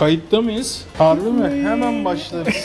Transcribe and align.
Kayıtta 0.00 0.40
mıyız? 0.40 0.84
Harbi 0.98 1.30
mi? 1.30 1.68
Hemen 1.68 2.04
başlarız. 2.04 2.54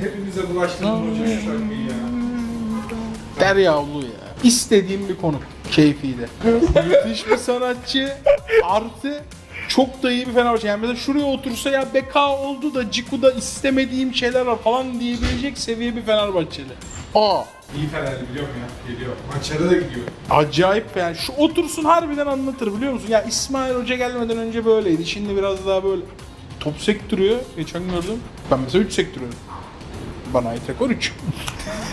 Hepimize 0.00 0.50
bulaştırdın 0.50 0.90
hocam 0.90 1.26
şu 1.26 1.44
şarkıyı 1.44 1.82
ya. 1.82 1.96
Deryavlu 3.40 4.02
ya. 4.02 4.08
İstediğim 4.44 5.08
bir 5.08 5.16
konu. 5.16 5.36
Keyfi 5.70 6.14
de. 6.18 6.28
Müthiş 6.88 7.26
bir 7.26 7.36
sanatçı. 7.36 8.12
Artı 8.64 9.24
çok 9.74 10.02
da 10.02 10.12
iyi 10.12 10.26
bir 10.26 10.32
Fenerbahçe. 10.32 10.68
Yani 10.68 10.80
mesela 10.80 10.96
şuraya 10.96 11.24
otursa 11.24 11.70
ya 11.70 11.94
beka 11.94 12.36
oldu 12.38 12.74
da 12.74 12.90
Ciku'da 12.90 13.32
istemediğim 13.32 14.14
şeyler 14.14 14.40
var 14.46 14.58
falan 14.58 15.00
diyebilecek 15.00 15.58
seviye 15.58 15.96
bir 15.96 16.02
Fenerbahçeli. 16.02 16.72
Aa. 17.14 17.42
İyi 17.76 17.88
Fenerli 17.88 18.28
biliyorum 18.30 18.54
ya. 18.60 18.92
Geliyor. 18.94 19.12
Maçlara 19.34 19.70
da 19.70 19.74
gidiyor. 19.74 20.06
Acayip 20.30 20.86
yani 20.96 21.16
şu 21.16 21.32
otursun 21.32 21.84
harbiden 21.84 22.26
anlatır 22.26 22.76
biliyor 22.76 22.92
musun? 22.92 23.08
Ya 23.08 23.22
İsmail 23.22 23.74
Hoca 23.74 23.96
gelmeden 23.96 24.38
önce 24.38 24.64
böyleydi. 24.64 25.06
Şimdi 25.06 25.36
biraz 25.36 25.66
daha 25.66 25.84
böyle 25.84 26.02
top 26.60 26.78
sektiriyor. 26.78 27.38
Geçen 27.56 27.82
gördüm. 27.84 28.20
Ben 28.50 28.60
mesela 28.60 28.84
3 28.84 28.92
sektiriyorum. 28.92 29.38
Bana 30.34 30.48
ait 30.48 30.68
rekor 30.68 30.90
3. 30.90 31.12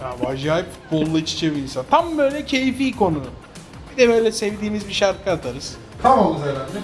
ya 0.00 0.14
bu 0.22 0.28
acayip 0.28 0.66
futbolla 0.90 1.18
iç 1.18 1.32
içe 1.34 1.56
bir 1.56 1.62
insan. 1.62 1.84
Tam 1.90 2.18
böyle 2.18 2.44
keyfi 2.44 2.96
konu. 2.96 3.22
Bir 3.96 4.02
de 4.02 4.08
böyle 4.08 4.32
sevdiğimiz 4.32 4.88
bir 4.88 4.92
şarkı 4.92 5.30
atarız. 5.30 5.76
Tamamız 6.02 6.42
herhalde. 6.42 6.78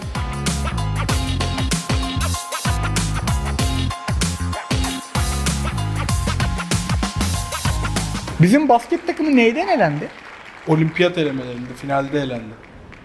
Bizim 8.43 8.69
basket 8.69 9.07
takımı 9.07 9.37
neyden 9.37 9.69
elendi? 9.69 10.09
Olimpiyat 10.69 11.19
elemelerinde 11.19 11.75
finalde 11.77 12.21
elendi. 12.21 12.55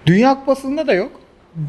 Dünya 0.05 0.39
Kupası'nda 0.39 0.87
da 0.87 0.93
yok. 0.93 1.11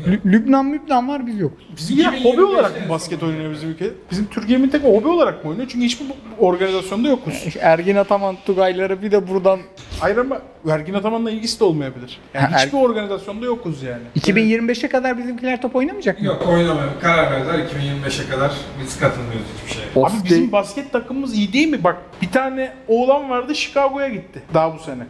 Lü- 0.06 0.20
Lübnan 0.32 0.72
Lübnan 0.72 1.08
var 1.08 1.26
biz 1.26 1.40
yokuz. 1.40 1.66
Bizim 1.76 1.98
ya 1.98 2.24
hobi 2.24 2.44
olarak 2.44 2.82
mı 2.82 2.88
basket 2.90 3.22
oynuyor 3.22 3.52
bizim 3.52 3.70
ülkede? 3.70 3.90
Bizim 4.10 4.26
Türkiye 4.26 4.58
milli 4.58 4.70
takımı 4.70 4.94
hobi 4.96 5.08
olarak 5.08 5.44
mı 5.44 5.50
oynuyor? 5.50 5.68
Çünkü 5.72 5.84
hiçbir 5.86 6.06
bu- 6.08 6.46
organizasyonda 6.46 7.08
yokuz. 7.08 7.34
İşte 7.46 7.60
Ergin 7.60 7.96
Ataman 7.96 8.36
Tugayları 8.46 9.02
bir 9.02 9.10
de 9.10 9.28
buradan 9.28 9.60
Hayır 10.00 10.16
ama 10.16 10.38
Ergin 10.70 10.94
Ataman'la 10.94 11.30
ilgisi 11.30 11.60
de 11.60 11.64
olmayabilir. 11.64 12.18
Yani 12.34 12.46
Ha, 12.46 12.58
Er- 12.60 12.66
hiçbir 12.66 12.78
organizasyonda 12.78 13.46
yokuz 13.46 13.82
yani. 13.82 14.02
2025'e 14.16 14.88
kadar 14.88 15.18
bizimkiler 15.18 15.62
top 15.62 15.76
oynamayacak 15.76 16.20
mı? 16.20 16.26
Yok 16.26 16.46
oynamaya 16.48 16.98
karar 17.00 17.30
verdiler 17.32 17.58
2025'e 17.58 18.30
kadar 18.30 18.52
biz 18.82 18.98
katılmıyoruz 19.00 19.46
hiçbir 19.58 19.74
şeye. 19.80 20.04
Abi 20.06 20.24
bizim 20.24 20.52
basket 20.52 20.92
takımımız 20.92 21.34
iyi 21.38 21.52
değil 21.52 21.68
mi? 21.68 21.84
Bak 21.84 21.96
bir 22.22 22.30
tane 22.30 22.72
oğlan 22.88 23.30
vardı 23.30 23.54
Chicago'ya 23.54 24.08
gitti 24.08 24.42
daha 24.54 24.74
bu 24.74 24.78
sene. 24.78 25.02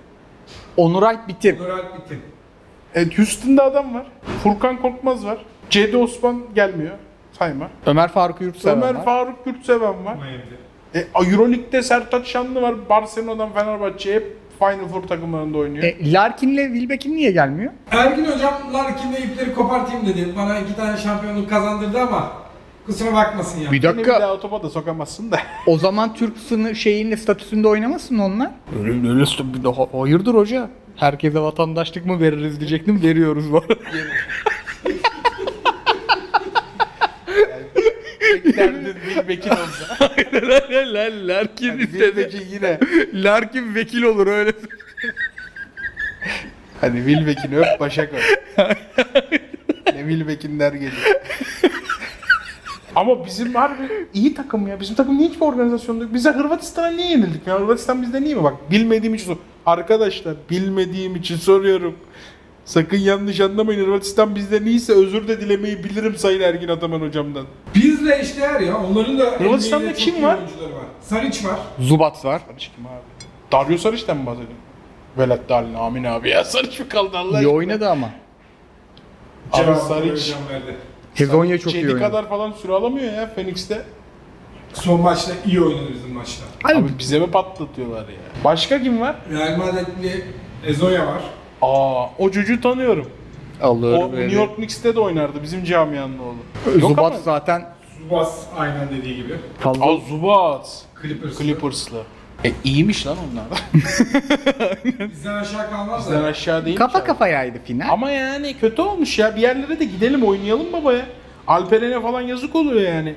Onur 0.77 1.03
Alp 1.03 1.29
bitir. 1.29 1.61
Onur 1.61 1.69
Alp 1.71 1.95
bitti. 1.99 2.19
Evet 2.97 3.19
Houston'da 3.19 3.65
adam 3.65 3.95
var. 3.95 4.07
Furkan 4.43 4.83
Korkmaz 4.83 5.27
var. 5.27 5.39
Cedi 5.71 5.97
Osman 5.97 6.43
gelmiyor. 6.55 6.93
Sayma. 7.33 7.69
Ömer 7.87 8.09
Faruk 8.09 8.41
Yurtseven 8.41 8.77
Ömer 8.77 8.95
var. 8.95 9.05
Faruk 9.05 9.45
Gürtseven 9.45 10.05
var. 10.05 10.15
Miami'de. 10.15 10.57
E, 10.95 11.31
Euroleague'de 11.31 11.83
Sertaç 11.83 12.27
Şanlı 12.27 12.63
var. 12.63 12.75
Barcelona'dan 12.89 13.53
Fenerbahçe 13.53 14.15
hep 14.15 14.37
Final 14.59 14.89
Four 14.89 15.03
takımlarında 15.03 15.59
oynuyor. 15.59 15.85
E, 15.85 16.13
Larkin'le 16.13 16.57
Wilbeck'in 16.75 17.17
niye 17.17 17.31
gelmiyor? 17.31 17.73
Ergin 17.91 18.25
hocam 18.25 18.55
Larkin'de 18.73 19.19
ipleri 19.19 19.55
kopartayım 19.55 20.07
dedi. 20.07 20.29
Bana 20.37 20.59
iki 20.59 20.77
tane 20.77 20.97
şampiyonluk 20.97 21.51
kazandırdı 21.51 22.01
ama 22.01 22.33
kusura 22.87 23.13
bakmasın 23.13 23.61
ya. 23.61 23.73
Bir 23.73 23.83
Beni 23.83 23.93
bir 23.93 23.97
dakika. 23.99 24.21
daha 24.21 24.41
topa 24.41 24.63
da 24.63 24.71
sokamazsın 24.71 25.31
da. 25.31 25.39
O 25.67 25.79
zaman 25.79 26.15
Türk 26.15 26.39
sınır 26.39 26.75
şeyinde 26.75 27.17
statüsünde 27.17 27.69
oynamasın 27.69 28.19
onlar. 28.19 28.51
Öyle 28.79 28.91
öyle 29.09 29.25
bir 29.55 29.65
daha 29.65 30.01
hayırdır 30.01 30.35
hoca? 30.35 30.69
Herkese 30.97 31.41
vatandaşlık 31.41 32.07
mı 32.07 32.21
veririz 32.21 32.61
diyecektim. 32.61 33.03
Veriyoruz 33.03 33.53
bu 33.53 33.59
arada. 33.59 33.75
Beklerdin 38.35 38.95
Wilbeck'in 39.07 39.51
olsa. 39.51 39.99
Larkin 41.29 41.79
Wilbeck'in 41.79 42.47
yine. 42.53 42.79
Larkin 43.15 43.75
vekil 43.75 44.03
olur 44.03 44.27
öyle. 44.27 44.53
Hani 46.81 46.97
Wilbeck'in 46.97 47.53
öp 47.53 47.81
başa 47.81 48.11
koy. 48.11 48.19
ne 49.87 49.99
Wilbeck'inler 50.09 50.73
geliyor. 50.73 51.21
Ama 52.95 53.27
bizim 53.27 53.55
harbi 53.55 53.83
iyi 54.15 54.35
takım 54.35 54.69
ya. 54.69 54.81
Bizim 54.81 54.97
takım 54.97 55.19
niye 55.19 55.29
hiçbir 55.29 55.41
organizasyonda 55.41 56.05
yok? 56.05 56.15
Bize 56.15 56.31
Hırvatistan'a 56.31 56.89
niye 56.91 57.11
yenildik 57.11 57.47
ya? 57.47 57.61
Hırvatistan 57.61 58.03
bizden 58.03 58.23
iyi 58.23 58.35
mi? 58.37 58.45
Bak 58.45 58.71
bilmediğim 58.71 59.15
için. 59.15 59.39
Arkadaşlar 59.67 60.35
bilmediğim 60.51 61.17
için 61.17 61.37
soruyorum. 61.37 61.95
Sakın 62.65 62.97
yanlış 62.99 63.41
anlamayın. 63.41 63.85
Hırvatistan 63.87 64.35
bizden 64.37 64.65
iyiyse 64.65 64.93
özür 64.93 65.29
de 65.29 65.41
dilemeyi 65.41 65.85
bilirim 65.85 66.17
Sayın 66.17 66.41
Ergin 66.41 66.69
Ataman 66.69 67.01
hocamdan. 67.01 67.47
Bizle 67.75 68.19
eşdeğer 68.19 68.61
ya. 68.61 68.77
Onların 68.79 69.19
da 69.19 69.25
Hırvatistan'da 69.25 69.85
NBA'de 69.85 69.95
çok 69.95 70.05
kim 70.05 70.15
iyi 70.17 70.23
var? 70.27 70.39
oyuncuları 70.39 70.75
var. 70.75 70.85
Saric 71.01 71.49
var. 71.49 71.59
Zubat 71.81 72.25
var. 72.25 72.43
Sarıç 72.49 72.71
kim 72.77 72.87
abi? 72.87 73.01
Dario 73.53 73.79
Sarıç'tan 73.79 74.17
mı 74.17 74.27
bahsediyorsun? 74.27 74.57
Velat 75.19 75.41
Dalin 75.49 75.75
Amin 75.75 76.05
abi 76.05 76.29
ya. 76.31 76.45
Sarıç 76.45 76.81
mı 76.81 76.89
kaldı 76.89 77.19
Allah 77.19 77.31
İyi 77.31 77.37
aşkına? 77.39 77.53
oynadı 77.53 77.89
ama. 77.89 78.11
Abi 79.53 79.65
Cevabı 79.65 79.81
Saric. 79.81 80.11
hocam 80.13 80.39
verdi. 80.51 80.77
Hezonya 81.15 81.59
çok 81.59 81.75
iyi 81.75 81.81
Cedi 81.83 81.87
oynadı. 81.95 82.01
kadar 82.07 82.29
falan 82.29 82.53
süre 82.53 82.73
alamıyor 82.73 83.13
ya 83.13 83.35
Phoenix'te. 83.35 83.83
Son 84.83 85.01
maçta 85.01 85.33
iyi 85.47 85.61
oynadı 85.63 85.89
bizim 85.95 86.13
maçta. 86.15 86.45
Abi, 86.65 86.73
Abi 86.75 86.89
bize 86.99 87.19
mi 87.19 87.27
patlatıyorlar 87.31 88.01
ya? 88.09 88.15
Başka 88.45 88.83
kim 88.83 89.01
var? 89.01 89.17
Real 89.31 89.57
Madrid'li 89.59 90.25
Ezoya 90.67 91.07
var. 91.07 91.23
Aa, 91.63 92.07
o 92.19 92.31
çocuğu 92.31 92.61
tanıyorum. 92.61 93.11
alır 93.63 93.93
O 93.93 94.13
New 94.13 94.37
York 94.37 94.57
Knicks'te 94.57 94.95
de 94.97 95.01
oynardı 95.01 95.43
bizim 95.43 95.65
camianın 95.65 96.19
oğlu. 96.19 96.37
Yok 96.81 96.91
Zubat 96.91 97.13
ama. 97.13 97.19
zaten 97.19 97.69
Subas 97.99 98.47
aynen 98.59 98.89
dediği 98.99 99.17
gibi. 99.17 99.35
fazla. 99.61 99.85
Aa, 99.85 99.97
Zubat. 100.09 100.83
Clippers. 101.03 101.39
Clippers'lı. 101.39 102.03
E 102.45 102.53
iyiymiş 102.65 103.07
lan 103.07 103.17
onlar. 103.33 103.45
Bizden 105.11 105.35
aşağı 105.35 105.71
kalmaz 105.71 106.01
Bizden 106.07 106.23
da. 106.23 106.27
aşağı 106.27 106.65
değil. 106.67 106.77
Kafa 106.77 107.05
kafayaydı 107.05 107.59
final. 107.65 107.89
Ama 107.91 108.11
yani 108.11 108.57
kötü 108.61 108.83
olmuş 108.83 109.19
ya. 109.19 109.37
Bir 109.37 109.41
yerlere 109.41 109.81
de 109.81 109.85
gidelim 109.85 110.23
oynayalım 110.25 110.73
baba 110.73 110.93
ya. 110.93 111.07
Alperen'e 111.47 112.01
falan 112.03 112.21
yazık 112.21 112.55
oluyor 112.55 112.81
yani. 112.95 113.15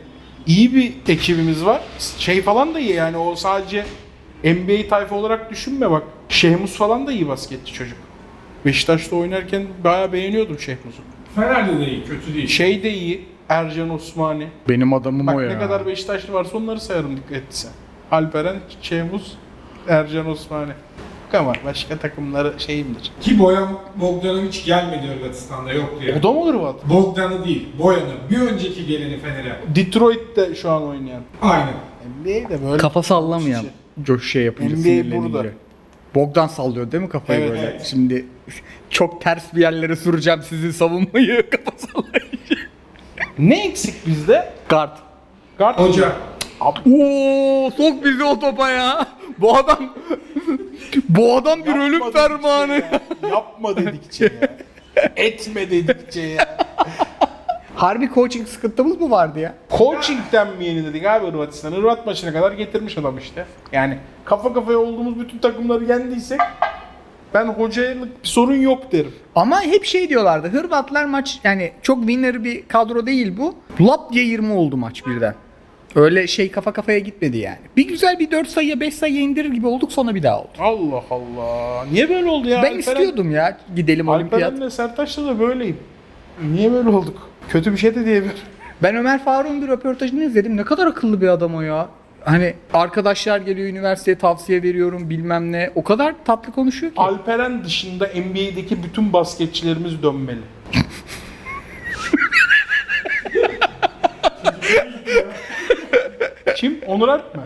İyi 0.50 0.76
bir 0.76 0.94
ekibimiz 1.08 1.66
var. 1.66 1.82
Şey 2.18 2.42
falan 2.42 2.74
da 2.74 2.80
iyi 2.80 2.94
yani 2.94 3.18
o 3.18 3.36
sadece 3.36 3.86
NBA 4.44 4.88
tayfa 4.90 5.16
olarak 5.16 5.52
düşünme 5.52 5.92
bak. 5.92 6.04
Şehmus 6.30 6.74
falan 6.78 7.08
da 7.08 7.12
iyi 7.12 7.28
basketçi 7.28 7.74
çocuk. 7.74 7.98
Beşiktaş'ta 8.66 9.16
oynarken 9.16 9.66
bayağı 9.84 10.14
beğeniyordum 10.14 10.60
Şehmus'u. 10.60 11.02
Fener'de 11.36 11.80
de 11.80 11.88
iyi, 11.88 12.04
kötü 12.04 12.34
değil. 12.34 12.48
Şey 12.48 12.84
de 12.84 12.94
iyi. 12.94 13.26
Ercan 13.50 13.90
Osmani. 13.90 14.48
Benim 14.70 14.94
adamım 14.94 15.28
Bak 15.28 15.36
o 15.36 15.40
ya. 15.40 15.54
ne 15.54 15.60
kadar 15.60 15.86
Beşiktaşlı 15.86 16.34
varsa 16.34 16.58
onları 16.58 16.80
sayarım 16.80 17.18
dikkat 17.18 17.38
etsen. 17.38 17.72
Alperen, 18.12 18.60
Şehmus, 18.82 19.34
Ercan 19.88 20.30
Osmani. 20.30 20.72
Ama 21.34 21.54
başka 21.66 21.98
takımları 21.98 22.54
şeyimdir. 22.58 23.12
Ki 23.22 23.40
Boyan 23.40 23.70
Bogdanovic 23.96 24.62
gelmedi 24.66 25.08
Hırvatistan'da 25.08 25.74
yoktu 25.74 26.06
ya. 26.06 26.16
O 26.20 26.24
da 26.24 26.32
mı 26.32 26.46
Hırvat? 26.48 26.90
Bogdan'ı 26.90 27.46
değil, 27.46 27.68
Boyan'ı. 27.80 28.14
Bir 28.30 28.40
önceki 28.40 28.86
geleni 28.86 29.20
Fener'e. 29.20 29.56
Detroit'te 29.76 30.56
şu 30.56 30.70
an 30.72 30.84
oynayan. 30.88 31.22
Aynen. 31.42 31.74
NBA'de 32.22 32.64
böyle. 32.66 32.78
Kafa 32.78 33.04
sallamayan. 33.04 33.66
Coş 34.04 34.32
şey 34.32 34.44
yapınca 34.44 34.76
NBA 34.76 35.24
burada. 35.24 35.50
Bogdan 36.16 36.48
sallıyor 36.48 36.92
değil 36.92 37.04
mi 37.04 37.10
kafayı 37.10 37.40
Evet, 37.40 37.50
böyle? 37.52 37.62
evet. 37.62 37.86
Şimdi 37.86 38.26
çok 38.90 39.22
ters 39.22 39.54
bir 39.54 39.62
yerlere 39.62 39.96
süreceğim 39.96 40.42
sizin 40.50 40.72
savunmayı 40.72 41.50
kafa 41.52 41.78
sallayınca. 41.78 42.68
Ne 43.40 43.66
eksik 43.68 44.08
bizde? 44.08 44.54
Guard. 44.70 44.98
Guard. 45.58 45.80
Hoca. 45.80 46.12
Oo, 46.62 47.72
sok 47.78 48.06
bizi 48.06 48.24
o 48.24 48.40
topa 48.40 48.70
ya. 48.70 49.08
Bu 49.42 49.58
adam 49.58 49.80
bu 51.10 51.36
adam 51.38 51.60
bir 51.60 51.68
Yapma 51.68 51.84
ölüm 51.84 52.02
dedikçe 52.02 52.20
fermanı. 52.20 52.74
ya. 52.74 53.02
Yapma 53.30 53.78
dedikçe 53.78 54.26
ya. 54.42 54.58
Etme 55.16 55.72
dedikçe 55.72 56.22
ya. 56.22 56.58
Harbi 57.76 58.10
coaching 58.14 58.48
sıkıntımız 58.48 59.02
mı 59.02 59.12
vardı 59.12 59.40
ya? 59.40 59.54
Coaching'den 59.78 60.48
mi 60.58 60.66
yenildik 60.66 61.06
abi 61.06 61.28
Hırvatistan? 61.28 61.72
Hırvat 61.72 62.06
maçına 62.06 62.34
kadar 62.34 62.52
getirmiş 62.52 62.98
adam 62.98 63.18
işte. 63.18 63.46
Yani 63.72 63.98
kafa 64.26 64.54
kafaya 64.54 64.78
olduğumuz 64.78 65.20
bütün 65.20 65.38
takımları 65.38 65.86
yendiysek 65.86 66.40
ben 67.34 67.46
hocalık 67.46 68.24
bir 68.24 68.28
sorun 68.28 68.56
yok 68.56 68.92
derim. 68.92 69.14
Ama 69.36 69.62
hep 69.62 69.86
şey 69.86 70.10
diyorlardı. 70.10 70.48
Hırvatlar 70.48 71.06
maç 71.06 71.40
yani 71.44 71.72
çok 71.82 72.00
winner 72.00 72.44
bir 72.44 72.68
kadro 72.68 73.06
değil 73.06 73.38
bu. 73.38 73.56
Lap 73.82 74.14
diye 74.14 74.26
20 74.26 74.54
oldu 74.54 74.78
maç 74.78 75.06
birden. 75.06 75.36
Öyle 75.96 76.28
şey 76.28 76.52
kafa 76.52 76.74
kafaya 76.74 77.00
gitmedi 77.00 77.38
yani. 77.38 77.58
Bir 77.78 77.88
güzel 77.88 78.20
bir 78.20 78.32
4 78.32 78.48
sayıya 78.50 78.80
5 78.80 78.94
sayıya 78.94 79.22
indirir 79.22 79.52
gibi 79.52 79.68
olduk 79.68 79.92
sonra 79.92 80.16
bir 80.16 80.24
daha 80.24 80.40
oldu. 80.42 80.50
Allah 80.60 81.04
Allah. 81.10 81.86
Niye 81.92 82.10
böyle 82.10 82.30
oldu 82.30 82.48
ya? 82.50 82.64
ben 82.64 82.72
Alperen- 82.72 82.80
istiyordum 82.80 83.32
ya 83.32 83.58
gidelim 83.76 84.08
olimpiyat. 84.08 84.44
Alperen'le 84.54 84.70
Sertaç'la 84.70 85.26
da 85.26 85.40
böyleyim. 85.40 85.78
Niye 86.54 86.72
böyle 86.72 86.90
olduk? 86.90 87.30
Kötü 87.50 87.72
bir 87.72 87.78
şey 87.78 87.96
de 87.96 88.06
diyebilir. 88.06 88.36
Ben 88.84 88.96
Ömer 88.96 89.24
Faruk'un 89.24 89.62
bir 89.62 89.68
röportajını 89.68 90.24
izledim. 90.24 90.58
Ne 90.58 90.64
kadar 90.64 90.88
akıllı 90.88 91.22
bir 91.22 91.28
adam 91.28 91.56
o 91.56 91.62
ya. 91.62 91.90
Hani 92.24 92.54
arkadaşlar 92.74 93.40
geliyor 93.40 93.68
üniversiteye 93.70 94.18
tavsiye 94.18 94.64
veriyorum 94.64 95.10
bilmem 95.10 95.52
ne. 95.52 95.70
O 95.76 95.84
kadar 95.84 96.16
tatlı 96.26 96.54
konuşuyor 96.54 96.94
ki. 96.94 97.02
Alperen 97.02 97.64
dışında 97.64 98.06
NBA'deki 98.16 98.84
bütün 98.84 99.14
basketçilerimiz 99.14 100.04
dönmeli. 100.04 100.40
Kim? 106.60 106.80
Onur 106.88 107.08
Alp 107.08 107.36
mi? 107.36 107.42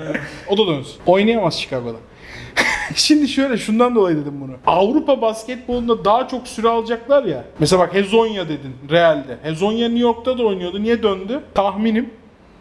O 0.50 0.58
da 0.58 0.68
dönsün. 0.68 0.96
Oynayamaz 1.06 1.60
Chicago'da. 1.60 1.98
Şimdi 2.96 3.28
şöyle 3.28 3.58
şundan 3.58 3.96
dolayı 3.96 4.18
dedim 4.18 4.34
bunu. 4.42 4.52
Avrupa 4.68 5.22
basketbolunda 5.22 6.06
daha 6.06 6.28
çok 6.28 6.48
süre 6.48 6.70
alacaklar 6.70 7.24
ya. 7.24 7.44
Mesela 7.60 7.80
bak 7.80 7.94
Hezonya 7.94 8.50
dedin 8.50 8.76
Real'de. 8.90 9.38
Hezonya 9.44 9.88
New 9.88 10.00
York'ta 10.04 10.38
da 10.38 10.44
oynuyordu. 10.44 10.84
Niye 10.84 11.04
döndü? 11.04 11.40
Tahminim 11.54 12.10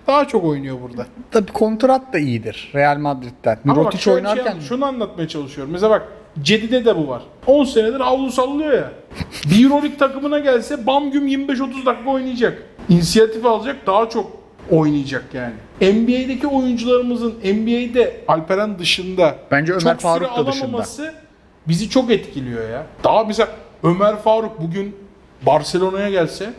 daha 0.07 0.29
çok 0.29 0.45
oynuyor 0.45 0.77
burada. 0.83 1.07
Tabii 1.31 1.53
kontrat 1.53 2.13
da 2.13 2.19
iyidir 2.19 2.71
Real 2.75 2.99
Madrid'den. 2.99 3.59
Mirotic 3.65 3.99
şey 3.99 4.15
oynarken 4.15 4.45
yap- 4.45 4.63
şunu 4.69 4.85
anlatmaya 4.85 5.29
çalışıyorum. 5.29 5.73
Mesela 5.73 5.91
bak 5.91 6.09
Cedi'de 6.43 6.85
de 6.85 6.97
bu 6.97 7.09
var. 7.09 7.23
10 7.47 7.65
senedir 7.65 8.01
havlu 8.01 8.33
sallıyor 8.33 8.73
ya. 8.73 8.93
Bir 9.51 9.65
Euroleague 9.65 9.97
takımına 9.97 10.39
gelse 10.39 10.87
bam 10.87 11.11
güm 11.11 11.29
25-30 11.29 11.87
dakika 11.87 12.11
oynayacak. 12.11 12.63
İnisiyatif 12.89 13.47
alacak 13.47 13.87
daha 13.87 14.09
çok 14.09 14.42
oynayacak 14.71 15.25
yani. 15.35 15.55
NBA'deki 15.81 16.47
oyuncularımızın 16.47 17.35
NBA'de 17.45 18.21
Alperen 18.29 18.79
dışında 18.79 19.37
Bence 19.51 19.73
Ömer 19.73 19.81
çok 19.83 20.01
Faruk 20.01 20.29
süre 20.33 20.37
da 20.47 20.47
dışında. 20.47 20.67
alamaması 20.67 21.15
bizi 21.69 21.91
çok 21.91 22.11
etkiliyor 22.11 22.71
ya. 22.71 22.87
Daha 23.05 23.25
mesela 23.25 23.49
Ömer 23.83 24.17
Faruk 24.17 24.61
bugün 24.61 24.97
Barcelona'ya 25.47 26.11
gelse 26.11 26.53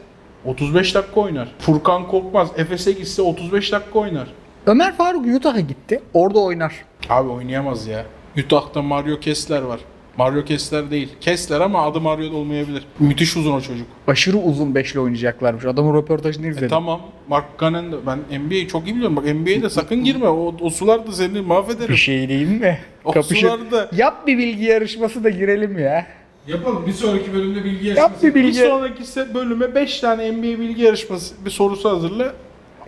35 0.45 0.95
dakika 0.95 1.21
oynar. 1.21 1.47
Furkan 1.59 2.07
Korkmaz 2.07 2.50
Efes'e 2.57 2.91
gitse 2.91 3.21
35 3.21 3.71
dakika 3.71 4.00
oynar. 4.00 4.27
Ömer 4.65 4.95
Faruk 4.97 5.25
Utah'a 5.35 5.59
gitti. 5.59 6.01
Orada 6.13 6.39
oynar. 6.39 6.73
Abi 7.09 7.29
oynayamaz 7.29 7.88
ya. 7.88 8.06
Utah'ta 8.45 8.81
Mario 8.81 9.19
Kessler 9.19 9.61
var. 9.61 9.79
Mario 10.18 10.44
Kessler 10.45 10.92
değil. 10.92 11.10
Kessler 11.21 11.62
ama 11.62 11.86
adı 11.86 12.01
Mario 12.01 12.31
da 12.31 12.36
olmayabilir. 12.36 12.83
Müthiş 13.00 13.38
uzun 13.38 13.51
o 13.51 13.62
çocuk. 13.62 13.88
Aşırı 14.07 14.38
uzun 14.38 14.75
beşli 14.75 15.00
oynayacaklarmış. 15.00 15.65
Adamın 15.65 15.98
röportajını 15.98 16.48
izledim. 16.48 16.65
E 16.65 16.69
tamam. 16.69 17.01
Mark 17.27 17.45
Cannon 17.62 17.92
da 17.92 17.95
ben 18.07 18.39
NBA'yi 18.39 18.68
çok 18.68 18.88
iyi 18.88 18.95
biliyorum. 18.95 19.15
Bak 19.15 19.25
NBA'de 19.25 19.69
sakın 19.69 20.04
girme. 20.04 20.27
O, 20.27 20.56
o 20.62 20.69
sular 20.69 21.07
da 21.07 21.12
seni 21.12 21.42
mahvederim. 21.42 21.89
Bir 21.89 21.95
şey 21.98 22.30
değil 22.30 22.48
mi? 22.62 22.77
O 23.06 23.12
Kapışın. 23.12 23.48
sularda- 23.48 23.89
Yap 23.95 24.27
bir 24.27 24.38
bilgi 24.38 24.63
yarışması 24.63 25.24
da 25.24 25.30
girelim 25.30 25.80
ya. 25.80 26.06
Yapalım. 26.48 26.88
Bir 26.88 26.92
sonraki 26.92 27.33
bölümde 27.33 27.63
bilgi 27.63 27.88
Yap 27.88 27.98
yarışması. 27.98 28.24
bir 28.27 28.36
Bir 28.36 28.44
bilgi 28.44 28.59
sonraki 28.59 29.04
se- 29.04 29.33
bölüme 29.33 29.75
5 29.75 30.00
tane 30.00 30.31
NBA 30.31 30.44
bilgi 30.59 30.81
yarışması 30.81 31.45
bir 31.45 31.50
sorusu 31.51 31.89
hazırla. 31.89 32.33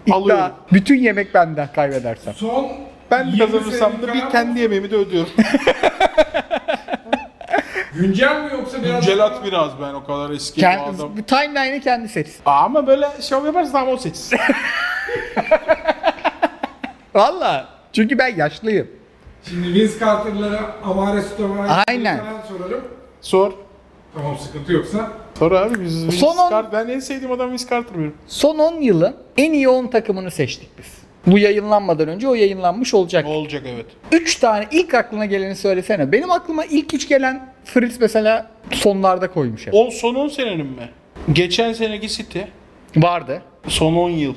iddia. 0.06 0.16
Alıyorum. 0.18 0.52
Bütün 0.74 0.96
yemek 0.96 1.34
benden 1.34 1.68
kaybedersem. 1.76 2.34
Son 2.34 2.68
Ben 3.12 3.26
20 3.28 3.38
kazanırsam 3.40 3.92
da 4.02 4.14
bir 4.14 4.30
kendi 4.32 4.60
yemeğimi 4.60 4.92
de 4.92 4.96
ödüyorum. 4.96 5.30
Güncel 7.96 8.44
mi 8.44 8.50
yoksa 8.54 8.84
biraz 8.84 9.06
Celat 9.06 9.46
biraz 9.46 9.72
ben 9.82 9.94
o 9.94 10.04
kadar 10.06 10.30
eski 10.30 10.62
bir 10.62 10.84
adam. 10.84 10.98
Kendi, 10.98 11.24
timeline'ı 11.24 11.82
kendi 11.82 12.10
seçsin. 12.10 12.42
Ama 12.46 12.88
böyle 12.88 13.08
şov 13.30 13.46
yaparsa 13.46 13.72
tamam 13.72 13.94
o 13.94 13.98
seçsin. 13.98 14.40
Valla. 17.14 17.68
Çünkü 17.94 18.18
ben 18.18 18.36
yaşlıyım. 18.36 18.88
Şimdi 19.50 19.68
Vince 19.68 20.00
Carter'lara 20.00 20.76
Amare 20.86 21.22
Stoudemire'a 21.22 21.84
Aynen. 21.88 22.20
sorarım. 22.48 22.82
Sor. 23.22 23.52
Tamam 24.16 24.38
sıkıntı 24.38 24.74
yoksa. 24.74 25.12
Sor 25.40 25.52
abi 25.52 25.82
biz 25.82 26.04
Vince 26.06 26.18
Son 26.18 26.38
on- 26.38 26.50
Carter- 26.52 26.72
ben 26.72 26.88
en 26.88 27.00
sevdiğim 27.00 27.32
adam 27.32 27.52
Vince 27.52 27.66
Carter 27.70 27.98
benim. 27.98 28.14
Son 28.28 28.60
10 28.60 28.82
yılın 28.82 29.16
en 29.38 29.54
iyi 29.54 29.70
10 29.70 29.88
takımını 29.88 30.32
seçtik 30.32 30.70
biz. 30.78 31.05
Bu 31.28 31.40
yayınlanmadan 31.40 32.08
önce 32.08 32.28
o 32.28 32.34
yayınlanmış 32.36 32.94
olacak. 32.94 33.26
Olacak 33.28 33.64
evet. 33.68 33.86
3 34.12 34.36
tane 34.36 34.66
ilk 34.72 34.94
aklına 34.94 35.26
geleni 35.26 35.56
söylesene. 35.56 36.12
Benim 36.12 36.32
aklıma 36.32 36.66
ilk 36.66 36.94
3 36.94 37.08
gelen 37.10 37.54
Fritz 37.66 38.00
mesela 38.02 38.52
sonlarda 38.72 39.32
koymuş 39.32 39.68
hep. 39.68 39.74
O 39.74 39.92
son 39.92 40.16
10 40.16 40.28
senenin 40.28 40.66
mi? 40.68 40.90
Geçen 41.34 41.74
seneki 41.74 42.10
City, 42.10 42.40
Vardı. 42.96 43.42
son 43.68 43.96
10 43.96 44.10
yıl. 44.10 44.34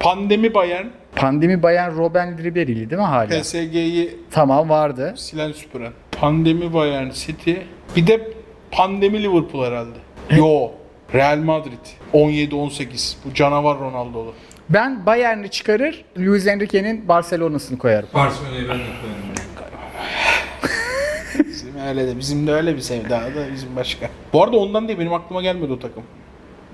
Pandemi 0.00 0.54
Bayern, 0.54 0.86
Pandemi 1.16 1.62
Bayern 1.62 1.96
Robben 1.96 2.38
Ribery'li 2.44 2.90
değil 2.90 3.00
mi 3.02 3.06
hala? 3.08 3.40
PSG'yi 3.40 4.16
Tamam 4.30 4.68
vardı. 4.68 5.14
silen 5.16 5.52
süpüren. 5.52 5.92
Pandemi 6.12 6.74
Bayern 6.74 7.10
City, 7.10 7.52
bir 7.96 8.06
de 8.06 8.30
pandemi 8.70 9.22
Liverpool 9.22 9.64
herhalde. 9.64 9.98
Yo, 10.30 10.70
Real 11.14 11.38
Madrid 11.38 11.72
17-18. 12.14 13.14
Bu 13.24 13.34
canavar 13.34 13.78
Ronaldo'lu. 13.78 14.34
Ben 14.70 15.06
Bayern'i 15.06 15.50
çıkarır, 15.50 16.04
Luis 16.18 16.46
Enrique'nin 16.46 17.08
Barcelona'sını 17.08 17.78
koyarım. 17.78 18.08
Barcelona'yı 18.14 18.68
ben 18.68 18.78
de 18.78 18.82
koyarım. 19.56 19.78
Bizim 21.48 21.78
öyle 21.88 22.06
de 22.06 22.18
bizim 22.18 22.46
de 22.46 22.52
öyle 22.52 22.76
bir 22.76 22.80
sevda 22.80 23.20
da 23.20 23.52
bizim 23.52 23.76
başka. 23.76 24.10
Bu 24.32 24.42
arada 24.44 24.56
ondan 24.56 24.88
değil 24.88 24.98
benim 24.98 25.12
aklıma 25.12 25.42
gelmedi 25.42 25.72
o 25.72 25.78
takım. 25.78 26.02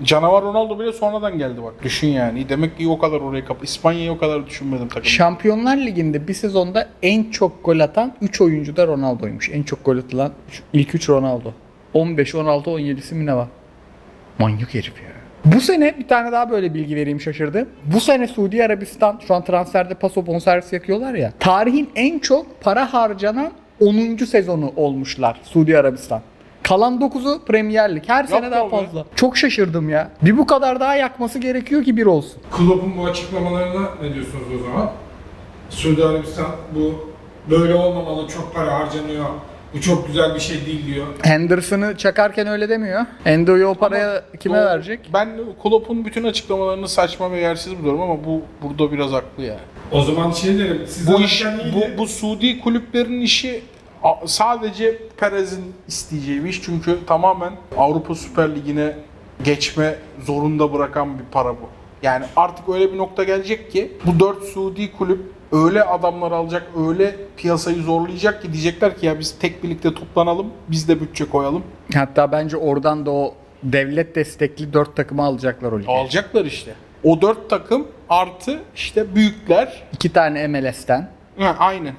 Canavar 0.03 0.43
Ronaldo 0.43 0.79
bile 0.79 0.93
sonradan 0.93 1.37
geldi 1.37 1.63
bak. 1.63 1.73
Düşün 1.83 2.07
yani. 2.07 2.49
Demek 2.49 2.77
ki 2.77 2.87
o 2.87 2.97
kadar 2.99 3.21
oraya 3.21 3.45
kap. 3.45 3.63
İspanya'yı 3.63 4.11
o 4.11 4.17
kadar 4.17 4.47
düşünmedim 4.47 4.87
takım. 4.87 5.05
Şampiyonlar 5.05 5.77
Ligi'nde 5.77 6.27
bir 6.27 6.33
sezonda 6.33 6.89
en 7.03 7.31
çok 7.31 7.65
gol 7.65 7.79
atan 7.79 8.13
3 8.21 8.41
oyuncu 8.41 8.77
da 8.77 8.87
Ronaldo'ymuş. 8.87 9.49
En 9.49 9.63
çok 9.63 9.85
gol 9.85 9.97
atılan 9.97 10.31
üç- 10.49 10.61
ilk 10.73 10.95
3 10.95 11.09
Ronaldo. 11.09 11.51
15, 11.93 12.35
16, 12.35 12.69
17'si 12.69 13.15
mi 13.15 13.25
ne 13.25 13.35
var? 13.35 13.47
Manyak 14.39 14.73
herif 14.73 14.93
ya. 15.03 15.14
Bu 15.45 15.61
sene 15.61 15.95
bir 15.99 16.07
tane 16.07 16.31
daha 16.31 16.49
böyle 16.49 16.73
bilgi 16.73 16.95
vereyim 16.95 17.21
şaşırdım. 17.21 17.69
Bu 17.85 17.99
sene 17.99 18.27
Suudi 18.27 18.63
Arabistan 18.65 19.19
şu 19.27 19.35
an 19.35 19.43
transferde 19.43 19.93
paso 19.93 20.25
bonservis 20.25 20.73
yakıyorlar 20.73 21.13
ya. 21.13 21.31
Tarihin 21.39 21.89
en 21.95 22.19
çok 22.19 22.61
para 22.61 22.93
harcanan 22.93 23.51
10. 23.81 24.17
sezonu 24.25 24.73
olmuşlar 24.75 25.39
Suudi 25.43 25.77
Arabistan. 25.77 26.21
Kalan 26.63 26.99
9'u 26.99 27.45
Premier 27.45 27.95
Lig. 27.95 28.03
Her 28.07 28.23
sene 28.23 28.51
daha 28.51 28.65
be. 28.65 28.69
fazla. 28.69 29.05
Çok 29.15 29.37
şaşırdım 29.37 29.89
ya. 29.89 30.09
Bir 30.21 30.37
bu 30.37 30.47
kadar 30.47 30.79
daha 30.79 30.95
yakması 30.95 31.39
gerekiyor 31.39 31.83
ki 31.83 31.97
bir 31.97 32.05
olsun. 32.05 32.41
Klopp'un 32.51 32.97
bu 32.97 33.05
açıklamalarına 33.05 33.89
ne 34.01 34.13
diyorsunuz 34.13 34.43
o 34.61 34.63
zaman? 34.63 34.91
Suudi 35.69 36.05
Arabistan 36.05 36.47
bu 36.75 37.09
böyle 37.49 37.73
olmamalı, 37.73 38.27
çok 38.27 38.55
para 38.55 38.79
harcanıyor, 38.79 39.25
bu 39.75 39.81
çok 39.81 40.07
güzel 40.07 40.35
bir 40.35 40.39
şey 40.39 40.65
değil 40.65 40.85
diyor. 40.85 41.05
Henderson'ı 41.23 41.97
çakarken 41.97 42.47
öyle 42.47 42.69
demiyor. 42.69 43.05
Endo'yu 43.25 43.67
o 43.67 43.73
paraya 43.75 44.23
kime 44.39 44.57
Doğru. 44.57 44.65
verecek? 44.65 44.99
Ben 45.13 45.29
Klopp'un 45.63 46.05
bütün 46.05 46.23
açıklamalarını 46.23 46.87
saçma 46.87 47.31
ve 47.31 47.39
yersiz 47.39 47.77
buluyorum 47.79 48.01
ama 48.01 48.25
bu 48.25 48.41
burada 48.61 48.91
biraz 48.91 49.11
haklı 49.11 49.43
ya. 49.43 49.57
O 49.91 50.01
zaman 50.01 50.31
şey 50.31 50.59
derim, 50.59 50.81
siz 50.87 51.07
Bu 51.07 51.21
iş 51.21 51.45
alırken 51.45 51.71
bu, 51.75 51.97
bu 51.97 52.07
Suudi 52.07 52.59
kulüplerin 52.59 53.21
işi 53.21 53.61
a- 54.03 54.27
sadece 54.27 54.97
Perez'in 55.17 55.73
isteyeceği 55.87 56.43
bir 56.43 56.49
iş 56.49 56.61
çünkü 56.61 56.97
tamamen 57.07 57.53
Avrupa 57.77 58.15
Süper 58.15 58.55
Ligi'ne 58.55 58.93
geçme 59.43 59.95
zorunda 60.25 60.73
bırakan 60.73 61.19
bir 61.19 61.23
para 61.31 61.49
bu. 61.49 61.69
Yani 62.03 62.25
artık 62.35 62.69
öyle 62.69 62.93
bir 62.93 62.97
nokta 62.97 63.23
gelecek 63.23 63.71
ki 63.71 63.91
bu 64.05 64.19
4 64.19 64.43
Suudi 64.43 64.91
kulüp 64.91 65.19
öyle 65.55 65.83
adamlar 65.83 66.31
alacak, 66.31 66.63
öyle 66.87 67.15
piyasayı 67.37 67.81
zorlayacak 67.81 68.41
ki 68.41 68.53
diyecekler 68.53 68.97
ki 68.97 69.05
ya 69.05 69.19
biz 69.19 69.39
tek 69.39 69.63
birlikte 69.63 69.93
toplanalım, 69.93 70.47
biz 70.67 70.87
de 70.87 71.01
bütçe 71.01 71.25
koyalım. 71.29 71.63
Hatta 71.93 72.31
bence 72.31 72.57
oradan 72.57 73.05
da 73.05 73.11
o 73.11 73.33
devlet 73.63 74.15
destekli 74.15 74.73
4 74.73 74.95
takımı 74.95 75.23
alacaklar 75.23 75.71
o 75.71 75.79
lige. 75.79 75.91
Alacaklar 75.91 76.45
işte. 76.45 76.71
O 77.03 77.21
4 77.21 77.49
takım 77.49 77.87
artı 78.09 78.59
işte 78.75 79.15
büyükler 79.15 79.83
2 79.93 80.13
tane 80.13 80.47
MLS'ten. 80.47 81.09
Ha, 81.39 81.55
aynen. 81.59 81.93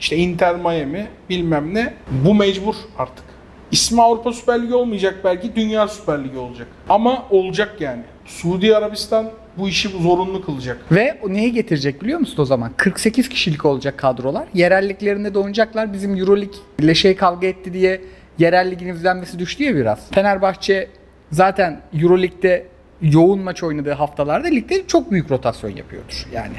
İşte 0.00 0.16
Inter 0.16 0.56
Miami 0.56 1.06
bilmem 1.30 1.74
ne. 1.74 1.94
Bu 2.24 2.34
mecbur 2.34 2.74
artık. 2.98 3.24
İsmi 3.70 4.02
Avrupa 4.02 4.32
Süper 4.32 4.62
Ligi 4.62 4.74
olmayacak 4.74 5.20
belki 5.24 5.56
Dünya 5.56 5.88
Süper 5.88 6.24
Ligi 6.24 6.38
olacak. 6.38 6.68
Ama 6.88 7.22
olacak 7.30 7.80
yani. 7.80 8.02
Suudi 8.26 8.76
Arabistan 8.76 9.30
bu 9.58 9.68
işi 9.68 9.88
zorunlu 9.88 10.44
kılacak. 10.44 10.92
Ve 10.92 11.18
neyi 11.28 11.52
getirecek 11.52 12.02
biliyor 12.02 12.20
musun 12.20 12.42
o 12.42 12.44
zaman? 12.44 12.72
48 12.76 13.28
kişilik 13.28 13.64
olacak 13.64 13.98
kadrolar. 13.98 14.48
Yerelliklerinde 14.54 15.34
de 15.34 15.38
oynayacaklar. 15.38 15.92
Bizim 15.92 16.16
Euroleague 16.16 16.58
ile 16.78 16.94
şey 16.94 17.16
kavga 17.16 17.46
etti 17.46 17.72
diye 17.72 18.00
yerel 18.38 18.70
ligin 18.70 18.88
izlenmesi 18.88 19.38
düştü 19.38 19.64
ya 19.64 19.76
biraz. 19.76 20.10
Fenerbahçe 20.10 20.88
zaten 21.30 21.80
Euroleague'de 22.02 22.66
yoğun 23.02 23.40
maç 23.40 23.62
oynadığı 23.62 23.92
haftalarda 23.92 24.48
ligde 24.48 24.86
çok 24.86 25.10
büyük 25.10 25.30
rotasyon 25.30 25.70
yapıyordur. 25.70 26.26
Yani 26.32 26.54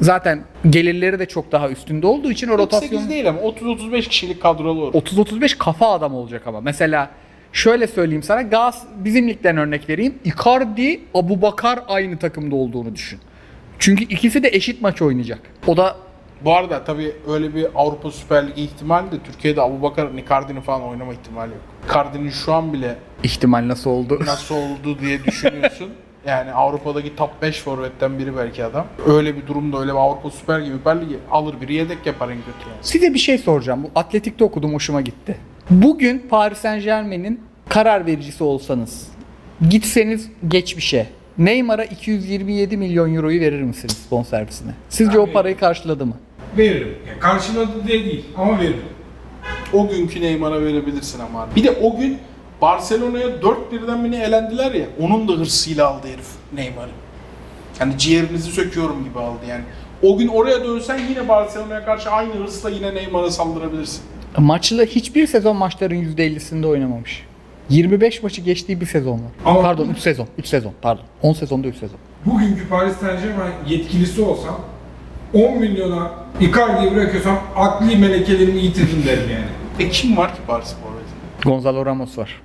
zaten 0.00 0.40
gelirleri 0.70 1.18
de 1.18 1.26
çok 1.26 1.52
daha 1.52 1.68
üstünde 1.70 2.06
olduğu 2.06 2.30
için 2.30 2.48
o 2.48 2.58
rotasyon 2.58 2.88
48 2.88 3.10
değil 3.10 3.28
ama 3.28 3.40
30-35 3.40 4.08
kişilik 4.08 4.42
kadrolu 4.42 4.82
olur. 4.82 4.94
30-35 4.94 5.58
kafa 5.58 5.92
adam 5.92 6.14
olacak 6.14 6.42
ama. 6.46 6.60
Mesela 6.60 7.10
şöyle 7.52 7.86
söyleyeyim 7.86 8.22
sana. 8.22 8.42
Gaz 8.42 8.82
bizim 8.96 9.28
ligden 9.28 9.56
örnek 9.56 9.88
vereyim. 9.88 10.14
Icardi, 10.24 11.00
Abubakar 11.14 11.80
aynı 11.88 12.18
takımda 12.18 12.56
olduğunu 12.56 12.94
düşün. 12.94 13.18
Çünkü 13.78 14.04
ikisi 14.04 14.42
de 14.42 14.48
eşit 14.48 14.82
maç 14.82 15.02
oynayacak. 15.02 15.40
O 15.66 15.76
da 15.76 15.96
Bu 16.44 16.54
arada 16.56 16.84
tabii 16.84 17.12
öyle 17.28 17.54
bir 17.54 17.66
Avrupa 17.74 18.10
Süper 18.10 18.48
Ligi 18.48 18.62
ihtimali 18.62 19.12
de 19.12 19.16
Türkiye'de 19.24 19.62
Abubakar'ın 19.62 20.16
Icardi'nin 20.16 20.60
falan 20.60 20.82
oynama 20.82 21.12
ihtimali 21.12 21.50
yok. 21.50 21.60
Icardi'nin 21.90 22.30
şu 22.30 22.52
an 22.52 22.72
bile 22.72 22.96
ihtimal 23.22 23.68
nasıl 23.68 23.90
oldu? 23.90 24.18
nasıl 24.26 24.54
oldu 24.54 24.98
diye 25.00 25.24
düşünüyorsun. 25.24 25.90
Yani 26.26 26.52
Avrupa'daki 26.52 27.16
top 27.16 27.42
5 27.42 27.60
forvetten 27.60 28.18
biri 28.18 28.36
belki 28.36 28.64
adam. 28.64 28.86
Öyle 29.06 29.36
bir 29.36 29.46
durumda 29.46 29.80
öyle 29.80 29.92
bir 29.92 29.96
Avrupa 29.96 30.30
Süper 30.30 30.60
Ligi, 30.60 30.72
Süper 30.72 31.00
Ligi 31.00 31.18
alır 31.30 31.54
biri 31.60 31.74
yedek 31.74 32.06
yapar 32.06 32.28
en 32.28 32.36
kötü 32.36 32.68
yani. 32.70 32.78
Size 32.82 33.14
bir 33.14 33.18
şey 33.18 33.38
soracağım. 33.38 33.82
Bu 33.82 33.90
atletikte 33.94 34.44
okudum 34.44 34.74
hoşuma 34.74 35.00
gitti. 35.00 35.36
Bugün 35.70 36.26
Paris 36.30 36.58
Saint 36.58 36.84
Germain'in 36.84 37.40
karar 37.68 38.06
vericisi 38.06 38.44
olsanız, 38.44 39.06
gitseniz 39.70 40.28
geçmişe, 40.48 41.06
Neymar'a 41.38 41.84
227 41.84 42.76
milyon 42.76 43.14
euroyu 43.14 43.40
verir 43.40 43.62
misiniz 43.62 43.98
bonservisine? 44.10 44.70
Sizce 44.88 45.18
o 45.18 45.24
Abi- 45.24 45.32
parayı 45.32 45.58
karşıladı 45.58 46.06
mı? 46.06 46.14
Veririm. 46.58 46.94
Yani 47.08 47.18
karşıladı 47.20 47.86
diye 47.86 48.04
değil 48.04 48.24
ama 48.36 48.58
veririm. 48.60 48.82
O 49.72 49.88
günkü 49.88 50.20
Neymar'a 50.20 50.60
verebilirsin 50.62 51.20
ama. 51.20 51.48
Bir 51.56 51.64
de 51.64 51.70
o 51.70 51.96
gün 51.98 52.18
Barcelona'ya 52.62 53.26
4-1'den 53.28 54.00
mi 54.00 54.10
ne 54.10 54.22
elendiler 54.22 54.72
ya. 54.72 54.86
Onun 55.00 55.28
da 55.28 55.32
hırsıyla 55.32 55.88
aldı 55.88 56.06
herif 56.08 56.28
Neymar'ı. 56.54 56.90
Yani 57.80 57.98
ciğerinizi 57.98 58.50
söküyorum 58.50 59.04
gibi 59.04 59.18
aldı 59.18 59.46
yani. 59.48 59.62
O 60.02 60.18
gün 60.18 60.28
oraya 60.28 60.64
dönsen 60.64 61.00
yine 61.10 61.28
Barcelona'ya 61.28 61.84
karşı 61.84 62.10
aynı 62.10 62.34
hırsla 62.34 62.70
yine 62.70 62.94
Neymar'a 62.94 63.30
saldırabilirsin. 63.30 64.02
Maçlı 64.38 64.84
hiçbir 64.86 65.26
sezon 65.26 65.56
maçların 65.56 65.94
%50'sinde 65.96 66.66
oynamamış. 66.66 67.26
25 67.70 68.22
maçı 68.22 68.40
geçtiği 68.40 68.80
bir 68.80 68.86
sezon 68.86 69.12
var. 69.14 69.30
Ama- 69.44 69.60
pardon 69.62 69.88
3 69.88 69.98
sezon. 69.98 70.26
3 70.38 70.46
sezon 70.46 70.72
pardon. 70.82 71.02
10 71.22 71.32
sezonda 71.32 71.68
3 71.68 71.76
sezon. 71.76 71.98
Bugünkü 72.26 72.68
Paris 72.68 72.96
Saint 72.96 73.22
Germain 73.22 73.52
yetkilisi 73.68 74.22
olsam 74.22 74.60
10 75.34 75.58
milyona 75.58 76.10
Icardi'yi 76.40 76.94
bırakıyorsam 76.94 77.38
akli 77.56 77.96
melekelerimi 77.96 78.58
yitirdim 78.62 79.02
derim 79.06 79.30
yani. 79.32 79.86
E 79.86 79.90
kim 79.90 80.16
var 80.16 80.34
ki 80.34 80.40
Paris 80.46 80.74
forvetinde? 80.74 81.10
Gonzalo 81.44 81.86
Ramos 81.86 82.18
var. 82.18 82.40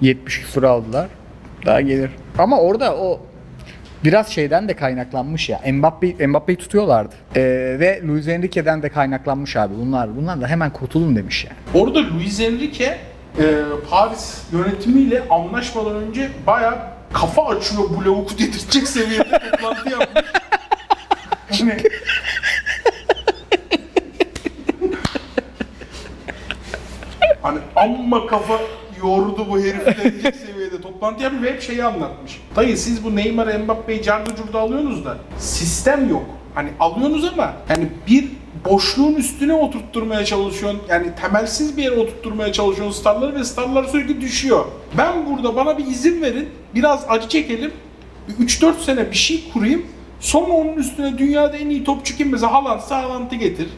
70 0.00 0.40
küsur 0.40 0.62
aldılar. 0.62 1.08
Daha 1.66 1.80
gelir. 1.80 2.10
Ama 2.38 2.60
orada 2.60 2.96
o 2.96 3.20
biraz 4.04 4.28
şeyden 4.28 4.68
de 4.68 4.76
kaynaklanmış 4.76 5.48
ya. 5.48 5.60
Mbappe 5.72 6.26
Mbappe'yi 6.26 6.58
tutuyorlardı. 6.58 7.14
Ee, 7.36 7.40
ve 7.80 8.02
Luis 8.06 8.28
Enrique'den 8.28 8.82
de 8.82 8.88
kaynaklanmış 8.88 9.56
abi. 9.56 9.74
Bunlar 9.80 10.16
bunlar 10.16 10.40
da 10.40 10.46
hemen 10.46 10.70
kurtulun 10.70 11.16
demiş 11.16 11.44
yani. 11.44 11.84
Orada 11.84 11.98
Luis 11.98 12.40
Enrique 12.40 12.98
e, 13.38 13.44
Paris 13.90 14.42
yönetimiyle 14.52 15.22
anlaşmadan 15.30 15.94
önce 15.94 16.28
bayağı 16.46 16.78
kafa 17.12 17.46
açıyor 17.46 17.82
bu 17.96 18.04
lavuku 18.04 18.38
dedirtecek 18.38 18.88
seviyede 18.88 19.38
toplantı 19.50 19.90
yapmış. 19.90 20.24
Hani 21.50 21.76
Hani 27.42 27.58
amma 27.76 28.26
kafa 28.26 28.60
yordu 29.02 29.46
bu 29.50 29.58
herif 29.60 29.86
denecek 29.86 30.36
seviyede 30.36 30.57
toplantı 31.00 31.22
yapmış 31.22 31.42
ve 31.42 31.52
hep 31.52 31.62
şeyi 31.62 31.84
anlatmış. 31.84 32.40
Dayı 32.56 32.78
siz 32.78 33.04
bu 33.04 33.16
Neymar, 33.16 33.58
Mbappe'yi 33.58 34.02
cardı 34.02 34.30
curda 34.36 34.60
alıyorsunuz 34.60 35.04
da 35.04 35.16
sistem 35.38 36.10
yok. 36.10 36.24
Hani 36.54 36.68
alıyorsunuz 36.80 37.24
ama 37.24 37.52
yani 37.70 37.88
bir 38.06 38.28
boşluğun 38.64 39.14
üstüne 39.14 39.54
oturtturmaya 39.54 40.24
çalışıyorsun. 40.24 40.80
Yani 40.88 41.06
temelsiz 41.20 41.76
bir 41.76 41.82
yere 41.82 41.94
oturtturmaya 41.94 42.52
çalışıyorsun 42.52 43.00
starları 43.00 43.34
ve 43.34 43.44
starlar 43.44 43.84
sürekli 43.84 44.20
düşüyor. 44.20 44.64
Ben 44.98 45.26
burada 45.26 45.56
bana 45.56 45.78
bir 45.78 45.86
izin 45.86 46.22
verin. 46.22 46.48
Biraz 46.74 47.04
acı 47.08 47.28
çekelim. 47.28 47.72
Bir 48.28 48.46
3-4 48.46 48.80
sene 48.80 49.10
bir 49.10 49.16
şey 49.16 49.44
kurayım. 49.52 49.86
Sonra 50.20 50.52
onun 50.52 50.72
üstüne 50.72 51.18
dünyada 51.18 51.56
en 51.56 51.70
iyi 51.70 51.84
topçu 51.84 52.16
kim 52.16 52.30
mesela 52.30 52.52
Haaland, 52.52 52.80
Haaland'ı 52.80 53.34
getir. 53.34 53.68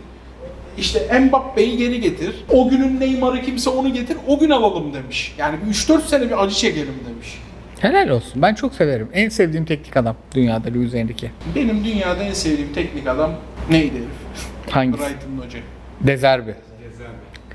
İşte 0.78 1.20
Mbappe'yi 1.20 1.76
geri 1.76 2.00
getir. 2.00 2.44
O 2.48 2.68
günün 2.68 3.00
Neymar'ı 3.00 3.42
kimse 3.42 3.70
onu 3.70 3.92
getir. 3.92 4.16
O 4.26 4.38
gün 4.38 4.50
alalım 4.50 4.94
demiş. 4.94 5.34
Yani 5.38 5.58
bir 5.66 5.74
3-4 5.74 6.00
sene 6.02 6.22
bir 6.30 6.44
acı 6.44 6.54
çekelim 6.54 6.94
demiş. 7.08 7.38
Helal 7.80 8.08
olsun. 8.08 8.42
Ben 8.42 8.54
çok 8.54 8.74
severim. 8.74 9.08
En 9.12 9.28
sevdiğim 9.28 9.64
teknik 9.64 9.96
adam 9.96 10.16
dünyada 10.34 10.68
Luis 10.74 10.94
Enrique. 10.94 11.30
Benim 11.54 11.84
dünyada 11.84 12.22
en 12.22 12.32
sevdiğim 12.32 12.72
teknik 12.72 13.06
adam 13.06 13.32
neydi 13.70 13.94
herif? 13.94 14.74
Hangisi? 14.74 15.02
Brighton'ın 15.02 15.38
hoca. 15.46 15.58
Dezerbi. 16.00 16.54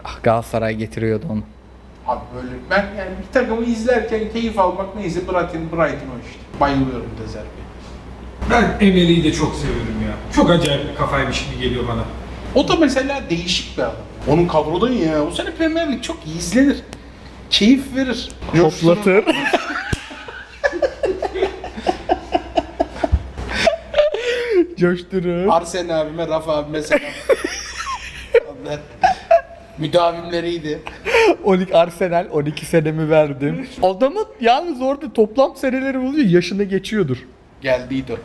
Ah, 0.03 0.23
Galatasaray 0.23 0.75
getiriyordu 0.75 1.25
onu. 1.31 1.43
Abi 2.07 2.21
böyle 2.35 2.51
ben 2.69 2.85
yani 2.97 3.09
bir 3.27 3.33
takımı 3.33 3.65
izlerken 3.65 4.21
keyif 4.33 4.59
almak 4.59 4.95
neyse 4.95 5.19
Brighton, 5.19 5.61
Brighton 5.71 6.07
o 6.07 6.17
işte. 6.27 6.39
Bayılıyorum 6.59 7.09
Dezerbi'ye. 7.23 7.65
Ben 8.51 8.87
Emery'i 8.87 9.23
de 9.23 9.31
çok 9.33 9.55
seviyorum 9.55 9.95
ya. 10.07 10.33
Çok 10.35 10.49
acayip 10.49 10.89
bir 10.91 10.95
kafaymış 10.95 11.45
gibi 11.45 11.63
geliyor 11.63 11.83
bana. 11.87 12.03
O 12.55 12.67
da 12.67 12.75
mesela 12.75 13.21
değişik 13.29 13.77
bir 13.77 13.83
adam. 13.83 13.95
Onun 14.27 14.47
kadroda 14.47 14.89
ya. 14.89 15.23
O 15.25 15.31
sene 15.31 15.51
Premier 15.51 15.91
Lig 15.91 16.03
çok 16.03 16.17
iyi 16.25 16.37
izlenir. 16.37 16.77
Keyif 17.49 17.95
verir. 17.95 18.29
Toplatır. 18.57 19.25
Coşturur. 24.77 25.47
Arsen 25.49 25.89
abime, 25.89 26.27
Rafa 26.27 26.55
abime 26.57 26.81
selam. 26.81 27.01
Onlar 28.47 28.79
müdavimleriydi. 29.77 30.79
12 31.43 31.77
Arsenal 31.77 32.27
12 32.31 32.65
senemi 32.65 33.09
verdim. 33.09 33.67
Adamın 33.83 34.25
yalnız 34.41 34.81
orada 34.81 35.13
toplam 35.13 35.55
seneleri 35.55 35.97
oluyor 35.97 36.25
yaşında 36.25 36.63
geçiyordur. 36.63 37.17
Geldi 37.61 37.95
İdo. 37.95 38.15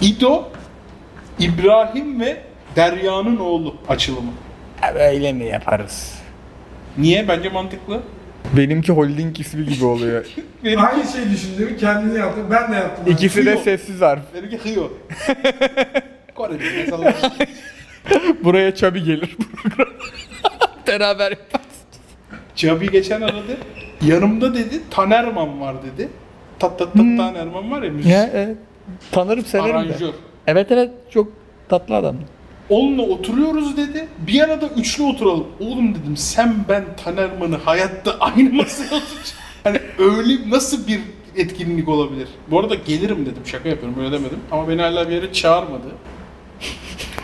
İdo, 0.00 0.48
İbrahim 1.38 2.20
ve 2.20 2.36
Derya'nın 2.76 3.36
oğlu 3.36 3.76
açılımı. 3.88 4.32
Öyle 4.94 5.32
mi 5.32 5.44
yaparız? 5.44 6.14
Niye? 6.98 7.28
Bence 7.28 7.48
mantıklı. 7.48 8.02
Benimki 8.56 8.92
holding 8.92 9.40
ismi 9.40 9.64
gibi 9.66 9.84
oluyor. 9.84 10.24
Benimki, 10.64 10.82
Aynı 10.82 11.04
şey 11.12 11.30
düşündüm. 11.30 11.76
Kendini 11.80 12.18
yaptı. 12.18 12.40
Ben 12.50 12.72
de 12.72 12.76
yaptım. 12.76 13.04
İkisi 13.12 13.46
de 13.46 13.56
sessiz 13.56 14.00
harf. 14.00 14.22
benimki 14.34 14.58
Hıyor. 14.58 14.90
Koreli 16.34 16.62
mesela. 16.76 17.14
Buraya 18.44 18.74
Çabi 18.74 19.04
gelir. 19.04 19.36
Beraber 20.86 21.30
yaparız. 21.30 21.66
Çabi 22.56 22.90
geçen 22.90 23.20
aradı. 23.20 23.56
Yanımda 24.02 24.54
dedi 24.54 24.80
Tanerman 24.90 25.60
var 25.60 25.76
dedi. 25.82 26.08
Tat 26.58 26.78
tat 26.78 26.92
tat 26.92 27.02
Tanerman 27.16 27.70
var 27.70 27.82
ya 27.82 27.90
müzik. 27.90 28.12
Ya, 28.12 28.30
evet. 28.34 28.56
Tanırım 29.12 29.44
severim 29.44 29.74
de. 29.74 29.78
Aranjör. 29.78 30.12
Evet 30.46 30.72
evet 30.72 30.90
çok 31.10 31.28
tatlı 31.68 31.96
adam. 31.96 32.16
Onunla 32.70 33.02
oturuyoruz 33.02 33.76
dedi. 33.76 34.08
Bir 34.26 34.40
arada 34.40 34.68
üçlü 34.68 35.04
oturalım. 35.04 35.46
Oğlum 35.60 35.94
dedim 35.94 36.16
sen 36.16 36.54
ben 36.68 36.84
Tanerman'ı 37.04 37.56
hayatta 37.56 38.16
aynı 38.20 38.52
masaya 38.52 38.86
oturacağım. 38.86 39.38
Hani 39.64 39.80
öyle 39.98 40.50
nasıl 40.50 40.86
bir 40.86 41.00
etkinlik 41.36 41.88
olabilir? 41.88 42.28
Bu 42.50 42.60
arada 42.60 42.74
gelirim 42.74 43.26
dedim. 43.26 43.42
Şaka 43.44 43.68
yapıyorum 43.68 43.98
öyle 43.98 44.12
demedim. 44.12 44.38
Ama 44.50 44.68
beni 44.68 44.82
hala 44.82 45.08
bir 45.08 45.14
yere 45.14 45.32
çağırmadı. 45.32 45.86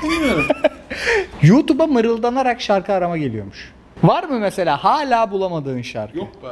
Bilmiyorum. 0.02 0.44
YouTube'a 1.42 1.86
mırıldanarak 1.86 2.60
şarkı 2.60 2.92
arama 2.92 3.18
geliyormuş. 3.18 3.72
Var 4.04 4.24
mı 4.24 4.38
mesela 4.38 4.84
hala 4.84 5.30
bulamadığın 5.30 5.82
şarkı? 5.82 6.18
Yok 6.18 6.42
be. 6.42 6.48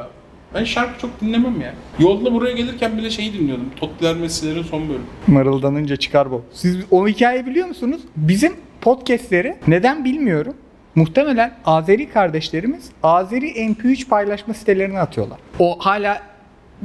Ben 0.53 0.63
şarkı 0.63 0.99
çok 0.99 1.21
dinlemem 1.21 1.61
ya. 1.61 1.73
Yolda 1.99 2.33
buraya 2.33 2.55
gelirken 2.55 2.97
bile 2.97 3.09
şeyi 3.09 3.33
dinliyordum. 3.33 3.69
Totler 3.75 4.15
Messi'lerin 4.15 4.63
son 4.63 4.89
bölümü. 4.89 5.03
Mırıldanınca 5.27 5.95
çıkar 5.95 6.31
bu. 6.31 6.41
Siz 6.53 6.77
o 6.91 7.07
hikayeyi 7.07 7.45
biliyor 7.45 7.67
musunuz? 7.67 8.01
Bizim 8.15 8.53
podcastleri 8.81 9.55
neden 9.67 10.05
bilmiyorum. 10.05 10.53
Muhtemelen 10.95 11.53
Azeri 11.65 12.09
kardeşlerimiz 12.09 12.89
Azeri 13.03 13.49
MP3 13.51 14.07
paylaşma 14.07 14.53
sitelerine 14.53 14.99
atıyorlar. 14.99 15.39
O 15.59 15.79
hala 15.79 16.21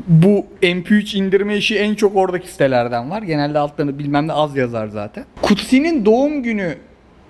bu 0.08 0.46
MP3 0.62 1.16
indirme 1.18 1.56
işi 1.56 1.78
en 1.78 1.94
çok 1.94 2.16
oradaki 2.16 2.48
sitelerden 2.48 3.10
var. 3.10 3.22
Genelde 3.22 3.58
altlarını 3.58 3.98
bilmem 3.98 4.28
ne 4.28 4.32
az 4.32 4.56
yazar 4.56 4.88
zaten. 4.88 5.24
Kutsi'nin 5.42 6.04
doğum 6.04 6.42
günü 6.42 6.74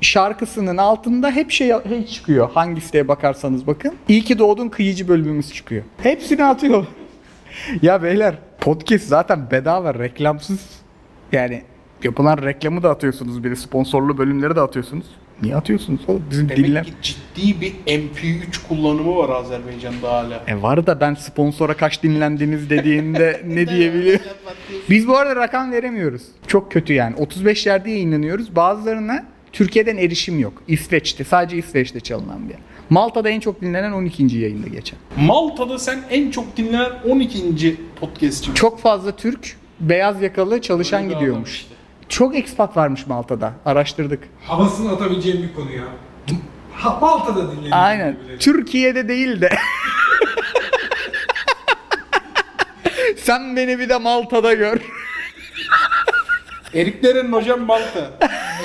şarkısının 0.01 0.77
altında 0.77 1.31
hep 1.31 1.51
şey, 1.51 1.73
şey 1.89 2.07
çıkıyor. 2.07 2.51
Hangi 2.51 2.81
siteye 2.81 3.09
bakarsanız 3.09 3.67
bakın. 3.67 3.95
İyi 4.09 4.25
ki 4.25 4.39
doğdun 4.39 4.69
kıyıcı 4.69 5.09
bölümümüz 5.09 5.53
çıkıyor. 5.53 5.83
Hepsini 6.03 6.45
atıyor. 6.45 6.87
ya 7.83 8.03
beyler 8.03 8.35
podcast 8.61 9.07
zaten 9.07 9.51
bedava 9.51 9.95
reklamsız. 9.95 10.61
Yani 11.33 11.63
yapılan 12.03 12.43
reklamı 12.43 12.83
da 12.83 12.91
atıyorsunuz 12.91 13.45
bir 13.45 13.51
de 13.51 13.57
sponsorlu 13.57 14.19
bölümleri 14.19 14.57
de 14.57 14.61
atıyorsunuz. 14.61 15.07
Niye 15.43 15.57
atıyorsunuz 15.57 16.01
oğlum? 16.09 16.25
Bizim 16.31 16.49
Demek 16.49 16.67
dinlen... 16.67 16.85
ki 16.85 16.93
ciddi 17.03 17.61
bir 17.61 17.73
MP3 17.87 18.69
kullanımı 18.69 19.17
var 19.17 19.29
Azerbaycan'da 19.29 20.13
hala. 20.13 20.43
E 20.47 20.63
var 20.63 20.87
da 20.87 21.01
ben 21.01 21.15
sponsora 21.15 21.77
kaç 21.77 22.03
dinlendiniz 22.03 22.71
dediğinde 22.71 23.43
ne 23.47 23.69
diyebiliyor? 23.69 24.21
Biz 24.91 25.09
bu 25.09 25.17
arada 25.17 25.37
rakam 25.37 25.73
veremiyoruz. 25.73 26.23
Çok 26.47 26.73
kötü 26.73 26.93
yani. 26.93 27.17
35 27.17 27.67
yerde 27.67 27.91
yayınlanıyoruz. 27.91 28.57
Bazılarına 28.57 29.25
Türkiye'den 29.59 29.97
erişim 29.97 30.39
yok. 30.39 30.53
İsveç'te. 30.69 31.25
Sadece 31.25 31.57
İsveç'te 31.57 32.01
çalınan 32.01 32.45
bir 32.49 32.51
yer. 32.51 32.61
Malta'da 32.91 33.29
en 33.29 33.41
çok 33.41 33.61
dinlenen 33.61 33.93
12. 33.93 34.23
yayında 34.37 34.69
geçen. 34.69 34.99
Malta'da 35.17 35.79
sen 35.79 36.05
en 36.11 36.31
çok 36.31 36.57
dinlenen 36.57 36.91
12. 37.09 37.77
podcastçi. 38.01 38.55
Çok 38.55 38.81
fazla 38.81 39.17
Türk 39.17 39.57
beyaz 39.81 40.23
yakalı 40.23 40.61
çalışan 40.61 41.05
Öyle 41.05 41.15
gidiyormuş. 41.15 41.51
işte. 41.53 41.75
Çok 42.09 42.37
expat 42.37 42.77
varmış 42.77 43.07
Malta'da. 43.07 43.53
Araştırdık. 43.65 44.29
Havasını 44.47 44.93
atabileceğim 44.93 45.43
bir 45.43 45.55
konu 45.55 45.73
ya. 45.73 45.85
Ha, 46.73 46.99
Malta'da 47.01 47.53
dinledim. 47.53 47.71
Aynen. 47.73 48.17
Türkiye'de 48.39 49.09
değil 49.09 49.41
de 49.41 49.51
Sen 53.17 53.57
beni 53.57 53.79
bir 53.79 53.89
de 53.89 53.99
Malta'da 53.99 54.55
gör. 54.55 54.77
Eriklerin 56.75 57.33
hocam 57.33 57.61
Malta. 57.61 58.11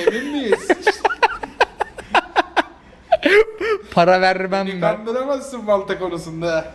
Emin 0.07 0.31
miyiz? 0.31 0.67
Para 3.91 4.21
vermem 4.21 4.67
ben. 4.67 4.81
Kandıramazsın 4.81 5.63
Malta 5.65 5.99
konusunda. 5.99 6.65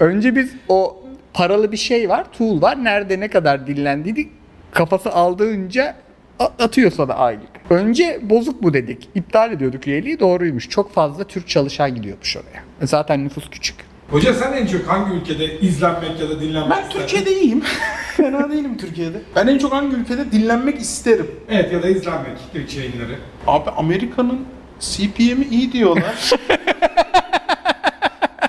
Önce 0.00 0.36
biz 0.36 0.54
o 0.68 1.02
paralı 1.34 1.72
bir 1.72 1.76
şey 1.76 2.08
var, 2.08 2.26
tool 2.38 2.62
var. 2.62 2.84
Nerede 2.84 3.20
ne 3.20 3.28
kadar 3.28 3.66
dinlendiğini 3.66 4.28
kafası 4.72 5.10
aldığınca 5.12 5.96
a- 6.38 6.44
atıyor 6.44 6.90
sana 6.90 7.14
aylık. 7.14 7.48
Önce 7.70 8.20
bozuk 8.22 8.62
bu 8.62 8.74
dedik. 8.74 9.08
İptal 9.14 9.52
ediyorduk 9.52 9.86
üyeliği 9.86 10.20
doğruymuş. 10.20 10.68
Çok 10.70 10.92
fazla 10.92 11.24
Türk 11.24 11.48
çalışan 11.48 11.94
gidiyormuş 11.94 12.36
oraya. 12.36 12.86
Zaten 12.86 13.24
nüfus 13.24 13.50
küçük. 13.50 13.76
Hoca 14.10 14.34
sen 14.34 14.52
en 14.52 14.66
çok 14.66 14.86
hangi 14.88 15.14
ülkede 15.14 15.60
izlenmek 15.60 16.20
ya 16.20 16.28
da 16.30 16.40
dinlenmek 16.40 16.70
Ben 16.78 16.82
isterdin? 16.82 17.00
Türkiye'de 17.00 17.40
iyiyim. 17.40 17.62
Fena 18.16 18.50
değilim 18.50 18.76
Türkiye'de. 18.78 19.22
Ben 19.36 19.46
en 19.46 19.58
çok 19.58 19.72
hangi 19.72 19.96
ülkede 19.96 20.32
dinlenmek 20.32 20.80
isterim? 20.80 21.30
Evet 21.50 21.72
ya 21.72 21.82
da 21.82 21.88
izlenmek 21.88 22.38
Twitch 22.38 22.76
yayınları. 22.76 23.16
Abi 23.46 23.70
Amerika'nın 23.70 24.46
CPM'i 24.80 25.44
iyi 25.50 25.72
diyorlar. 25.72 26.30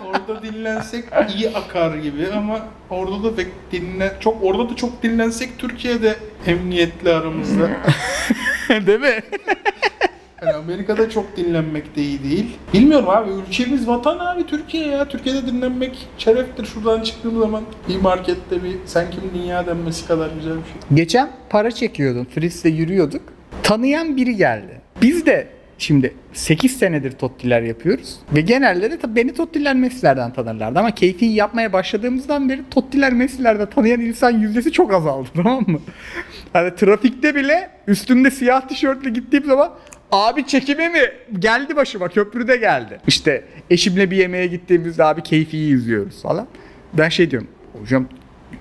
orada 0.06 0.44
dinlensek 0.44 1.04
iyi 1.36 1.50
akar 1.50 1.96
gibi 1.96 2.28
ama 2.38 2.60
orada 2.90 3.24
da 3.24 3.36
pek 3.36 3.48
dinlen 3.72 4.14
çok 4.20 4.44
orada 4.44 4.70
da 4.70 4.76
çok 4.76 5.04
dinlensek 5.04 5.60
Türkiye'de 5.60 6.16
emniyetli 6.46 7.10
aramızda. 7.14 7.70
Değil 8.88 9.00
mi? 9.00 9.22
Yani 10.42 10.54
Amerika'da 10.54 11.10
çok 11.10 11.38
dinlenmek 11.38 11.96
de 11.96 12.02
iyi 12.02 12.24
değil. 12.24 12.46
Bilmiyorum 12.74 13.10
abi 13.10 13.30
ülkemiz 13.32 13.88
vatan 13.88 14.20
abi 14.20 14.46
Türkiye 14.46 14.88
ya. 14.88 15.08
Türkiye'de 15.08 15.48
dinlenmek 15.48 16.08
şereftir. 16.18 16.66
Şuradan 16.66 17.02
çıktığım 17.02 17.40
zaman 17.40 17.64
bir 17.90 18.02
markette 18.02 18.64
bir 18.64 18.76
sen 18.86 19.12
kim 19.12 19.22
dünya 19.34 19.68
denmesi 19.68 20.08
kadar 20.08 20.30
güzel 20.36 20.54
bir 20.54 20.64
şey. 20.64 20.98
Geçen 20.98 21.30
para 21.50 21.72
çekiyordum. 21.72 22.28
Fritz'le 22.36 22.66
yürüyorduk. 22.66 23.22
Tanıyan 23.64 24.18
biri 24.18 24.36
geldi. 24.36 24.82
Biz 25.02 25.26
de 25.26 25.48
şimdi 25.78 26.14
8 26.34 26.78
senedir 26.78 27.12
tottiler 27.12 27.62
yapıyoruz. 27.62 28.16
Ve 28.36 28.42
genelde 28.42 28.92
de 28.92 29.16
beni 29.16 29.34
tottiler 29.34 29.76
Messi'lerden 29.76 30.34
tanırlardı. 30.34 30.80
Ama 30.80 30.92
keyfi 30.92 31.26
yapmaya 31.26 31.74
başladığımızdan 31.74 32.50
beri 32.50 32.62
tottiler 32.72 33.14
Messi'lerde 33.14 33.70
tanıyan 33.70 34.02
insan 34.02 34.32
yüzdesi 34.32 34.72
çok 34.72 34.94
azaldı 34.94 35.30
tamam 35.36 35.64
mı? 35.68 35.80
Hani 36.54 36.76
trafikte 36.76 37.36
bile 37.36 37.70
üstümde 37.88 38.32
siyah 38.32 38.68
tişörtle 38.68 39.10
gittiğim 39.10 39.46
zaman 39.46 39.70
Abi 40.12 40.48
çekime 40.48 40.90
mi? 40.90 41.00
Geldi 41.40 41.76
başıma 41.76 42.08
köprüde 42.08 42.58
geldi. 42.58 43.00
İşte 43.08 43.44
eşimle 43.70 44.12
bir 44.12 44.18
yemeğe 44.18 44.48
gittiğimizde 44.48 45.04
abi 45.04 45.24
keyfiyi 45.24 45.74
izliyoruz 45.74 46.22
falan. 46.22 46.48
Ben 46.94 47.10
şey 47.10 47.32
diyorum. 47.32 47.48
Hocam 47.82 48.08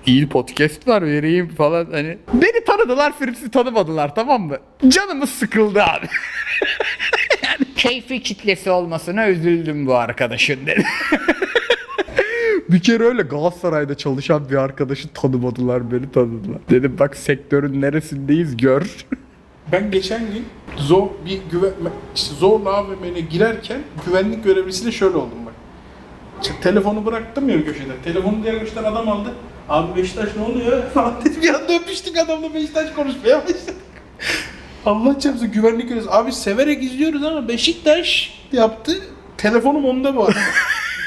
iyi 0.05 0.29
podcast 0.29 0.87
var 0.87 1.01
vereyim 1.01 1.49
falan 1.49 1.87
hani. 1.91 2.17
Beni 2.33 2.63
tanıdılar 2.65 3.13
Fritz'i 3.19 3.51
tanımadılar 3.51 4.15
tamam 4.15 4.41
mı? 4.41 4.57
Canımız 4.87 5.29
sıkıldı 5.29 5.83
abi. 5.83 6.05
yani 7.43 7.73
keyfi 7.75 8.23
kitlesi 8.23 8.69
olmasına 8.71 9.29
üzüldüm 9.29 9.87
bu 9.87 9.95
arkadaşın 9.95 10.65
dedi. 10.65 10.83
bir 12.69 12.79
kere 12.79 13.03
öyle 13.03 13.21
Galatasaray'da 13.21 13.95
çalışan 13.97 14.49
bir 14.49 14.55
arkadaşı 14.55 15.07
tanımadılar 15.07 15.91
beni 15.91 16.11
tanıdılar. 16.11 16.59
Dedim 16.69 16.95
bak 16.99 17.17
sektörün 17.17 17.81
neresindeyiz 17.81 18.57
gör. 18.57 19.05
Ben 19.71 19.91
geçen 19.91 20.21
gün 20.21 20.45
zor 20.77 21.07
bir 21.25 21.39
güven 21.51 21.71
işte 22.15 22.35
zorla 22.35 22.69
AVM'ne 22.73 23.19
girerken 23.19 23.81
güvenlik 24.05 24.43
görevlisiyle 24.43 24.91
şöyle 24.91 25.17
oldum 25.17 25.45
bak. 25.45 25.53
İşte 26.41 26.53
telefonu 26.61 27.05
bıraktım 27.05 27.49
ya 27.49 27.65
köşede. 27.65 28.01
Telefonu 28.03 28.35
diğer 28.43 28.59
köşeden 28.59 28.83
adam 28.83 29.09
aldı. 29.09 29.29
Abi 29.69 30.01
Beşiktaş 30.01 30.29
ne 30.37 30.43
oluyor 30.43 30.83
falan 30.93 31.13
dedi. 31.25 31.41
Bir 31.41 31.49
anda 31.53 31.73
öpüştük 31.73 32.17
adamla 32.17 32.53
Beşiktaş 32.53 32.91
konuşmaya 32.93 33.37
başladık. 33.43 33.75
Allah 34.85 35.19
çarpsın 35.19 35.51
güvenlik 35.51 35.89
görevlisi. 35.89 36.11
Abi 36.11 36.31
severek 36.31 36.83
izliyoruz 36.83 37.23
ama 37.23 37.47
Beşiktaş 37.47 38.39
yaptı. 38.51 38.91
Telefonum 39.37 39.85
onda 39.85 40.15
bu 40.15 40.23
arada. 40.25 40.39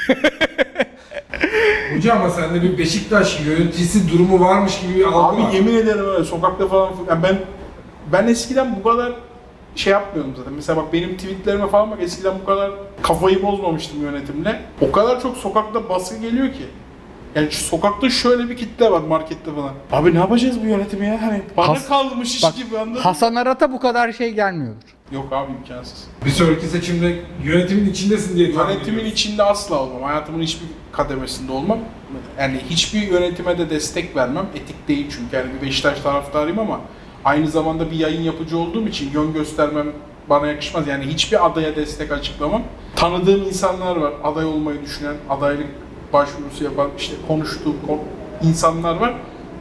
Hoca 1.95 2.13
ama 2.13 2.29
sende 2.29 2.61
bir 2.61 2.77
Beşiktaş 2.77 3.39
yöneticisi 3.45 4.11
durumu 4.11 4.39
varmış 4.39 4.79
gibi 4.81 4.95
bir 4.95 5.03
algı 5.05 5.17
Abi 5.37 5.43
var. 5.43 5.51
yemin 5.53 5.75
ederim 5.75 6.05
öyle 6.09 6.23
sokakta 6.23 6.67
falan 6.67 6.89
yani 7.09 7.23
ben 7.23 7.39
ben 8.13 8.27
eskiden 8.27 8.75
bu 8.75 8.83
kadar 8.89 9.13
şey 9.75 9.93
yapmıyordum 9.93 10.33
zaten. 10.37 10.53
Mesela 10.53 10.77
bak 10.77 10.93
benim 10.93 11.17
tweetlerime 11.17 11.67
falan 11.67 11.91
bak 11.91 11.97
eskiden 12.01 12.33
bu 12.41 12.45
kadar 12.45 12.71
kafayı 13.01 13.43
bozmamıştım 13.43 14.01
yönetimle. 14.01 14.61
O 14.81 14.91
kadar 14.91 15.21
çok 15.21 15.37
sokakta 15.37 15.89
baskı 15.89 16.17
geliyor 16.17 16.47
ki. 16.47 16.65
Yani 17.35 17.51
şu 17.51 17.63
sokakta 17.63 18.09
şöyle 18.09 18.49
bir 18.49 18.57
kitle 18.57 18.91
var 18.91 19.01
markette 19.01 19.51
falan. 19.55 19.73
Abi 19.91 20.13
ne 20.13 20.17
yapacağız 20.17 20.61
bu 20.63 20.65
yönetimi 20.65 21.07
ya? 21.07 21.21
Hani 21.21 21.41
bana 21.57 21.67
Has- 21.67 21.87
kalmış 21.87 22.35
iş 22.35 22.43
Bak 22.43 22.55
gibi 22.55 22.77
anladın? 22.77 23.01
Hasan 23.01 23.35
Arat'a 23.35 23.71
bu 23.71 23.79
kadar 23.79 24.11
şey 24.11 24.33
gelmiyordur. 24.33 24.95
Yok 25.11 25.33
abi 25.33 25.51
imkansız. 25.51 26.07
Bir 26.25 26.29
sonraki 26.29 26.65
seçimde 26.65 27.15
yönetimin 27.43 27.89
içindesin 27.89 28.35
diye 28.35 28.53
tahmin 28.53 28.73
Yönetimin 28.73 29.05
içinde 29.05 29.43
asla 29.43 29.79
olmam. 29.79 30.03
Hayatımın 30.03 30.41
hiçbir 30.41 30.67
kademesinde 30.91 31.51
olmam. 31.51 31.79
Yani 32.39 32.61
hiçbir 32.69 33.01
yönetime 33.01 33.57
de 33.57 33.69
destek 33.69 34.15
vermem. 34.15 34.45
Etik 34.55 34.87
değil 34.87 35.07
çünkü. 35.09 35.35
Yani 35.35 35.53
bir 35.53 35.67
Beşiktaş 35.67 35.99
taraftarıyım 35.99 36.59
ama 36.59 36.79
aynı 37.25 37.47
zamanda 37.47 37.91
bir 37.91 37.95
yayın 37.95 38.21
yapıcı 38.21 38.57
olduğum 38.57 38.87
için 38.87 39.11
yön 39.13 39.33
göstermem 39.33 39.87
bana 40.29 40.47
yakışmaz. 40.47 40.87
Yani 40.87 41.05
hiçbir 41.05 41.45
adaya 41.45 41.75
destek 41.75 42.11
açıklamam. 42.11 42.61
Tanıdığım 42.95 43.41
insanlar 43.43 43.95
var. 43.95 44.13
Aday 44.23 44.45
olmayı 44.45 44.81
düşünen, 44.81 45.15
adaylık 45.29 45.67
başvurusu 46.13 46.63
yapan, 46.63 46.89
işte 46.97 47.15
konuştuğum 47.27 47.75
kon- 47.87 47.99
insanlar 48.49 48.95
var. 48.95 49.13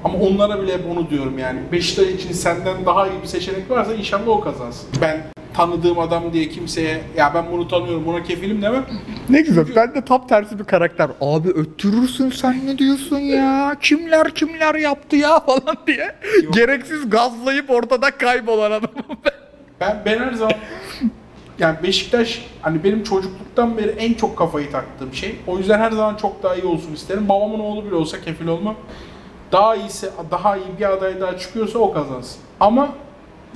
Ama 0.04 0.18
onlara 0.18 0.62
bile 0.62 0.72
hep 0.74 0.84
onu 0.92 1.10
diyorum 1.10 1.38
yani. 1.38 1.60
Beşiktaş 1.72 2.06
için 2.08 2.32
senden 2.32 2.86
daha 2.86 3.08
iyi 3.08 3.22
bir 3.22 3.26
seçenek 3.26 3.70
varsa 3.70 3.94
inşallah 3.94 4.28
o 4.28 4.40
kazansın. 4.40 4.88
Ben 5.00 5.22
tanıdığım 5.54 5.98
adam 5.98 6.32
diye 6.32 6.48
kimseye 6.48 7.00
ya 7.16 7.34
ben 7.34 7.44
bunu 7.52 7.68
tanıyorum 7.68 8.06
buna 8.06 8.22
kefilim 8.22 8.62
demem. 8.62 8.84
Ne 9.28 9.40
güzel. 9.40 9.66
Ben 9.76 9.94
de 9.94 10.04
tam 10.04 10.26
tersi 10.26 10.58
bir 10.58 10.64
karakter. 10.64 11.10
Abi 11.20 11.48
öttürürsün 11.48 12.30
sen 12.30 12.66
ne 12.66 12.78
diyorsun 12.78 13.18
ya? 13.18 13.76
Kimler 13.80 14.34
kimler 14.34 14.74
yaptı 14.74 15.16
ya 15.16 15.40
falan 15.46 15.76
diye. 15.86 16.14
Gereksiz 16.52 17.10
gazlayıp 17.10 17.70
ortada 17.70 18.10
kaybolan 18.10 18.70
adamım 18.70 19.04
ben. 19.24 19.32
Ben, 19.80 20.02
ben 20.06 20.18
her 20.18 20.32
zaman 20.32 20.54
yani 21.58 21.76
Beşiktaş 21.82 22.46
hani 22.62 22.84
benim 22.84 23.02
çocukluktan 23.02 23.78
beri 23.78 23.88
en 23.90 24.14
çok 24.14 24.36
kafayı 24.38 24.70
taktığım 24.70 25.14
şey. 25.14 25.36
O 25.46 25.58
yüzden 25.58 25.78
her 25.78 25.90
zaman 25.90 26.16
çok 26.16 26.42
daha 26.42 26.54
iyi 26.54 26.64
olsun 26.64 26.92
isterim. 26.94 27.28
Babamın 27.28 27.58
oğlu 27.60 27.84
bile 27.84 27.94
olsa 27.94 28.20
kefil 28.20 28.46
olmam. 28.46 28.74
Daha 29.52 29.76
iyisi, 29.76 30.10
daha 30.30 30.56
iyi 30.56 30.78
bir 30.78 30.92
aday 30.92 31.20
daha 31.20 31.38
çıkıyorsa 31.38 31.78
o 31.78 31.92
kazansın. 31.92 32.40
Ama 32.60 32.88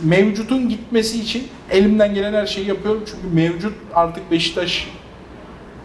mevcutun 0.03 0.69
gitmesi 0.69 1.21
için 1.21 1.43
elimden 1.71 2.15
gelen 2.15 2.33
her 2.35 2.47
şeyi 2.47 2.69
yapıyorum. 2.69 3.03
Çünkü 3.07 3.35
mevcut 3.35 3.73
artık 3.95 4.31
Beşiktaş 4.31 4.89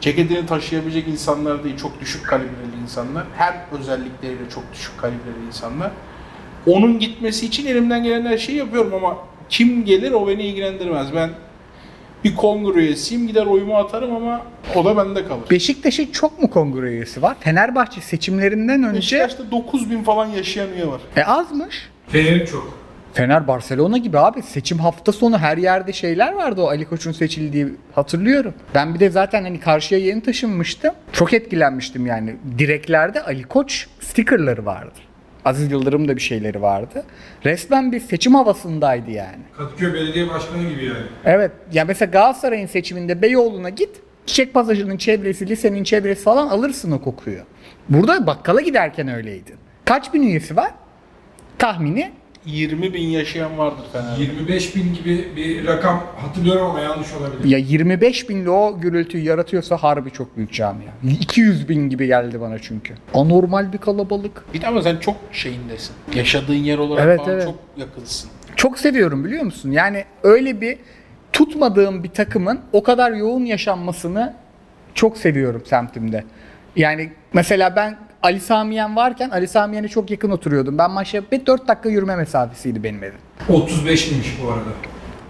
ceketini 0.02 0.46
taşıyabilecek 0.46 1.08
insanlar 1.08 1.64
değil. 1.64 1.78
Çok 1.78 2.02
düşük 2.02 2.28
kalibreli 2.28 2.82
insanlar. 2.84 3.24
Her 3.38 3.56
özellikleriyle 3.80 4.50
çok 4.54 4.64
düşük 4.74 4.98
kalibreli 4.98 5.46
insanlar. 5.48 5.92
Onun 6.68 7.00
gitmesi 7.00 7.46
için 7.46 7.68
elimden 7.68 8.04
gelen 8.04 8.26
her 8.26 8.38
şeyi 8.38 8.58
yapıyorum 8.58 8.94
ama 8.94 9.18
kim 9.50 9.86
gelir 9.86 10.12
o 10.12 10.28
beni 10.28 10.44
ilgilendirmez. 10.44 11.08
Ben 11.16 11.30
bir 12.24 12.36
kongre 12.36 12.80
üyesiyim 12.80 13.28
gider 13.28 13.46
oyumu 13.46 13.76
atarım 13.76 14.16
ama 14.16 14.42
o 14.76 14.86
da 14.86 14.98
bende 14.98 15.28
kalır. 15.28 15.42
Beşiktaş'ın 15.52 16.06
çok 16.12 16.42
mu 16.42 16.50
kongre 16.50 16.90
üyesi 16.90 17.22
var? 17.22 17.36
Fenerbahçe 17.40 18.02
seçimlerinden 18.02 18.84
önce 18.84 18.98
Beşiktaş'ta 18.98 19.52
9000 19.52 20.04
falan 20.04 20.26
yaşayan 20.26 20.74
üye 20.74 20.88
var. 20.88 21.02
e 21.16 21.24
azmış. 21.24 21.90
Fener'in 22.08 22.46
çok. 22.46 22.79
Fener 23.14 23.48
Barcelona 23.48 23.98
gibi 23.98 24.20
abi 24.20 24.42
seçim 24.42 24.78
hafta 24.78 25.12
sonu 25.12 25.38
her 25.38 25.58
yerde 25.58 25.94
şeyler 25.94 26.34
vardı 26.34 26.62
o 26.62 26.68
Ali 26.68 26.86
Koç'un 26.86 27.12
seçildiği 27.12 27.68
hatırlıyorum. 27.96 28.54
Ben 28.76 28.94
bir 28.94 29.00
de 29.00 29.10
zaten 29.10 29.44
hani 29.44 29.60
karşıya 29.60 30.02
yeni 30.02 30.22
taşınmıştım. 30.22 30.94
Çok 31.14 31.34
etkilenmiştim 31.34 32.06
yani. 32.06 32.36
Direklerde 32.58 33.22
Ali 33.24 33.44
Koç 33.44 33.88
stickerları 34.00 34.66
vardı. 34.66 35.00
Aziz 35.46 35.72
Yıldırım 35.72 36.08
da 36.08 36.16
bir 36.16 36.22
şeyleri 36.22 36.62
vardı. 36.62 37.04
Resmen 37.46 37.92
bir 37.92 38.00
seçim 38.00 38.36
havasındaydı 38.36 39.12
yani. 39.12 39.42
Kadıköy 39.58 39.94
Belediye 39.94 40.30
Başkanı 40.30 40.70
gibi 40.70 40.86
yani. 40.86 41.06
Evet. 41.26 41.52
Ya 41.74 41.86
mesela 41.86 42.12
Galatasaray'ın 42.12 42.68
seçiminde 42.68 43.22
Beyoğlu'na 43.22 43.70
git. 43.70 43.90
Çiçek 44.26 44.54
pasajının 44.54 44.98
çevresi, 44.98 45.48
lisenin 45.50 45.84
çevresi 45.84 46.24
falan 46.24 46.48
alırsın 46.48 46.92
o 46.92 47.02
kokuyu. 47.02 47.40
Burada 47.90 48.28
bakkala 48.28 48.62
giderken 48.62 49.08
öyleydi. 49.08 49.52
Kaç 49.86 50.14
bin 50.14 50.22
üyesi 50.24 50.56
var? 50.56 50.72
Tahmini 51.58 52.12
20 52.46 52.94
bin 52.94 53.08
yaşayan 53.08 53.58
vardır 53.58 53.86
Fener'de. 53.94 54.22
25 54.22 54.76
bin 54.76 54.94
gibi 54.94 55.28
bir 55.36 55.68
rakam 55.68 56.04
hatırlıyorum 56.18 56.66
ama 56.66 56.80
yanlış 56.80 57.14
olabilir. 57.14 57.50
Ya 57.50 57.58
25 57.58 58.30
binli 58.30 58.50
o 58.50 58.80
gürültüyü 58.80 59.24
yaratıyorsa 59.24 59.78
harbi 59.78 60.12
çok 60.12 60.38
büyük 60.38 60.54
camia. 60.54 60.88
200 61.22 61.70
bin 61.70 61.90
gibi 61.90 62.08
geldi 62.08 62.42
bana 62.42 62.60
çünkü. 62.60 62.94
Anormal 63.14 63.74
bir 63.74 63.78
kalabalık. 63.78 64.54
Bir 64.54 64.62
de 64.62 64.68
ama 64.68 64.82
sen 64.82 64.98
çok 64.98 65.16
şeyindesin. 65.32 65.96
Yaşadığın 66.16 66.54
yer 66.54 66.78
olarak 66.78 67.04
Evet, 67.06 67.20
falan 67.20 67.32
evet. 67.32 67.44
çok 67.44 67.56
yakınsın. 67.78 68.30
Çok 68.56 68.80
seviyorum 68.80 69.26
biliyor 69.26 69.44
musun? 69.44 69.72
Yani 69.72 70.06
öyle 70.24 70.62
bir 70.62 70.78
tutmadığım 71.34 72.04
bir 72.04 72.10
takımın 72.10 72.60
o 72.74 72.84
kadar 72.84 73.12
yoğun 73.12 73.46
yaşanmasını 73.46 74.34
çok 74.94 75.18
seviyorum 75.18 75.64
semtimde. 75.66 76.24
Yani 76.76 77.12
mesela 77.34 77.76
ben 77.76 77.98
Ali 78.24 78.40
Samiyen 78.40 78.96
varken 78.96 79.30
Ali 79.30 79.48
Samiyen'e 79.48 79.88
çok 79.88 80.12
yakın 80.12 80.30
oturuyordum. 80.32 80.78
Ben 80.78 80.92
maçta 80.92 81.22
bir 81.32 81.46
4 81.46 81.68
dakika 81.68 81.90
yürüme 81.90 82.16
mesafesiydi 82.16 82.84
benim 82.84 83.04
evim. 83.04 83.18
35'miş 83.50 84.28
bu 84.44 84.48
arada. 84.52 84.70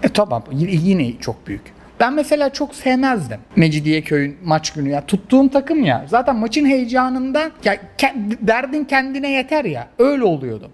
E 0.02 0.08
tamam 0.08 0.44
y- 0.52 0.68
yine 0.70 1.18
çok 1.20 1.46
büyük. 1.46 1.62
Ben 2.00 2.12
mesela 2.14 2.52
çok 2.52 2.74
sevmezdim 2.74 3.38
Mecidiyeköy'ün 3.56 4.36
maç 4.44 4.72
günü 4.72 4.88
ya. 4.90 5.06
Tuttuğum 5.06 5.48
takım 5.50 5.84
ya. 5.84 6.04
Zaten 6.08 6.36
maçın 6.36 6.64
heyecanından 6.66 7.50
ya 7.64 7.76
ke- 7.98 8.36
derdin 8.40 8.84
kendine 8.84 9.30
yeter 9.30 9.64
ya. 9.64 9.88
Öyle 9.98 10.24
oluyordum. 10.24 10.70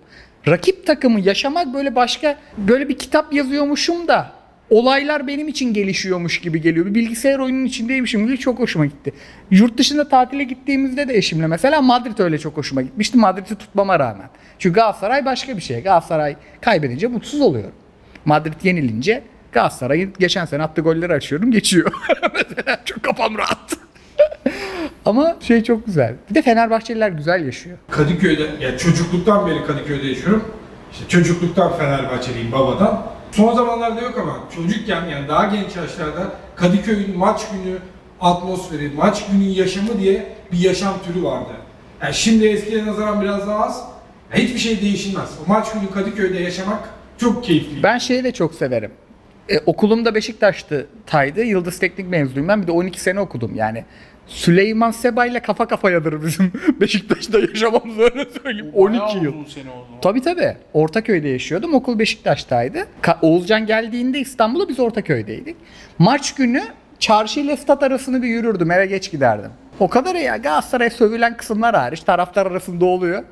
Rakip 0.48 0.86
takımı 0.86 1.20
yaşamak 1.20 1.74
böyle 1.74 1.94
başka 1.94 2.36
böyle 2.58 2.88
bir 2.88 2.98
kitap 2.98 3.32
yazıyormuşum 3.32 4.08
da 4.08 4.30
olaylar 4.70 5.26
benim 5.26 5.48
için 5.48 5.74
gelişiyormuş 5.74 6.40
gibi 6.40 6.60
geliyor. 6.60 6.86
Bir 6.86 6.94
bilgisayar 6.94 7.38
oyunun 7.38 7.64
içindeymişim 7.64 8.26
gibi 8.26 8.38
çok 8.38 8.58
hoşuma 8.58 8.86
gitti. 8.86 9.12
Yurt 9.50 9.78
dışında 9.78 10.08
tatile 10.08 10.44
gittiğimizde 10.44 11.08
de 11.08 11.16
eşimle 11.16 11.46
mesela 11.46 11.82
Madrid 11.82 12.18
öyle 12.18 12.38
çok 12.38 12.56
hoşuma 12.56 12.82
gitmişti. 12.82 13.18
Madrid'i 13.18 13.54
tutmama 13.54 13.98
rağmen. 13.98 14.28
Çünkü 14.58 14.74
Galatasaray 14.74 15.24
başka 15.24 15.56
bir 15.56 15.62
şey. 15.62 15.82
Galatasaray 15.82 16.36
kaybedince 16.60 17.06
mutsuz 17.06 17.40
oluyorum. 17.40 17.72
Madrid 18.24 18.52
yenilince 18.62 19.22
Galatasaray'ın 19.52 20.12
geçen 20.18 20.44
sene 20.44 20.62
attığı 20.62 20.82
golleri 20.82 21.12
açıyorum 21.12 21.50
geçiyor. 21.50 21.92
Mesela 22.34 22.80
çok 22.84 23.02
kafam 23.02 23.38
rahat. 23.38 23.76
Ama 25.04 25.36
şey 25.40 25.62
çok 25.62 25.86
güzel. 25.86 26.14
Bir 26.30 26.34
de 26.34 26.42
Fenerbahçeliler 26.42 27.10
güzel 27.10 27.46
yaşıyor. 27.46 27.78
Kadıköy'de, 27.90 28.42
ya 28.60 28.78
çocukluktan 28.78 29.46
beri 29.46 29.66
Kadıköy'de 29.66 30.06
yaşıyorum. 30.06 30.44
İşte 30.92 31.08
çocukluktan 31.08 31.76
Fenerbahçeliyim 31.78 32.52
babadan. 32.52 33.15
Son 33.36 33.54
zamanlarda 33.54 34.00
yok 34.00 34.18
ama 34.18 34.38
çocukken 34.54 35.04
yani 35.04 35.28
daha 35.28 35.44
genç 35.44 35.76
yaşlarda 35.76 36.32
Kadıköy'ün 36.56 37.18
maç 37.18 37.40
günü 37.50 37.78
atmosferi, 38.20 38.90
maç 38.96 39.26
günü 39.32 39.44
yaşamı 39.44 39.98
diye 40.00 40.26
bir 40.52 40.58
yaşam 40.58 40.94
türü 41.06 41.24
vardı. 41.24 41.52
Yani 42.02 42.14
şimdi 42.14 42.46
eskiye 42.46 42.86
nazaran 42.86 43.20
biraz 43.20 43.46
daha 43.46 43.64
az. 43.64 43.84
Hiçbir 44.32 44.58
şey 44.58 44.80
değişilmez. 44.80 45.30
O 45.46 45.52
maç 45.52 45.72
günü 45.72 45.90
Kadıköy'de 45.90 46.38
yaşamak 46.38 46.88
çok 47.18 47.44
keyifli. 47.44 47.82
Ben 47.82 47.98
şeyi 47.98 48.24
de 48.24 48.32
çok 48.32 48.54
severim. 48.54 48.90
E, 49.48 49.58
okulumda 49.58 50.14
Beşiktaş'tı 50.14 50.86
taydı. 51.06 51.44
Yıldız 51.44 51.78
Teknik 51.78 52.08
mezunuyum 52.08 52.48
ben. 52.48 52.62
Bir 52.62 52.66
de 52.66 52.72
12 52.72 53.00
sene 53.00 53.20
okudum 53.20 53.54
yani. 53.54 53.84
Süleyman 54.26 54.90
Seba 54.90 55.26
ile 55.26 55.40
kafa 55.40 55.68
kafayadır 55.68 56.22
bizim 56.26 56.52
Beşiktaş'ta 56.80 57.38
yaşamamız 57.38 57.98
öyle 57.98 58.26
söyleyeyim. 58.42 58.70
12 58.74 59.00
Bayağı 59.00 59.24
yıl. 59.24 59.34
oldu. 59.34 59.46
Tabii 60.02 60.22
tabii. 60.22 60.56
Ortaköy'de 60.72 61.28
yaşıyordum. 61.28 61.74
Okul 61.74 61.98
Beşiktaş'taydı. 61.98 62.78
Ka- 63.02 63.16
Oğulcan 63.22 63.66
geldiğinde 63.66 64.18
İstanbul'a 64.20 64.68
biz 64.68 64.80
Ortaköy'deydik. 64.80 65.56
Maç 65.98 66.34
günü 66.34 66.62
çarşı 66.98 67.40
ile 67.40 67.56
stat 67.56 67.82
arasını 67.82 68.22
bir 68.22 68.28
yürürdüm. 68.28 68.70
Eve 68.70 68.86
geç 68.86 69.10
giderdim. 69.10 69.50
O 69.80 69.88
kadar 69.88 70.14
ya. 70.14 70.36
Galatasaray'a 70.36 70.90
sövülen 70.90 71.36
kısımlar 71.36 71.74
hariç. 71.76 72.00
Taraftar 72.00 72.46
arasında 72.46 72.84
oluyor. 72.84 73.22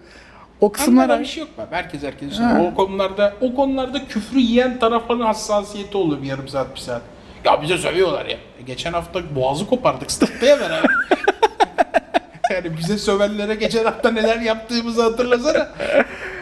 O 0.60 0.72
kısımlar 0.72 1.20
bir 1.20 1.24
şey 1.24 1.40
yok 1.40 1.58
be. 1.58 1.62
Herkes 1.70 2.02
herkes. 2.02 2.40
O 2.60 2.74
konularda 2.74 3.32
o 3.40 3.54
konularda 3.54 4.04
küfrü 4.08 4.38
yiyen 4.38 4.78
tarafların 4.78 5.20
hassasiyeti 5.20 5.96
oluyor 5.96 6.22
bir 6.22 6.26
yarım 6.26 6.48
saat 6.48 6.74
bir 6.74 6.80
saat. 6.80 7.02
Ya 7.44 7.62
bize 7.62 7.78
sövüyorlar 7.78 8.26
ya. 8.26 8.36
E, 8.58 8.62
geçen 8.66 8.92
hafta 8.92 9.34
boğazı 9.36 9.66
kopardık 9.66 10.10
statta 10.10 10.46
ya 10.46 10.60
beraber. 10.60 10.90
yani 12.52 12.76
bize 12.78 12.98
sövenlere 12.98 13.54
geçen 13.54 13.84
hafta 13.84 14.10
neler 14.10 14.40
yaptığımızı 14.40 15.02
hatırlasana. 15.02 15.58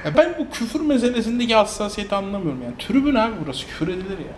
Ya 0.05 0.17
ben 0.17 0.35
bu 0.39 0.51
küfür 0.51 0.81
meselesindeki 0.81 1.55
hassasiyeti 1.55 2.15
anlamıyorum 2.15 2.63
yani. 2.63 2.75
Tribün 2.79 3.15
abi 3.15 3.33
burası 3.45 3.67
küfür 3.67 3.89
edilir 3.89 4.19
ya. 4.19 4.35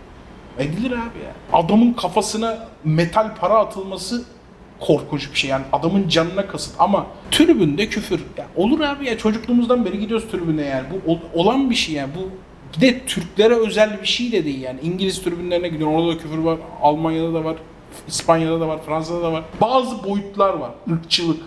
Edilir 0.65 0.91
abi 0.91 1.19
ya. 1.25 1.33
Adamın 1.53 1.93
kafasına 1.93 2.59
metal 2.85 3.35
para 3.41 3.55
atılması 3.55 4.25
korkunç 4.81 5.33
bir 5.33 5.39
şey 5.39 5.51
yani 5.51 5.65
adamın 5.73 6.09
canına 6.09 6.47
kasıt 6.47 6.75
ama 6.79 7.07
tribünde 7.31 7.89
küfür 7.89 8.21
ya 8.37 8.47
olur 8.57 8.81
abi 8.81 9.07
ya 9.07 9.19
çocukluğumuzdan 9.19 9.85
beri 9.85 9.99
gidiyoruz 10.01 10.29
tribüne 10.31 10.63
yani 10.65 10.85
bu 11.07 11.13
ol- 11.13 11.19
olan 11.35 11.71
bir 11.71 11.75
şey 11.75 11.95
yani 11.95 12.11
bu 12.17 12.31
bir 12.77 12.81
de 12.81 13.01
Türklere 13.07 13.55
özel 13.55 14.01
bir 14.03 14.07
şey 14.07 14.33
de 14.33 14.45
değil 14.45 14.61
yani. 14.61 14.81
İngiliz 14.83 15.23
tribünlerine 15.23 15.69
gidiyorsun 15.69 15.97
orada 15.97 16.15
da 16.15 16.19
küfür 16.23 16.39
var 16.39 16.59
Almanya'da 16.83 17.35
da 17.35 17.45
var 17.45 17.57
İspanya'da 18.09 18.61
da 18.61 18.69
var 18.69 18.79
Fransa'da 18.87 19.23
da 19.23 19.33
var. 19.33 19.45
Bazı 19.61 20.05
boyutlar 20.05 20.55
var 20.55 20.71
ırkçılık 20.91 21.41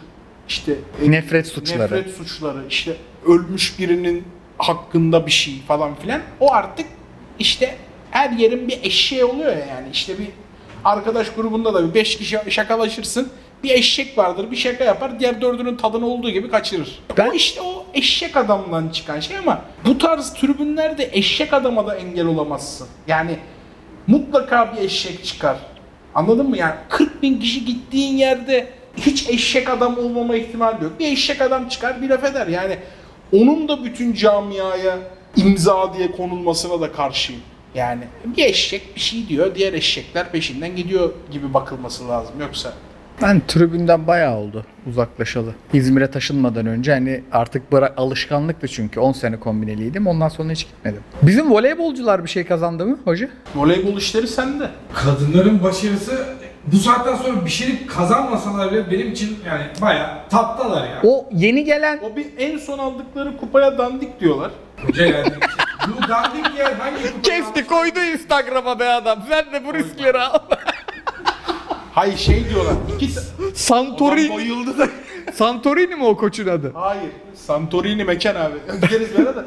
işte 0.47 0.75
e, 1.05 1.11
Nefret 1.11 1.47
suçları. 1.47 1.81
nefret 1.83 2.09
suçları 2.15 2.63
işte 2.69 2.95
ölmüş 3.25 3.79
birinin 3.79 4.23
hakkında 4.57 5.25
bir 5.25 5.31
şey 5.31 5.53
falan 5.67 5.95
filan. 5.95 6.21
O 6.39 6.53
artık 6.53 6.85
işte 7.39 7.75
her 8.11 8.29
yerin 8.29 8.67
bir 8.67 8.79
eşeği 8.83 9.23
oluyor 9.25 9.51
ya 9.51 9.65
yani. 9.65 9.87
İşte 9.91 10.19
bir 10.19 10.27
arkadaş 10.85 11.29
grubunda 11.33 11.73
da 11.73 11.89
bir 11.89 11.93
beş 11.93 12.17
kişi 12.17 12.39
şakalaşırsın 12.49 13.29
bir 13.63 13.69
eşek 13.69 14.17
vardır 14.17 14.51
bir 14.51 14.55
şaka 14.55 14.83
yapar 14.83 15.19
diğer 15.19 15.41
dördünün 15.41 15.75
tadını 15.77 16.05
olduğu 16.07 16.29
gibi 16.29 16.49
kaçırır. 16.49 16.99
Ben- 17.17 17.29
O 17.29 17.33
işte 17.33 17.61
o 17.61 17.85
eşek 17.93 18.37
adamdan 18.37 18.89
çıkan 18.89 19.19
şey 19.19 19.37
ama 19.37 19.61
bu 19.85 19.97
tarz 19.97 20.33
tribünlerde 20.33 21.09
eşek 21.13 21.53
adama 21.53 21.87
da 21.87 21.95
engel 21.95 22.25
olamazsın. 22.25 22.87
Yani 23.07 23.37
mutlaka 24.07 24.73
bir 24.75 24.81
eşek 24.81 25.25
çıkar. 25.25 25.57
Anladın 26.15 26.49
mı? 26.49 26.57
Yani 26.57 26.75
40 26.89 27.21
bin 27.23 27.39
kişi 27.39 27.65
gittiğin 27.65 28.17
yerde 28.17 28.67
hiç 28.97 29.29
eşek 29.29 29.69
adam 29.69 29.97
olmama 29.97 30.35
ihtimali 30.35 30.83
yok. 30.83 30.93
Bir 30.99 31.11
eşek 31.11 31.41
adam 31.41 31.67
çıkar 31.69 32.01
bir 32.01 32.09
laf 32.09 32.23
eder. 32.23 32.47
Yani 32.47 32.77
onun 33.33 33.67
da 33.67 33.83
bütün 33.83 34.13
camiaya 34.13 34.97
imza 35.35 35.93
diye 35.97 36.11
konulmasına 36.11 36.81
da 36.81 36.91
karşıyım. 36.91 37.41
Yani 37.75 38.03
bir 38.25 38.43
eşek 38.43 38.95
bir 38.95 38.99
şey 39.01 39.27
diyor, 39.27 39.55
diğer 39.55 39.73
eşekler 39.73 40.31
peşinden 40.31 40.75
gidiyor 40.75 41.13
gibi 41.31 41.53
bakılması 41.53 42.09
lazım. 42.09 42.35
Yoksa 42.41 42.73
Ben 43.21 43.41
tribünden 43.47 44.07
bayağı 44.07 44.35
oldu 44.37 44.65
uzaklaşalı. 44.89 45.55
İzmir'e 45.73 46.11
taşınmadan 46.11 46.65
önce 46.65 46.91
hani 46.93 47.23
artık 47.31 47.71
bırak 47.71 47.93
alışkanlıktı 47.97 48.67
çünkü 48.67 48.99
10 48.99 49.11
sene 49.11 49.39
kombineliydim. 49.39 50.07
Ondan 50.07 50.29
sonra 50.29 50.51
hiç 50.51 50.63
gitmedim. 50.67 51.01
Bizim 51.21 51.51
voleybolcular 51.51 52.23
bir 52.23 52.29
şey 52.29 52.45
kazandı 52.45 52.85
mı 52.85 52.99
hoca? 53.05 53.29
voleybol 53.55 53.97
işleri 53.97 54.27
sende. 54.27 54.69
Kadınların 54.93 55.63
başarısı 55.63 56.25
bu 56.67 56.77
saatten 56.77 57.15
sonra 57.15 57.45
bir 57.45 57.49
şey 57.49 57.87
kazanmasalar 57.87 58.71
bile 58.71 58.91
benim 58.91 59.11
için 59.11 59.39
yani 59.47 59.63
bayağı 59.81 60.09
tatlılar 60.29 60.83
ya. 60.83 60.99
O 61.03 61.29
yeni 61.31 61.63
gelen 61.63 61.99
O 62.03 62.15
bir 62.15 62.25
en 62.37 62.57
son 62.57 62.79
aldıkları 62.79 63.37
kupaya 63.37 63.77
dandik 63.77 64.19
diyorlar. 64.19 64.51
Hoca 64.87 65.05
yani 65.05 65.33
bu 65.87 66.07
dandik 66.09 66.57
yer 66.57 66.73
hangi 66.73 67.01
kupa? 67.01 67.21
kesti 67.23 67.67
koydu 67.67 67.99
Instagram'a 67.99 68.79
be 68.79 68.89
adam. 68.89 69.19
Sen 69.29 69.45
de 69.53 69.65
bu 69.65 69.73
riskleri 69.73 70.17
al. 70.19 70.39
Hayır 71.97 72.17
şey 72.17 72.49
diyorlar. 72.49 72.73
İki 72.95 73.09
Santorini. 73.53 74.35
bayıldı 74.35 74.77
da. 74.77 74.87
Santorini 75.33 75.95
mi 75.95 76.03
o 76.05 76.17
koçun 76.17 76.47
adı? 76.47 76.71
Hayır. 76.75 77.11
Santorini 77.35 78.03
mekan 78.03 78.35
abi. 78.35 78.55
Gideriz 78.81 79.17
böyle 79.17 79.35
de. 79.35 79.45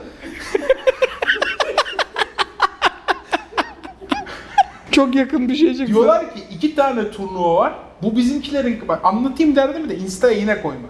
Çok 4.90 5.14
yakın 5.14 5.48
bir 5.48 5.54
şey 5.54 5.68
çıktı. 5.74 5.86
Diyorlar 5.86 6.34
ki 6.34 6.40
iki 6.50 6.74
tane 6.74 7.10
turnuva 7.10 7.54
var. 7.54 7.72
Bu 8.02 8.16
bizimkilerin 8.16 8.80
bak 8.88 9.00
anlatayım 9.04 9.56
derdimi 9.56 9.88
de 9.88 9.96
Insta'ya 9.98 10.38
yine 10.38 10.62
koyma. 10.62 10.88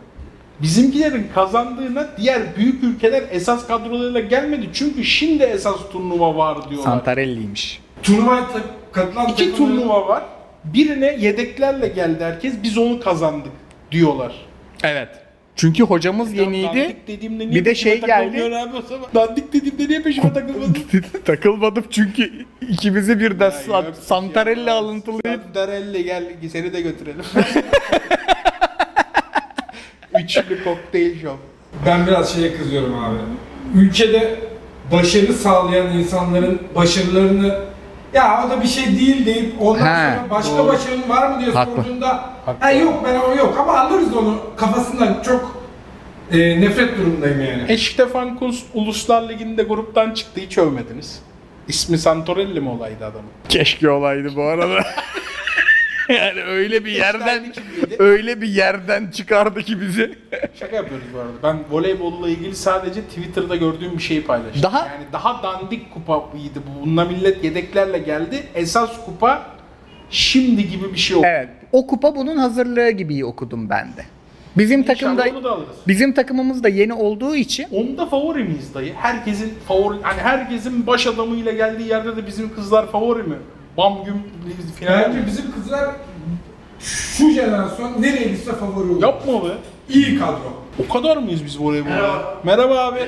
Bizimkilerin 0.63 1.27
kazandığına 1.35 2.07
diğer 2.19 2.57
büyük 2.57 2.85
ülkeler 2.85 3.23
esas 3.31 3.67
kadrolarıyla 3.67 4.21
gelmedi. 4.21 4.71
Çünkü 4.73 5.05
şimdi 5.05 5.43
esas 5.43 5.77
turnuva 5.93 6.37
var 6.37 6.71
diyorlar. 6.71 6.85
Santarelli'ymiş. 6.91 7.83
Turnuvaya 8.03 8.49
ta- 8.49 8.61
katılan 8.93 9.29
İki 9.29 9.45
takımların- 9.45 9.57
turnuva 9.57 10.09
var. 10.09 10.23
Birine 10.65 11.17
yedeklerle 11.21 11.89
geldi 11.89 12.25
herkes. 12.25 12.55
Biz 12.63 12.79
onu 12.79 13.01
kazandık 13.01 13.53
diyorlar. 13.93 14.33
Evet. 14.85 15.09
Çünkü 15.57 15.83
hocamız 15.83 16.33
yeniydi. 16.33 16.67
dandik 16.67 17.09
dediğimde 17.09 17.45
niye 17.45 17.51
Bir 17.61 17.65
de 17.65 17.69
peşime 17.71 17.93
şey 17.93 18.01
geldi. 18.01 18.09
takılmıyorsun 18.37 18.69
Abi 18.69 18.77
o 18.77 18.83
zaman? 18.83 19.09
Dandik 19.15 19.53
dediğimde 19.53 19.89
niye 19.89 20.03
peşime 20.03 20.33
takılmadın? 20.35 20.77
Takılmadım 21.25 21.85
çünkü 21.91 22.31
ikimizi 22.69 23.21
birden 23.21 23.45
Ya 23.45 23.51
San- 23.51 23.85
yok, 23.85 23.95
Santarelli 23.97 24.65
şey 24.65 24.73
alıntılıydı. 24.73 25.29
Santarelli 25.45 26.05
gel 26.05 26.25
seni 26.53 26.73
de 26.73 26.81
götürelim. 26.81 27.25
Üçlü 30.25 30.65
kokteyl 30.65 31.23
şov. 31.23 31.37
Ben 31.87 32.07
biraz 32.07 32.35
şeye 32.35 32.57
kızıyorum 32.57 32.95
abi. 32.99 33.17
Ülkede 33.81 34.35
başarı 34.93 35.33
sağlayan 35.33 35.99
insanların 35.99 36.61
başarılarını 36.75 37.59
ya 38.15 38.45
o 38.47 38.51
da 38.51 38.63
bir 38.63 38.67
şey 38.69 38.87
değil 38.87 39.27
deyip 39.27 39.55
ondan 39.63 39.81
He, 39.87 40.15
sonra 40.17 40.31
başka 40.31 40.57
doğru. 40.59 40.69
başarın 40.69 41.09
var 41.09 41.31
mı 41.31 41.41
diye 41.41 41.51
Haklı. 41.51 41.83
sorduğunda 41.83 42.09
Haklı. 42.47 42.61
ha 42.61 42.71
yok 42.73 42.95
ben 43.05 43.21
o 43.21 43.35
yok 43.37 43.57
ama 43.61 43.73
anlarız 43.79 44.17
onu 44.17 44.41
kafasından 44.57 45.23
çok 45.23 45.61
e, 46.33 46.61
nefret 46.61 46.99
durumundayım 46.99 47.41
yani. 47.41 47.65
Eşte 47.69 48.07
Fankus 48.07 48.63
Uluslar 48.75 49.29
Ligi'nde 49.29 49.63
gruptan 49.63 50.15
çıktı 50.15 50.41
hiç 50.41 50.59
övmediniz. 50.59 51.23
İsmi 51.69 51.99
Santorelli 51.99 52.61
mi 52.61 52.69
olaydı 52.69 53.05
adamın? 53.07 53.31
Keşke 53.49 53.91
olaydı 53.91 54.37
bu 54.37 54.43
arada. 54.43 54.79
yani 56.19 56.43
öyle 56.43 56.85
bir 56.85 56.93
yerden 56.93 57.53
öyle 57.99 58.41
bir 58.41 58.49
yerden 58.49 59.07
çıkardı 59.11 59.63
ki 59.63 59.81
bizi. 59.81 60.19
Şaka 60.61 60.77
yapıyoruz 60.77 61.07
bu 61.15 61.19
arada. 61.19 61.33
Ben 61.43 61.59
voleybolla 61.71 62.29
ilgili 62.29 62.57
sadece 62.57 63.03
Twitter'da 63.03 63.57
gördüğüm 63.57 63.93
bir 63.99 64.03
şeyi 64.03 64.25
paylaştım. 64.25 64.63
Daha- 64.63 64.87
Yani 64.87 65.05
daha 65.13 65.43
dandik 65.43 65.95
kupaydı 65.95 66.61
bu. 66.67 66.83
Bununla 66.83 67.05
millet 67.05 67.45
yedeklerle 67.45 67.99
geldi. 67.99 68.43
Esas 68.55 69.05
kupa 69.05 69.43
şimdi 70.11 70.69
gibi 70.69 70.93
bir 70.93 70.99
şey 70.99 71.17
oldu. 71.17 71.27
Evet. 71.29 71.49
O 71.73 71.87
kupa 71.87 72.17
bunun 72.17 72.37
hazırlığı 72.37 72.91
gibi 72.91 73.25
okudum 73.25 73.71
ben 73.71 73.87
de. 73.87 74.05
Bizim 74.59 74.83
takımda 74.83 75.27
bizim 75.89 76.13
takımımız 76.13 76.65
da 76.65 76.69
yeni 76.69 76.93
olduğu 76.93 77.37
için 77.37 77.67
Onda 77.73 78.07
favori 78.07 78.45
miyiz 78.45 78.75
dayı? 78.75 78.93
Herkesin 78.95 79.55
favori, 79.69 79.99
hani 80.03 80.21
herkesin 80.21 80.87
baş 80.87 81.07
adamıyla 81.07 81.53
geldiği 81.53 81.89
yerde 81.89 82.17
de 82.17 82.27
bizim 82.27 82.55
kızlar 82.55 82.91
favori 82.91 83.23
mi? 83.23 83.37
Bam 83.81 84.05
güm 84.05 84.23
final 84.79 85.05
Bence 85.05 85.27
bizim 85.27 85.53
kızlar 85.53 85.91
şu 86.81 87.31
jenerasyon 87.31 88.03
nereye 88.03 88.29
gitse 88.29 88.53
favori 88.53 88.91
olur. 88.91 89.03
Yapma 89.03 89.45
be. 89.45 89.53
İyi 89.89 90.19
kadro. 90.19 90.53
O 90.85 90.93
kadar 90.93 91.17
mıyız 91.17 91.45
biz 91.45 91.61
voleybolda? 91.61 92.35
Merhaba 92.45 92.79
abi. 92.79 93.01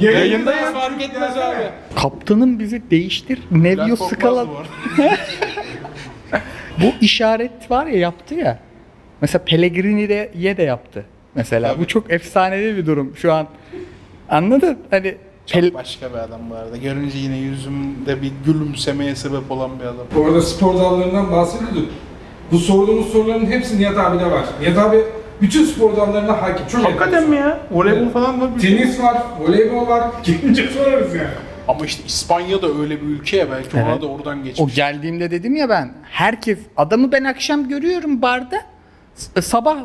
Yayındayız 0.00 0.72
fark 0.72 1.02
etmez 1.02 1.36
abi. 1.36 1.56
kaptanın 1.96 2.58
bizi 2.58 2.90
değiştir. 2.90 3.38
Nevio 3.50 3.96
skala 3.96 4.46
bu 4.48 4.56
bu 6.82 6.92
işaret 7.00 7.70
var 7.70 7.86
ya 7.86 7.98
yaptı 7.98 8.34
ya. 8.34 8.58
Mesela 9.20 9.44
Pellegrini 9.44 10.08
de 10.08 10.32
ye 10.38 10.56
de 10.56 10.62
yaptı. 10.62 11.04
Mesela 11.34 11.72
Tabii. 11.72 11.82
bu 11.82 11.86
çok 11.86 12.12
efsanevi 12.12 12.76
bir 12.76 12.86
durum 12.86 13.16
şu 13.16 13.32
an. 13.32 13.46
Anladın? 14.28 14.78
Hani 14.90 15.16
Pel- 15.52 15.64
Çok 15.70 15.74
başka 15.74 16.10
bir 16.10 16.18
adam 16.18 16.40
bu 16.50 16.54
arada. 16.54 16.76
Görünce 16.76 17.18
yine 17.18 17.36
yüzümde 17.38 18.22
bir 18.22 18.32
gülümsemeye 18.46 19.16
sebep 19.16 19.50
olan 19.50 19.70
bir 19.80 19.84
adam. 19.84 20.06
Bu 20.14 20.24
arada 20.26 20.42
spor 20.42 20.74
dallarından 20.74 21.32
bahsediyorduk. 21.32 21.88
Bu 22.52 22.58
sorduğumuz 22.58 23.12
soruların 23.12 23.46
hepsi 23.46 23.78
Nihat 23.78 23.98
abi'de 23.98 24.30
var. 24.30 24.44
Nihat 24.60 24.78
abi 24.78 24.98
bütün 25.40 25.64
spor 25.64 25.96
dallarına 25.96 26.42
hakim. 26.42 26.66
Çok 26.66 26.84
Hakikaten 26.84 27.30
mi 27.30 27.36
ya? 27.36 27.60
Voleybol 27.70 28.08
falan 28.10 28.40
var. 28.40 28.48
Tenis 28.60 29.00
var, 29.00 29.16
voleybol 29.40 29.86
var. 29.86 30.04
Gelince 30.24 30.68
sorarız 30.68 31.14
yani. 31.14 31.28
Ama 31.68 31.86
işte 31.86 32.02
İspanya 32.06 32.62
da 32.62 32.66
öyle 32.80 33.00
bir 33.02 33.06
ülke 33.06 33.36
ya 33.36 33.50
belki 33.50 33.76
ona 33.76 33.90
Evet. 33.90 34.02
da 34.02 34.06
oradan 34.06 34.40
O 34.40 34.44
geçmiş. 34.44 34.74
geldiğimde 34.74 35.30
dedim 35.30 35.56
ya 35.56 35.68
ben 35.68 35.92
herkes 36.10 36.58
adamı 36.76 37.12
ben 37.12 37.24
akşam 37.24 37.68
görüyorum 37.68 38.22
barda 38.22 38.56
s- 39.14 39.42
sabah 39.42 39.76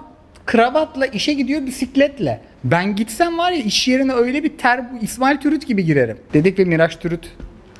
kravatla 0.45 1.05
işe 1.05 1.33
gidiyor 1.33 1.65
bisikletle. 1.65 2.41
Ben 2.71 2.95
gitsem 2.95 3.37
var 3.37 3.51
ya 3.51 3.57
iş 3.57 3.87
yerine 3.87 4.13
öyle 4.13 4.43
bir 4.43 4.57
ter 4.57 4.85
İsmail 5.01 5.37
Türüt 5.37 5.67
gibi 5.67 5.85
girerim. 5.85 6.17
Dedik 6.33 6.59
ve 6.59 6.65
Miraç 6.65 6.99
Türüt 6.99 7.31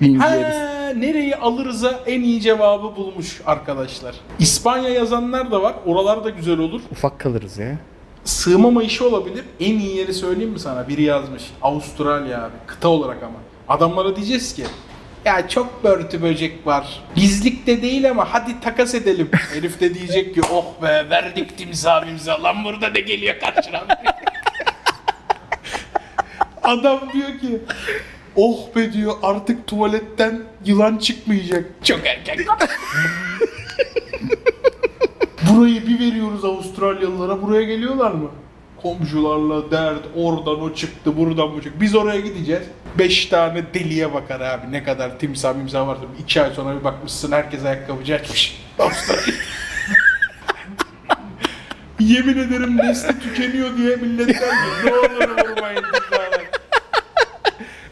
linçleriz. 0.01 0.55
Ha, 0.55 0.93
nereyi 0.97 1.35
alırız'a 1.35 1.99
en 2.05 2.21
iyi 2.21 2.41
cevabı 2.41 2.95
bulmuş 2.95 3.41
arkadaşlar. 3.45 4.15
İspanya 4.39 4.89
yazanlar 4.89 5.51
da 5.51 5.61
var. 5.61 5.73
Oralar 5.85 6.23
da 6.23 6.29
güzel 6.29 6.59
olur. 6.59 6.81
Ufak 6.91 7.19
kalırız 7.19 7.57
ya. 7.57 7.75
Sığmama 8.23 8.83
işi 8.83 9.03
olabilir. 9.03 9.43
En 9.59 9.79
iyi 9.79 9.97
yeri 9.97 10.13
söyleyeyim 10.13 10.51
mi 10.51 10.59
sana? 10.59 10.87
Biri 10.87 11.01
yazmış. 11.03 11.43
Avustralya 11.61 12.43
abi. 12.43 12.55
Kıta 12.67 12.87
olarak 12.87 13.23
ama. 13.23 13.39
Adamlara 13.67 14.15
diyeceğiz 14.15 14.55
ki 14.55 14.63
ya 15.25 15.49
çok 15.49 15.83
börtü 15.83 16.21
böcek 16.21 16.67
var. 16.67 17.03
Bizlikte 17.15 17.81
değil 17.81 18.09
ama 18.09 18.33
hadi 18.33 18.59
takas 18.59 18.95
edelim. 18.95 19.29
Herif 19.53 19.79
de 19.79 19.93
diyecek 19.93 20.35
ki 20.35 20.41
oh 20.51 20.65
be 20.81 21.09
verdik 21.09 21.57
timsah 21.57 22.05
mimsah. 22.05 22.43
Lan 22.43 22.63
burada 22.65 22.89
ne 22.89 22.99
geliyor 22.99 23.35
karşına? 23.39 23.83
Adam 26.67 26.99
diyor 27.13 27.39
ki 27.39 27.59
oh 28.35 28.75
be 28.75 28.93
diyor 28.93 29.13
artık 29.23 29.67
tuvaletten 29.67 30.41
yılan 30.65 30.97
çıkmayacak. 30.97 31.65
Çok 31.83 31.99
erken. 32.07 32.37
Burayı 35.49 35.87
bir 35.87 35.99
veriyoruz 35.99 36.45
Avustralyalılara. 36.45 37.41
Buraya 37.41 37.63
geliyorlar 37.63 38.11
mı? 38.11 38.29
Komşularla 38.81 39.71
dert, 39.71 40.03
oradan 40.15 40.61
o 40.61 40.73
çıktı, 40.73 41.17
buradan 41.17 41.53
bu 41.55 41.61
çıktı. 41.61 41.81
Biz 41.81 41.95
oraya 41.95 42.19
gideceğiz. 42.19 42.63
Beş 42.99 43.25
tane 43.25 43.73
deliye 43.73 44.13
bakar 44.13 44.41
abi. 44.41 44.71
Ne 44.71 44.83
kadar 44.83 45.19
timsah 45.19 45.55
mimsah 45.55 45.87
varsa. 45.87 46.01
iki 46.19 46.41
ay 46.41 46.53
sonra 46.53 46.79
bir 46.79 46.83
bakmışsın 46.83 47.31
herkes 47.31 47.65
ayakkabıcı 47.65 48.15
açmış. 48.15 48.61
Avustralya. 48.79 49.23
Yemin 51.99 52.37
ederim 52.37 52.77
nesli 52.77 53.19
tükeniyor 53.19 53.77
diye 53.77 53.95
millet 53.95 54.27
der 54.27 54.35
ki 54.35 54.85
ne 54.85 54.93
olur 54.93 55.49
vurmayın. 55.49 55.83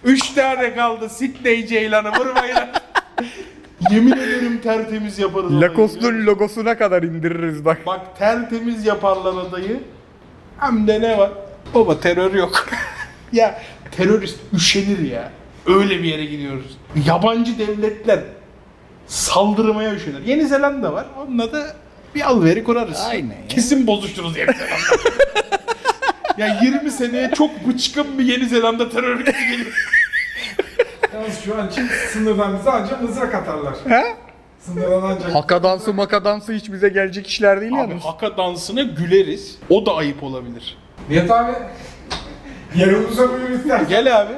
Üç 0.06 0.30
tane 0.30 0.76
kaldı 0.76 1.10
Sydney 1.10 1.68
Ceylan'ı 1.68 2.12
vurmayın. 2.12 2.58
Yemin 3.92 4.12
ederim 4.12 4.62
tertemiz 4.64 5.20
yaparız. 5.20 5.52
orayı. 5.52 5.62
Lacoste'un 5.62 6.26
logosuna 6.26 6.78
kadar 6.78 7.04
indiririz 7.04 7.66
bak. 7.66 7.86
Bak 7.86 8.18
tertemiz 8.20 8.86
yaparlar 8.86 9.46
adayı. 9.46 9.80
Hem 10.58 10.88
de 10.88 11.02
ne 11.02 11.18
var? 11.18 11.32
Baba 11.76 12.00
terör 12.00 12.34
yok. 12.34 12.66
ya 13.32 13.62
terörist 13.92 14.40
üşenir 14.54 15.12
ya. 15.12 15.32
Öyle 15.66 16.00
bir 16.04 16.04
yere 16.04 16.26
gidiyoruz. 16.26 16.78
Yabancı 17.06 17.60
devletler 17.60 18.20
saldırmaya 19.08 19.94
üşenir. 19.96 20.26
Yeni 20.26 20.46
Zelanda 20.48 20.94
var. 20.94 21.06
Onunla 21.18 21.54
da 21.54 21.76
bir 22.16 22.22
alveri 22.22 22.64
kurarız. 22.64 23.02
Aynen 23.10 23.30
ya. 23.30 23.48
Kesin 23.50 23.88
bozuşuruz 23.88 24.38
Yeni 24.38 24.54
Zelanda. 24.54 24.76
ya 26.38 26.60
20 26.64 26.92
seneye 26.92 27.32
çok 27.32 27.68
bıçkın 27.68 28.20
bir 28.20 28.24
Yeni 28.26 28.46
Zelanda 28.46 28.90
terör 28.90 29.08
örgütü 29.10 29.32
gelir. 29.32 29.74
Yalnız 31.14 31.42
şu 31.46 31.62
an 31.62 31.68
için 31.70 31.88
sınırdan 32.14 32.60
bize 32.60 32.70
ancak 32.70 33.02
mızrak 33.02 33.36
atarlar. 33.36 33.76
He? 33.88 34.04
Sınırdan 34.60 35.02
ancak. 35.02 35.36
Haka 35.36 35.64
dansı 35.64 35.94
maka 35.94 36.26
dansı 36.26 36.54
hiç 36.54 36.72
bize 36.72 36.90
gelecek 36.90 37.28
işler 37.28 37.62
değil 37.62 37.74
Abi 37.74 37.80
yalnız. 37.80 38.04
haka 38.04 38.38
dansına 38.38 38.82
güleriz. 38.82 39.58
O 39.70 39.86
da 39.86 39.96
ayıp 39.96 40.24
olabilir. 40.24 40.78
Nihat 41.10 41.32
abi 41.32 41.52
yanımıza 42.76 43.30
buyur 43.30 43.50
istersen. 43.50 43.88
Gel 43.90 44.22
abi. 44.22 44.34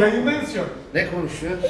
Yayındayız 0.00 0.52
şu 0.54 0.60
an. 0.60 0.66
Ne 0.94 1.06
konuşuyoruz? 1.10 1.64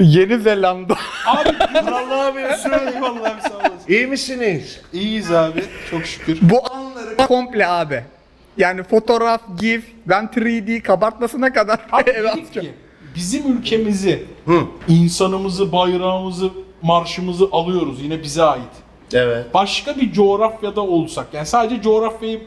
Yeni 0.00 0.38
Zelanda. 0.38 0.94
Abi 1.26 1.48
Allah 1.74 2.26
abi. 2.26 2.38
Eyvallah 2.94 3.30
abi 3.30 3.42
sağ 3.42 3.56
olasın. 3.56 3.72
İyi 3.88 4.06
misiniz? 4.06 4.80
İyiyiz 4.92 5.32
abi. 5.32 5.64
Çok 5.90 6.06
şükür. 6.06 6.38
Bu 6.42 6.72
anları 6.74 7.16
komple 7.16 7.66
abi. 7.66 8.04
Yani 8.56 8.82
fotoğraf, 8.82 9.40
gif, 9.60 9.84
ben 10.06 10.24
3D 10.36 10.80
kabartmasına 10.82 11.52
kadar 11.52 11.80
Abi 11.92 12.10
eve 12.14 12.28
dedik 12.28 12.44
atacağım. 12.44 12.66
ki 12.66 12.72
bizim 13.16 13.58
ülkemizi, 13.58 14.22
Hı. 14.46 14.60
insanımızı, 14.88 15.72
bayrağımızı, 15.72 16.50
marşımızı 16.82 17.48
alıyoruz. 17.52 18.02
Yine 18.02 18.22
bize 18.22 18.42
ait. 18.42 18.62
Evet. 19.12 19.54
Başka 19.54 19.96
bir 19.96 20.12
coğrafyada 20.12 20.80
olsak, 20.80 21.26
yani 21.32 21.46
sadece 21.46 21.82
coğrafyayı 21.82 22.40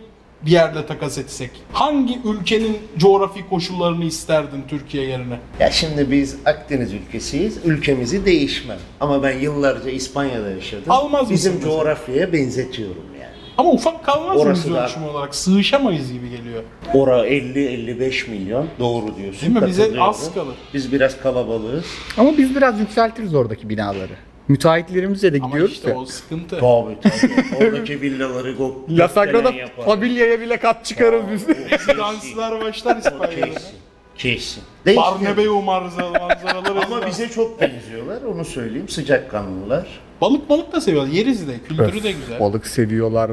bir 0.46 0.52
yerde 0.52 0.86
takas 0.86 1.18
etsek. 1.18 1.50
Hangi 1.74 2.20
ülkenin 2.26 2.78
coğrafi 2.98 3.50
koşullarını 3.50 4.06
isterdin 4.06 4.64
Türkiye 4.68 5.04
yerine? 5.06 5.40
Ya 5.60 5.72
şimdi 5.72 6.12
biz 6.12 6.36
Akdeniz 6.46 6.94
ülkesiyiz. 6.94 7.58
Ülkemizi 7.66 8.26
değişmem. 8.26 8.78
Ama 9.00 9.24
ben 9.24 9.40
yıllarca 9.40 9.90
İspanya'da 9.90 10.50
yaşadım. 10.50 10.84
Almaz 10.92 11.30
Bizim 11.30 11.54
mısın 11.54 11.66
mesela? 11.68 11.84
coğrafyaya 11.84 12.34
benzetiyorum. 12.34 13.04
Ama 13.58 13.70
ufak 13.72 14.06
kalmaz 14.06 14.36
mı 14.36 14.42
Orası 14.42 14.68
yüz 14.68 14.76
da- 14.78 14.86
ölçümü 14.86 15.06
olarak? 15.08 15.36
Sığışamayız 15.36 16.14
gibi 16.14 16.30
geliyor. 16.30 16.64
Ora 16.94 17.28
50-55 17.28 18.28
milyon. 18.32 18.68
Doğru 18.80 19.16
diyorsun. 19.18 19.42
Değil 19.42 19.62
mi? 19.62 19.68
Bize 19.68 19.82
katılıyorum. 19.82 20.10
az 20.10 20.34
kalır. 20.34 20.56
Biz 20.74 20.92
biraz 20.92 21.22
kalabalığız. 21.22 21.86
Ama 22.18 22.38
biz 22.38 22.56
biraz 22.56 22.80
yükseltiriz 22.80 23.36
oradaki 23.36 23.70
binaları. 23.70 24.12
Müteahhitlerimizle 24.48 25.34
de 25.34 25.38
Ama 25.38 25.48
gidiyoruz 25.48 25.74
işte 25.74 25.90
ya. 25.90 25.96
o 25.98 26.06
sıkıntı. 26.06 26.60
Tabii 26.60 26.98
tabii. 27.02 27.34
Oradaki 27.66 28.02
villaları 28.02 28.52
go- 28.52 28.98
La 28.98 29.08
Sagrada 29.08 29.50
gökdelen. 29.50 29.70
Familya'ya 29.86 30.40
bile 30.40 30.58
kat 30.58 30.86
çıkarız 30.86 31.22
biz. 31.32 31.48
Danslar 31.98 32.62
başlar 32.62 32.98
İspanya'da. 32.98 33.36
Kesin. 33.46 33.70
Kesin. 34.18 34.64
Değişmiyor. 34.86 35.14
Barnebeu 35.16 35.54
manzara- 35.62 36.20
manzaraları. 36.20 36.86
Ama 36.86 37.08
bize 37.08 37.30
çok 37.30 37.62
benziyorlar. 37.62 38.22
Onu 38.22 38.46
söyleyeyim. 38.46 38.90
Sıcakkanlılar. 38.90 39.88
Balık 40.24 40.50
balık 40.50 40.74
da 40.74 40.82
seviyorlar. 40.82 41.12
Yeriz 41.12 41.48
de. 41.48 41.54
Kültürü 41.68 42.04
de 42.04 42.12
güzel. 42.12 42.40
Balık 42.40 42.68
seviyorlar. 42.68 43.32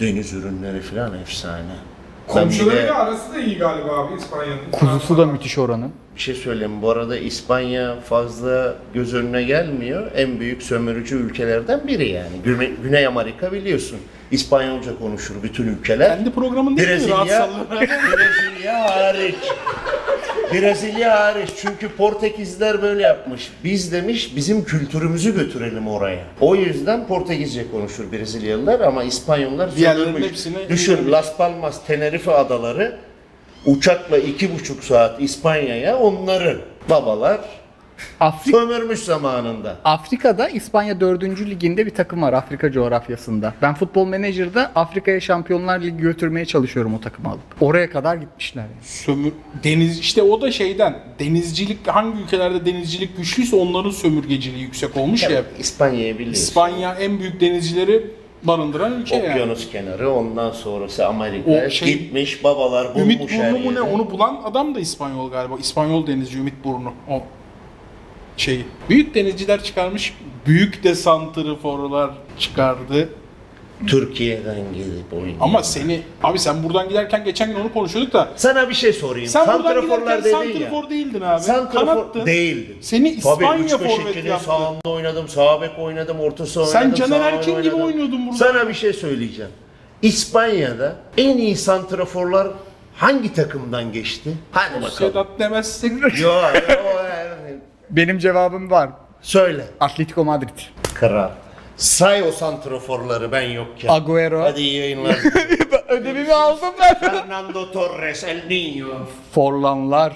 Deniz 0.00 0.32
ürünleri 0.32 0.80
falan 0.80 1.18
efsane. 1.18 1.62
Bir 1.62 2.34
de- 2.34 2.40
Komşularıyla 2.40 2.94
arası 2.98 3.34
da 3.34 3.38
iyi 3.40 3.58
galiba 3.58 3.96
abi 3.98 4.14
İspanya'nın. 4.18 4.70
Kuzusu 4.72 5.18
da 5.18 5.26
müthiş 5.26 5.58
oranın. 5.58 5.92
Bir 6.16 6.20
şey 6.20 6.34
söyleyeyim. 6.34 6.82
Bu 6.82 6.90
arada 6.90 7.16
İspanya 7.18 8.00
fazla 8.00 8.74
göz 8.94 9.14
önüne 9.14 9.42
gelmiyor. 9.42 10.10
En 10.16 10.40
büyük 10.40 10.62
sömürücü 10.62 11.16
ülkelerden 11.16 11.86
biri 11.88 12.08
yani. 12.08 12.36
Güney, 12.44 12.72
Güney 12.82 13.06
Amerika 13.06 13.52
biliyorsun. 13.52 13.98
İspanyolca 14.30 14.98
konuşur 14.98 15.34
bütün 15.42 15.66
ülkeler. 15.66 16.16
Kendi 16.16 16.30
programın 16.32 16.76
değil 16.76 16.88
mi? 16.88 16.94
Brezilya, 16.94 17.16
Rahatsızlığı. 17.16 17.80
Brezilya 17.80 18.90
hariç. 18.96 19.34
Brezilya 20.52 21.20
hariç. 21.20 21.50
Çünkü 21.56 21.88
Portekizler 21.88 22.82
böyle 22.82 23.02
yapmış. 23.02 23.48
Biz 23.64 23.92
demiş 23.92 24.32
bizim 24.36 24.64
kültürümüzü 24.64 25.34
götürelim 25.34 25.88
oraya. 25.88 26.24
O 26.40 26.54
yüzden 26.56 27.06
Portekizce 27.06 27.70
konuşur 27.70 28.12
Brezilyalılar 28.12 28.80
ama 28.80 29.02
İspanyollar 29.04 29.76
Diğerlerinin 29.76 30.04
sömürmüş. 30.06 30.28
hepsini- 30.30 30.68
Düşün 30.68 31.12
Las 31.12 31.36
Palmas, 31.36 31.86
Tenerife 31.86 32.32
adaları 32.32 32.96
uçakla 33.66 34.18
iki 34.18 34.54
buçuk 34.54 34.84
saat 34.84 35.20
İspanya'ya 35.22 35.98
onların 35.98 36.56
babalar 36.90 37.40
Afrika 38.20 38.58
sömürmüş 38.58 38.98
zamanında. 38.98 39.76
Afrika'da 39.84 40.48
İspanya 40.48 41.00
4. 41.00 41.22
liginde 41.40 41.86
bir 41.86 41.94
takım 41.94 42.22
var 42.22 42.32
Afrika 42.32 42.72
coğrafyasında. 42.72 43.54
Ben 43.62 43.74
futbol 43.74 44.06
menajerde 44.06 44.60
Afrika'ya 44.60 45.20
Şampiyonlar 45.20 45.80
Ligi 45.80 45.96
götürmeye 45.96 46.46
çalışıyorum 46.46 46.94
o 46.94 47.00
takımı 47.00 47.28
alıp. 47.28 47.40
Oraya 47.60 47.90
kadar 47.90 48.16
gitmişler 48.16 48.62
yani. 48.62 48.72
Sömür 48.82 49.32
deniz 49.64 49.98
işte 49.98 50.22
o 50.22 50.40
da 50.40 50.50
şeyden 50.52 50.98
denizcilik 51.18 51.86
hangi 51.88 52.22
ülkelerde 52.22 52.66
denizcilik 52.66 53.16
güçlüyse 53.16 53.56
onların 53.56 53.90
sömürgeciliği 53.90 54.62
yüksek 54.62 54.96
olmuş 54.96 55.22
ya. 55.22 55.42
İspanya'yı 55.58 56.14
biliyorsun. 56.18 56.42
İspanya 56.42 56.94
en 56.94 57.18
büyük 57.18 57.40
denizcileri 57.40 58.06
barındıran 58.42 59.00
ülke 59.00 59.16
yani. 59.16 59.30
Okyanus 59.30 59.70
kenarı 59.70 60.10
ondan 60.10 60.50
sonrası 60.50 61.06
Amerika. 61.06 61.50
O 61.50 61.70
şey- 61.70 61.88
Gitmiş 61.88 62.44
babalar 62.44 62.94
bulmuş 62.94 63.02
Ümit 63.02 63.30
her 63.30 63.52
Burnu 63.52 63.64
mu 63.64 63.74
ne? 63.74 63.80
Onu 63.80 64.10
bulan 64.10 64.40
adam 64.44 64.74
da 64.74 64.80
İspanyol 64.80 65.30
galiba. 65.30 65.54
İspanyol 65.60 66.06
denizci 66.06 66.38
Ümit 66.38 66.64
Burnu. 66.64 66.92
O 67.10 67.22
şeyi. 68.40 68.64
Büyük 68.90 69.14
denizciler 69.14 69.64
çıkarmış. 69.64 70.14
Büyük 70.46 70.84
de 70.84 70.94
santriforlar 70.94 72.10
çıkardı. 72.38 73.08
Türkiye'den 73.86 74.56
gelip 74.74 75.12
oynuyor. 75.12 75.36
Ama 75.40 75.62
seni 75.62 76.00
abi 76.22 76.38
sen 76.38 76.62
buradan 76.64 76.88
giderken 76.88 77.24
geçen 77.24 77.48
gün 77.52 77.60
onu 77.60 77.72
konuşuyorduk 77.72 78.12
da 78.12 78.28
Sana 78.36 78.68
bir 78.68 78.74
şey 78.74 78.92
sorayım. 78.92 79.28
sen 79.28 79.46
buradan 79.46 79.62
Santraforlar 79.62 79.98
giderken 80.18 80.24
dedin 80.24 80.30
ya. 80.30 80.38
santrifor 80.70 80.90
değildin 80.90 81.20
abi. 81.20 81.40
Santrafor 81.42 81.86
Kanattın. 81.86 82.26
değildim. 82.26 82.76
Seni 82.80 83.20
Tabii 83.20 83.32
İspanya 83.32 83.64
3 83.64 83.70
forveti 83.70 84.18
2'nin 84.18 84.28
yaptı. 84.28 84.44
sağında 84.44 84.90
oynadım, 84.90 85.28
sağ 85.28 85.62
bek 85.62 85.70
oynadım, 85.78 86.20
orta 86.20 86.46
saha 86.46 86.66
Sen 86.66 86.80
oynadım. 86.82 86.94
Caner 87.00 87.18
sağ 87.20 87.28
ön 87.28 87.32
Erkin 87.38 87.50
gibi 87.62 87.74
oynadım. 87.74 87.82
oynuyordun 87.82 88.26
burada. 88.26 88.38
Sana 88.38 88.68
bir 88.68 88.74
şey 88.74 88.92
söyleyeceğim. 88.92 89.50
İspanya'da 90.02 90.96
en 91.18 91.36
iyi 91.38 91.56
santraforlar 91.56 92.48
hangi 92.96 93.32
takımdan 93.34 93.92
geçti? 93.92 94.30
Hadi 94.52 94.74
bakalım. 94.74 94.92
Sedat 94.92 95.26
demezsin. 95.38 95.98
Yo, 95.98 96.08
yo. 96.22 96.32
Benim 97.90 98.18
cevabım 98.18 98.70
var. 98.70 98.90
Söyle. 99.22 99.64
Atletico 99.80 100.24
Madrid. 100.24 100.48
Kral. 100.94 101.30
Say 101.76 102.22
o 102.22 102.32
santraforları 102.32 103.32
ben 103.32 103.42
yokken. 103.42 103.88
Agüero. 103.88 104.42
Hadi 104.42 104.60
iyi 104.60 104.78
yayınlar. 104.80 105.16
Ödevimi 105.88 106.32
aldım 106.34 106.74
ben. 106.80 106.98
Fernando 106.98 107.72
Torres, 107.72 108.24
El 108.24 108.38
Niño. 108.48 108.86
Forlanlar, 109.34 110.12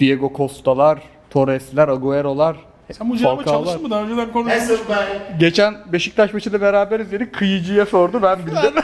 Diego 0.00 0.32
Costa'lar, 0.36 0.98
Torres'ler, 1.30 1.88
Agüero'lar. 1.88 2.56
Sen 2.92 3.10
bu 3.10 3.16
cevabı 3.16 3.36
Falcao'lar. 3.36 3.64
çalıştın 3.64 3.82
mı? 3.82 3.90
Daha 3.90 4.02
önceden 4.02 4.32
konuşmuş. 4.32 4.62
Hasselbeck. 4.62 5.40
Geçen 5.40 5.74
Beşiktaş 5.92 6.32
maçında 6.32 6.60
beraberiz 6.60 7.12
dedik. 7.12 7.34
Kıyıcıya 7.34 7.86
sordu 7.86 8.22
ben 8.22 8.38
bildim. 8.46 8.74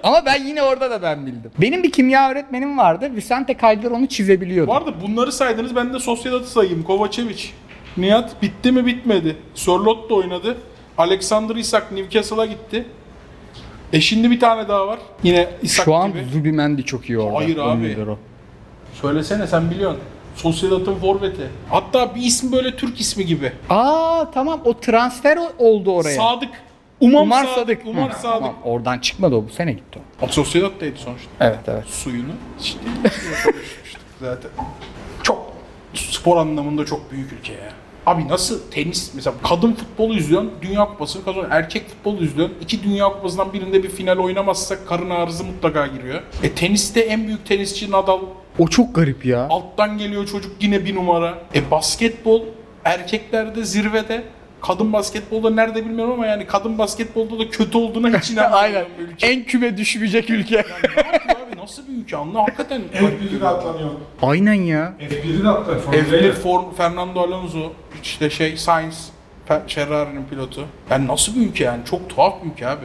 Ama 0.02 0.26
ben 0.26 0.44
yine 0.46 0.62
orada 0.62 0.90
da 0.90 1.02
ben 1.02 1.26
bildim. 1.26 1.50
Benim 1.60 1.82
bir 1.82 1.92
kimya 1.92 2.30
öğretmenim 2.30 2.78
vardı. 2.78 3.10
Vicente 3.16 3.56
Calderon'u 3.62 4.06
çizebiliyordu. 4.06 4.70
Bu 4.70 4.74
arada 4.76 5.00
bunları 5.02 5.32
saydınız 5.32 5.76
ben 5.76 5.94
de 5.94 5.98
Sociedad'ı 5.98 6.46
sayayım. 6.46 6.82
Kovacevic. 6.82 7.42
Nihat 7.96 8.42
bitti 8.42 8.72
mi 8.72 8.86
bitmedi. 8.86 9.36
Sörloth 9.54 10.10
da 10.10 10.14
oynadı. 10.14 10.56
Alexander 10.98 11.56
Isak 11.56 11.92
Newcastle'a 11.92 12.46
gitti. 12.46 12.86
E 13.92 14.00
şimdi 14.00 14.30
bir 14.30 14.40
tane 14.40 14.68
daha 14.68 14.86
var. 14.86 14.98
Yine 15.22 15.48
Isak 15.62 15.84
Şu 15.84 15.94
an 15.94 16.08
gibi. 16.12 16.24
Zubimendi 16.32 16.84
çok 16.84 17.08
iyi 17.10 17.18
orada. 17.18 17.36
Hayır 17.38 17.56
Ön 17.56 17.68
abi. 17.68 17.88
libero. 17.88 18.18
Söylesene 19.02 19.46
sen 19.46 19.70
biliyorsun. 19.70 20.00
Sociedad'ın 20.36 20.94
forveti. 20.94 21.48
Hatta 21.70 22.14
bir 22.14 22.22
ismi 22.22 22.52
böyle 22.52 22.76
Türk 22.76 23.00
ismi 23.00 23.26
gibi. 23.26 23.52
Aa 23.70 24.24
tamam 24.34 24.60
o 24.64 24.80
transfer 24.80 25.36
o- 25.36 25.52
oldu 25.58 25.92
oraya. 25.92 26.16
Sadık. 26.16 26.48
Umar, 27.00 27.22
Umar 27.22 27.44
Sadık. 27.44 27.54
Sadık. 27.56 27.86
Umar 27.86 28.08
Hı, 28.10 28.14
Sadık. 28.20 28.22
tamam, 28.22 28.54
oradan 28.64 28.98
çıkmadı 28.98 29.34
o 29.36 29.44
bu 29.48 29.52
sene 29.52 29.72
gitti 29.72 29.98
o. 30.22 30.26
Sociedad'daydı 30.26 30.98
sonuçta. 30.98 31.30
Evet 31.40 31.58
evet. 31.68 31.84
Suyunu 31.86 32.32
konuşmuştuk 32.58 34.02
zaten. 34.20 34.50
Çok 35.22 35.52
spor 35.94 36.36
anlamında 36.36 36.84
çok 36.86 37.12
büyük 37.12 37.32
ülke 37.32 37.52
ya. 37.52 37.72
Abi 38.06 38.28
nasıl 38.28 38.70
tenis 38.70 39.14
mesela 39.14 39.36
kadın 39.42 39.72
futbolu 39.72 40.14
izliyorsun, 40.14 40.50
Dünya 40.62 40.84
Kupası'nı 40.84 41.24
kazanıyorsun. 41.24 41.56
Erkek 41.56 41.88
futbolu 41.88 42.24
izliyorsun. 42.24 42.56
iki 42.60 42.82
Dünya 42.82 43.04
Kupası'ndan 43.08 43.52
birinde 43.52 43.82
bir 43.82 43.88
final 43.90 44.18
oynamazsak 44.18 44.88
karın 44.88 45.10
ağrısı 45.10 45.44
mutlaka 45.44 45.86
giriyor. 45.86 46.22
E 46.42 46.50
teniste 46.52 47.00
en 47.00 47.26
büyük 47.26 47.46
tenisçi 47.46 47.90
Nadal 47.90 48.20
O 48.58 48.68
çok 48.68 48.94
garip 48.94 49.24
ya. 49.26 49.46
alttan 49.50 49.98
geliyor 49.98 50.26
çocuk 50.26 50.62
yine 50.62 50.84
bir 50.84 50.94
numara. 50.94 51.38
E 51.54 51.70
basketbol 51.70 52.42
erkeklerde 52.84 53.64
zirvede. 53.64 54.22
Kadın 54.62 54.92
basketbolda 54.92 55.50
nerede 55.50 55.84
bilmiyorum 55.84 56.12
ama 56.14 56.26
yani 56.26 56.46
kadın 56.46 56.78
basketbolda 56.78 57.38
da 57.38 57.50
kötü 57.50 57.78
olduğuna 57.78 58.18
hiç 58.18 58.30
inanmıyorum. 58.30 58.58
Aynen. 58.62 58.84
ülke. 58.98 59.26
En 59.26 59.44
küme 59.44 59.76
düşmeyecek 59.76 60.30
ülke. 60.30 60.54
Ne 60.56 60.58
yapıyor 61.12 61.36
abi 61.48 61.56
nasıl 61.60 61.88
bir 61.88 61.92
ülke 61.92 62.16
anla 62.16 62.42
hakikaten. 62.42 62.82
F1'i 62.94 63.40
de 63.40 63.48
atlanıyor. 63.48 63.90
Aynen 64.22 64.52
ya. 64.54 64.94
F1'i 65.00 65.44
de 65.44 65.48
atlanıyor. 65.48 65.80
Formula 65.82 66.02
F1 66.02 66.24
1. 66.24 66.32
Form, 66.32 66.74
Fernando 66.74 67.20
Alonso, 67.20 67.72
işte 68.02 68.30
şey 68.30 68.56
Sainz, 68.56 69.08
Fe- 69.48 69.68
Ferrari'nin 69.68 70.24
pilotu. 70.24 70.64
Yani 70.90 71.06
nasıl 71.06 71.36
bir 71.36 71.46
ülke 71.46 71.64
yani? 71.64 71.84
Çok 71.84 72.08
tuhaf 72.10 72.44
bir 72.44 72.50
ülke 72.50 72.66
abi. 72.68 72.84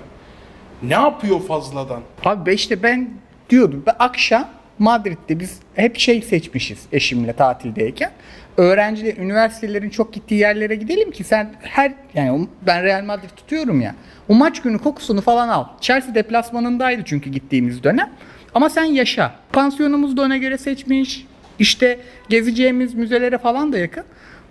Ne 0.84 0.94
yapıyor 0.94 1.40
fazladan? 1.42 2.02
Abi 2.26 2.46
be 2.46 2.54
işte 2.54 2.84
ben 2.84 3.10
diyordum. 3.50 3.84
Ben 3.88 3.96
akşam 4.00 4.48
Madrid'de 4.80 5.40
biz 5.40 5.60
hep 5.76 5.98
şey 6.00 6.22
seçmişiz 6.22 6.80
eşimle 6.92 7.34
tatildeyken. 7.34 8.12
Öğrenciler, 8.58 9.18
üniversitelerin 9.18 9.90
çok 9.90 10.14
gittiği 10.14 10.36
yerlere 10.36 10.76
gidelim 10.76 11.12
ki 11.12 11.24
sen 11.24 11.54
her 11.62 11.94
yani 12.14 12.48
ben 12.68 12.84
Real 12.84 13.04
Madrid 13.04 13.30
tutuyorum 13.30 13.82
ya. 13.82 13.96
O 14.30 14.36
maç 14.36 14.62
günü 14.62 14.80
kokusunu 14.80 15.22
falan 15.22 15.50
al. 15.50 15.66
Chelsea 15.82 16.16
deplasmanındaydı 16.16 17.02
çünkü 17.06 17.30
gittiğimiz 17.30 17.84
dönem. 17.84 18.10
Ama 18.54 18.70
sen 18.70 18.84
yaşa. 18.84 19.36
Pansiyonumuz 19.54 20.18
da 20.18 20.22
ona 20.22 20.38
göre 20.38 20.58
seçmiş. 20.58 21.26
İşte 21.60 22.00
gezeceğimiz 22.30 22.94
müzelere 22.94 23.38
falan 23.38 23.74
da 23.74 23.78
yakın. 23.78 24.04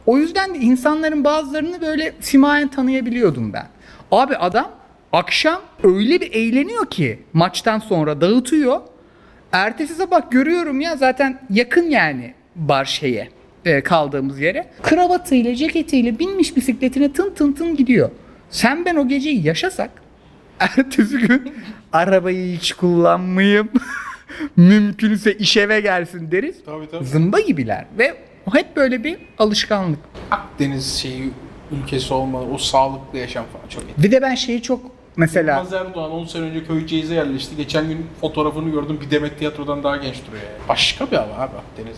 O 0.07 0.19
yüzden 0.19 0.55
de 0.55 0.59
insanların 0.59 1.25
bazılarını 1.25 1.81
böyle 1.81 2.12
simayen 2.21 2.69
tanıyabiliyordum 2.69 3.53
ben. 3.53 3.67
Abi 4.12 4.37
adam 4.37 4.71
akşam 5.12 5.61
öyle 5.83 6.21
bir 6.21 6.33
eğleniyor 6.33 6.87
ki 6.90 7.19
maçtan 7.33 7.79
sonra 7.79 8.21
dağıtıyor. 8.21 8.81
Ertesi 9.53 9.95
sabah 9.95 10.31
görüyorum 10.31 10.81
ya 10.81 10.97
zaten 10.97 11.40
yakın 11.51 11.90
yani 11.90 12.35
bar 12.57 12.85
şeye 12.85 13.29
e, 13.64 13.81
kaldığımız 13.83 14.40
yere. 14.40 14.70
Kravatıyla 14.83 15.55
ceketiyle 15.55 16.18
binmiş 16.18 16.57
bisikletine 16.57 17.12
tın 17.12 17.35
tın 17.35 17.53
tın 17.53 17.77
gidiyor. 17.77 18.11
Sen 18.50 18.85
ben 18.85 18.96
o 18.96 19.09
geceyi 19.09 19.46
yaşasak 19.46 19.90
ertesi 20.61 21.18
gün 21.18 21.53
arabayı 21.92 22.57
hiç 22.57 22.72
kullanmayayım. 22.72 23.68
Mümkünse 24.57 25.35
iş 25.35 25.57
eve 25.57 25.81
gelsin 25.81 26.31
deriz. 26.31 26.57
Tabii 26.66 26.90
tabii. 26.90 27.05
Zımba 27.05 27.40
gibiler 27.40 27.85
ve 27.98 28.14
hep 28.53 28.77
böyle 28.77 29.05
bir 29.05 29.16
alışkanlık. 29.38 29.98
Akdeniz 30.31 30.94
şeyi 30.94 31.31
ülkesi 31.72 32.14
olmalı. 32.14 32.46
O 32.55 32.59
sağlıklı 32.59 33.18
yaşam 33.18 33.44
falan 33.53 33.68
çok 33.68 33.83
iyi. 33.83 34.03
Bir 34.03 34.12
de 34.12 34.22
ben 34.22 34.35
şeyi 34.35 34.62
çok 34.62 34.81
mesela 35.16 35.57
Yılmaz 35.57 35.72
Erdoğan 35.72 36.11
10 36.11 36.24
sene 36.24 36.42
önce 36.42 36.64
Köyceğiz'e 36.64 37.14
yerleşti. 37.14 37.57
Geçen 37.57 37.88
gün 37.88 38.07
fotoğrafını 38.20 38.70
gördüm. 38.70 38.98
Bir 39.07 39.11
Demet 39.11 39.38
Tiyatro'dan 39.38 39.83
daha 39.83 39.96
genç 39.96 40.27
duruyor 40.27 40.42
yani. 40.42 40.68
Başka 40.68 41.11
bir 41.11 41.16
hava 41.16 41.35
abi 41.35 41.57
Akdeniz 41.57 41.96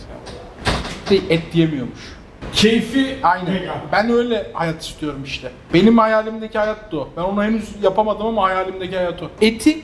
ya. 1.11 1.21
Et 1.29 1.43
yemiyormuş. 1.55 2.17
Keyfi 2.53 3.15
mega. 3.47 3.75
Ben 3.91 4.09
öyle 4.09 4.51
hayat 4.53 4.81
istiyorum 4.81 5.21
işte. 5.25 5.51
Benim 5.73 5.97
hayalimdeki 5.97 6.57
hayat 6.57 6.91
da 6.91 6.97
o. 6.99 7.09
Ben 7.17 7.21
onu 7.21 7.43
henüz 7.43 7.69
yapamadım 7.83 8.27
ama 8.27 8.43
hayalimdeki 8.43 8.95
hayat 8.95 9.23
o. 9.23 9.29
Eti 9.41 9.77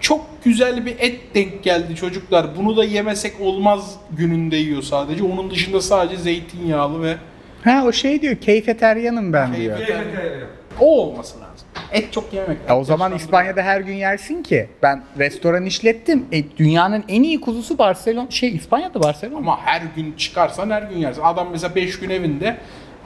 çok 0.00 0.44
güzel 0.44 0.86
bir 0.86 0.96
et 0.98 1.34
denk 1.34 1.62
geldi 1.62 1.94
çocuklar. 1.96 2.46
Bunu 2.56 2.76
da 2.76 2.84
yemesek 2.84 3.40
olmaz 3.40 3.96
gününde 4.10 4.56
yiyor 4.56 4.82
sadece. 4.82 5.24
Onun 5.24 5.50
dışında 5.50 5.80
sadece 5.80 6.16
zeytinyağlı 6.16 7.02
ve 7.02 7.16
ha 7.64 7.84
o 7.86 7.92
şey 7.92 8.22
diyor 8.22 8.36
keyfeteryanım 8.36 9.32
ben 9.32 9.56
diyor. 9.56 9.78
Keyfi 9.78 9.94
o 10.80 11.02
olması 11.02 11.40
lazım. 11.40 11.61
Et 11.92 12.12
çok 12.12 12.32
yemek. 12.32 12.58
Ya 12.68 12.78
o 12.78 12.84
zaman. 12.84 13.14
İspanya'da 13.14 13.62
her 13.62 13.80
gün 13.80 13.94
yersin 13.94 14.42
ki. 14.42 14.68
Ben 14.82 15.02
restoran 15.18 15.64
işlettim. 15.66 16.24
E, 16.32 16.56
dünyanın 16.56 17.04
en 17.08 17.22
iyi 17.22 17.40
kuzusu 17.40 17.78
Barcelona 17.78 18.30
şey 18.30 18.54
İspanya'da 18.54 19.02
Barcelona. 19.02 19.38
Ama 19.38 19.60
her 19.64 19.82
gün 19.96 20.12
çıkarsan 20.16 20.70
her 20.70 20.82
gün 20.82 20.96
yersin. 20.98 21.22
Adam 21.22 21.48
mesela 21.52 21.74
5 21.74 21.98
gün 21.98 22.10
evinde 22.10 22.56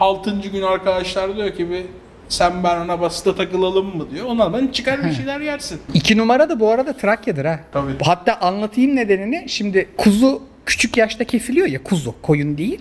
6. 0.00 0.30
gün 0.40 0.62
arkadaşlar 0.62 1.36
diyor 1.36 1.50
ki 1.54 1.70
bir 1.70 1.82
sen 2.28 2.64
ben 2.64 2.80
ona 2.80 3.00
basıda 3.00 3.34
takılalım 3.36 3.96
mı 3.96 4.10
diyor. 4.10 4.26
Ona 4.26 4.52
ben 4.52 4.66
çıkar 4.66 5.04
bir 5.04 5.12
şeyler 5.12 5.40
yersin. 5.40 5.80
İki 5.94 6.18
numara 6.18 6.48
da 6.48 6.60
bu 6.60 6.70
arada 6.70 6.92
Trakya'dır 6.96 7.44
ha. 7.44 7.60
Tabii. 7.72 7.92
Hatta 8.02 8.34
anlatayım 8.40 8.96
nedenini. 8.96 9.44
Şimdi 9.48 9.88
kuzu 9.96 10.42
küçük 10.66 10.96
yaşta 10.96 11.24
kesiliyor 11.24 11.66
ya 11.66 11.82
kuzu 11.82 12.14
koyun 12.22 12.58
değil. 12.58 12.80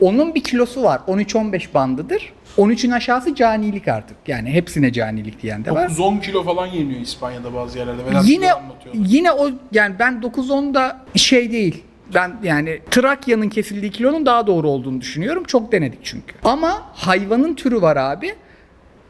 Onun 0.00 0.34
bir 0.34 0.44
kilosu 0.44 0.82
var 0.82 1.00
13-15 1.08 1.74
bandıdır. 1.74 2.32
13'ün 2.58 2.90
aşağısı 2.90 3.34
canilik 3.34 3.88
artık. 3.88 4.16
Yani 4.26 4.50
hepsine 4.50 4.92
canilik 4.92 5.42
diyen 5.42 5.64
de 5.64 5.70
var. 5.70 5.88
9-10 5.88 6.20
kilo 6.20 6.42
falan 6.44 6.66
yeniyor 6.66 7.00
İspanya'da 7.00 7.54
bazı 7.54 7.78
yerlerde. 7.78 8.06
Vedat 8.06 8.28
Yine 8.28 8.50
yine 8.94 9.32
o 9.32 9.50
yani 9.72 9.94
ben 9.98 10.12
9-10'da 10.12 11.00
şey 11.14 11.52
değil. 11.52 11.84
Ben 12.14 12.36
yani 12.42 12.80
Trakya'nın 12.90 13.48
kesildiği 13.48 13.90
kilonun 13.92 14.26
daha 14.26 14.46
doğru 14.46 14.68
olduğunu 14.68 15.00
düşünüyorum. 15.00 15.44
Çok 15.44 15.72
denedik 15.72 15.98
çünkü. 16.02 16.34
Ama 16.44 16.82
hayvanın 16.94 17.54
türü 17.54 17.82
var 17.82 17.96
abi. 17.96 18.34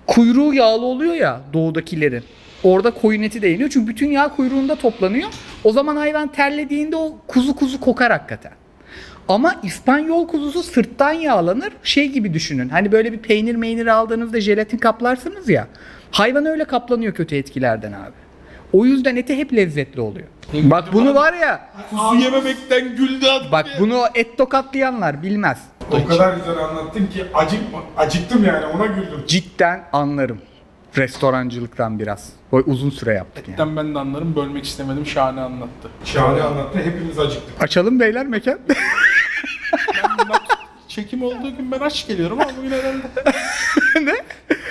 Kuyruğu 0.06 0.54
yağlı 0.54 0.84
oluyor 0.84 1.14
ya 1.14 1.40
doğudakilerin. 1.52 2.24
Orada 2.62 2.90
koyun 2.90 3.22
eti 3.22 3.42
de 3.42 3.48
yeniyor. 3.48 3.70
Çünkü 3.70 3.88
bütün 3.88 4.10
yağ 4.10 4.28
kuyruğunda 4.28 4.74
toplanıyor. 4.76 5.28
O 5.64 5.72
zaman 5.72 5.96
hayvan 5.96 6.28
terlediğinde 6.32 6.96
o 6.96 7.18
kuzu 7.26 7.56
kuzu 7.56 7.80
kokar 7.80 8.12
hakikaten. 8.12 8.52
Ama 9.28 9.54
İspanyol 9.62 10.28
kuzusu 10.28 10.62
sırttan 10.62 11.12
yağlanır. 11.12 11.72
Şey 11.82 12.08
gibi 12.08 12.34
düşünün. 12.34 12.68
Hani 12.68 12.92
böyle 12.92 13.12
bir 13.12 13.18
peynir 13.18 13.54
meynir 13.54 13.86
aldığınızda 13.86 14.40
jelatin 14.40 14.78
kaplarsınız 14.78 15.48
ya. 15.48 15.66
Hayvan 16.10 16.46
öyle 16.46 16.64
kaplanıyor 16.64 17.14
kötü 17.14 17.36
etkilerden 17.36 17.92
abi. 17.92 18.12
O 18.72 18.84
yüzden 18.86 19.16
eti 19.16 19.36
hep 19.36 19.52
lezzetli 19.54 20.00
oluyor. 20.00 20.26
Bak 20.52 20.84
bunu 20.92 21.14
var 21.14 21.32
ya, 21.32 21.68
Kuzu 21.90 22.14
yememekten 22.24 22.96
güldü 22.96 23.26
adam. 23.26 23.52
bak 23.52 23.66
bunu 23.80 24.02
et 24.14 24.38
tokatlayanlar 24.38 25.22
bilmez. 25.22 25.58
O 25.90 26.04
kadar 26.08 26.34
güzel 26.36 26.58
anlattın 26.58 27.06
ki 27.06 27.24
acıkma, 27.34 27.82
acıktım 27.96 28.44
yani 28.44 28.66
ona 28.66 28.86
güldüm. 28.86 29.24
Cidden 29.26 29.80
anlarım. 29.92 30.38
Restorancılıktan 30.98 31.98
biraz. 31.98 32.32
O 32.52 32.56
uzun 32.56 32.90
süre 32.90 33.14
yaptık 33.14 33.48
yani. 33.48 33.54
Etten 33.54 33.76
ben 33.76 33.94
de 33.94 33.98
anlarım. 33.98 34.36
Bölmek 34.36 34.64
istemedim. 34.64 35.06
Şahane 35.06 35.40
anlattı. 35.40 35.88
Şahane 36.04 36.42
anlattı 36.42 36.78
hepimiz 36.78 37.18
acıktık. 37.18 37.62
Açalım 37.62 38.00
beyler 38.00 38.26
mekan. 38.26 38.58
Ben 40.30 40.38
çekim 40.88 41.22
olduğu 41.22 41.56
gün 41.56 41.72
ben 41.72 41.80
aç 41.80 42.06
geliyorum 42.06 42.40
ama 42.40 42.50
bugün 42.58 42.70
herhalde... 42.70 43.02
ne? 44.06 44.14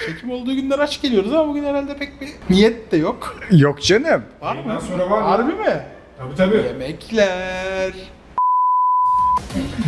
Çekim 0.06 0.32
olduğu 0.32 0.56
günler 0.56 0.80
aç 0.80 1.02
geliyoruz 1.02 1.34
ama 1.34 1.48
bugün 1.48 1.64
herhalde 1.64 1.98
pek 1.98 2.22
bir 2.22 2.30
niyet 2.50 2.92
de 2.92 2.98
yok. 2.98 3.40
Yok 3.52 3.82
canım. 3.82 4.24
Var 4.42 4.56
mı? 4.56 4.82
sonra 4.90 5.10
var 5.10 5.22
mı? 5.22 5.28
Harbi 5.28 5.54
mi? 5.54 5.84
Tabii 6.18 6.36
tabii. 6.36 6.56
Yemekler. 6.58 7.94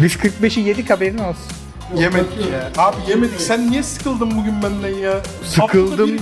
Biz 0.01 0.15
45'i 0.15 0.63
yedik 0.63 0.89
haberin 0.89 1.17
olsun. 1.17 1.51
Yemedik 1.95 2.51
ya. 2.51 2.83
Abi 2.83 2.95
yemedik. 3.09 3.41
Sen 3.41 3.71
niye 3.71 3.83
sıkıldın 3.83 4.31
bugün 4.37 4.63
benden 4.63 4.95
ya? 4.97 5.21
Zaten. 5.43 6.19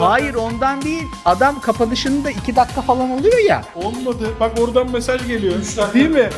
Hayır 0.00 0.34
ondan 0.34 0.82
değil. 0.82 1.02
Adam 1.24 1.60
kapanışında 1.60 2.30
2 2.30 2.56
dakika 2.56 2.82
falan 2.82 3.10
oluyor 3.10 3.44
ya. 3.48 3.62
Olmadı. 3.74 4.28
Bak 4.40 4.52
oradan 4.60 4.92
mesaj 4.92 5.26
geliyor. 5.26 5.54
3 5.56 5.76
dakika. 5.76 5.94
Değil 5.94 6.10
mi? 6.10 6.28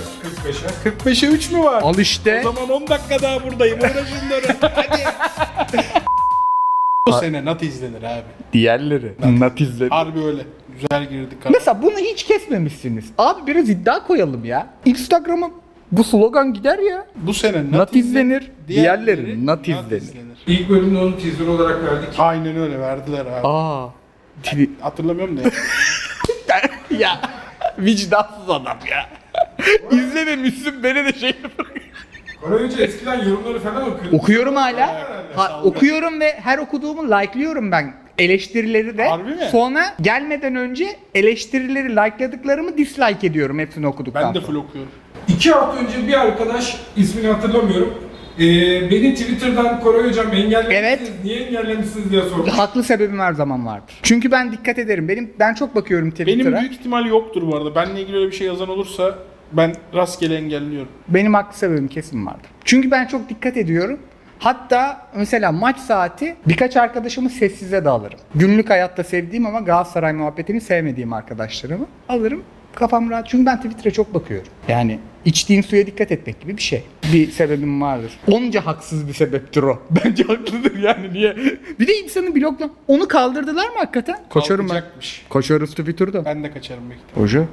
45'e. 0.45 0.89
45'e 1.11 1.29
3 1.29 1.51
mü 1.51 1.59
var? 1.63 1.83
Al 1.83 1.99
işte. 1.99 2.41
O 2.47 2.53
zaman 2.53 2.71
10 2.71 2.87
dakika 2.89 3.23
daha 3.23 3.45
buradayım. 3.45 3.79
Uğraşın 3.81 4.31
durun. 4.31 4.57
Hadi. 4.75 5.05
Bu 7.09 7.13
sene 7.13 7.45
nat 7.45 7.63
izlenir 7.63 8.03
abi. 8.03 8.25
Diğerleri. 8.53 9.15
Natizleri. 9.41 9.91
Harbi 9.91 10.25
öyle. 10.25 10.43
Güzel 10.81 11.09
girdik. 11.09 11.47
abi. 11.47 11.53
Mesela 11.53 11.83
bunu 11.83 11.99
hiç 11.99 12.25
kesmemişsiniz. 12.25 13.05
Abi 13.19 13.47
biraz 13.47 13.69
iddia 13.69 14.07
koyalım 14.07 14.45
ya. 14.45 14.67
Instagram'a 14.85 15.51
bu 15.97 16.05
slogan 16.05 16.53
gider 16.55 16.78
ya. 16.78 17.07
Bu 17.16 17.34
sene 17.34 17.64
nat, 17.64 17.72
Nat 17.72 17.97
izlenir, 17.97 18.51
diğerleri 18.68 19.16
diğerleri 19.16 19.47
nat 19.47 19.68
izlenir. 19.68 20.03
İlk 20.47 20.68
bölümde 20.70 20.99
onu 20.99 21.18
teaser 21.18 21.47
olarak 21.47 21.84
verdik. 21.84 22.09
Aynen 22.18 22.57
öyle 22.57 22.78
verdiler 22.80 23.20
abi. 23.20 23.40
Aa. 23.49 23.86
Twi- 24.44 24.70
Hatırlamıyorum 24.80 25.36
da. 25.36 25.42
ya. 25.42 25.51
ya 26.99 27.20
vicdansız 27.78 28.51
adam 28.51 28.78
ya. 28.90 29.07
İzlememişsin 29.90 30.82
beni 30.82 31.05
de 31.05 31.12
şey 31.18 31.32
Koray 32.40 32.64
Hoca 32.64 32.84
eskiden 32.84 33.24
yorumları 33.28 33.61
falan 33.61 33.82
okuyordu. 33.90 34.16
Okuyorum 34.16 34.57
hala. 34.57 34.86
Ha, 35.36 35.61
okuyorum 35.64 36.20
ve 36.20 36.32
her 36.40 36.59
okuduğumu 36.59 37.05
like'lıyorum 37.11 37.72
ben. 37.72 37.94
Eleştirileri 38.18 38.99
de. 38.99 39.09
Harbi 39.09 39.30
mi? 39.30 39.49
Sonra 39.53 39.84
gelmeden 40.01 40.57
önce 40.57 40.97
eleştirileri 41.14 41.97
likeladıklarımı 41.97 42.78
dislike 42.78 43.26
ediyorum 43.26 43.59
hepsini 43.59 43.86
okuduktan 43.86 44.22
Ben 44.22 44.34
de 44.34 44.38
sonra. 44.40 44.47
full 44.47 44.57
okuyorum. 44.68 44.90
İki 45.29 45.51
hafta 45.51 45.81
önce 45.81 46.09
bir 46.09 46.20
arkadaş 46.20 46.81
ismini 46.97 47.27
hatırlamıyorum. 47.27 47.95
Ee, 48.39 48.43
beni 48.91 49.14
Twitter'dan 49.14 49.81
Koray 49.81 50.09
Hocam 50.09 50.27
engellemişsiniz. 50.27 50.79
Evet. 50.79 51.12
Niye 51.24 51.41
engellemişsiniz 51.41 52.11
diye 52.11 52.22
sormuş. 52.22 52.51
Haklı 52.51 52.83
sebebim 52.85 53.18
her 53.18 53.33
zaman 53.33 53.66
vardır. 53.66 53.95
Çünkü 54.03 54.31
ben 54.31 54.53
dikkat 54.53 54.79
ederim. 54.79 55.09
Benim 55.09 55.33
ben 55.39 55.55
çok 55.55 55.74
bakıyorum 55.74 56.11
Twitter'a. 56.11 56.35
Benim 56.37 56.47
Benim, 56.47 56.61
büyük 56.61 56.72
ihtimal 56.72 57.07
yoktur 57.07 57.43
bu 57.47 57.57
arada. 57.57 57.74
Benle 57.74 58.01
ilgili 58.01 58.16
öyle 58.16 58.27
bir 58.27 58.37
şey 58.37 58.47
yazan 58.47 58.68
olursa 58.68 59.14
ben 59.53 59.74
rastgele 59.95 60.37
engelliyorum. 60.37 60.89
haklı 61.35 61.59
sebebim 61.59 61.89
kesin 61.89 62.27
vardır. 62.27 62.51
Çünkü 62.64 62.91
ben 62.91 63.07
çok 63.07 63.29
dikkat 63.29 63.57
ediyorum. 63.57 63.99
Hatta 64.39 65.07
mesela 65.16 65.53
maç 65.53 65.79
saati 65.79 66.37
birkaç 66.49 66.77
arkadaşımı 66.77 67.31
sessize 67.31 67.85
de 67.85 67.89
alırım. 67.89 68.18
Günlük 68.35 68.70
hayatta 68.70 69.05
sevdiğim 69.05 69.47
ama 69.47 69.61
Galatasaray 69.61 70.12
muhabbetini 70.12 70.61
sevmediğim 70.61 71.12
arkadaşlarımı 71.12 71.87
alırım. 72.09 72.43
Kafam 72.77 73.11
rahat. 73.11 73.29
Çünkü 73.29 73.47
ben 73.47 73.57
Twitter'a 73.57 73.93
çok 73.93 74.14
bakıyorum. 74.14 74.49
Yani 74.68 74.99
içtiğin 75.24 75.62
suya 75.62 75.87
dikkat 75.87 76.12
etmek 76.12 76.41
gibi 76.41 76.57
bir 76.57 76.62
şey. 76.62 76.83
Bir 77.12 77.31
sebebim 77.31 77.81
vardır. 77.83 78.12
Onca 78.31 78.66
haksız 78.66 79.09
bir 79.09 79.12
sebeptir 79.14 79.62
o. 79.62 79.83
Bence 80.05 80.22
haklıdır 80.24 80.79
yani 80.79 81.12
niye? 81.12 81.37
Bir 81.81 81.87
de 81.87 81.95
insanı 81.95 82.35
blokla. 82.35 82.70
Onu 82.89 83.09
kaldırdılar 83.09 83.68
mı 83.68 83.74
hakikaten? 83.79 84.16
Koçarım 84.31 84.64
ben. 84.64 84.68
Kalkacakmış. 84.68 85.27
Koçarız 85.29 85.70
Twitter'da. 85.70 86.24
Ben 86.24 86.45
de 86.45 86.51
kaçarım 86.51 86.83
belki. 86.91 87.03
de. 87.16 87.20
Hoca. 87.20 87.45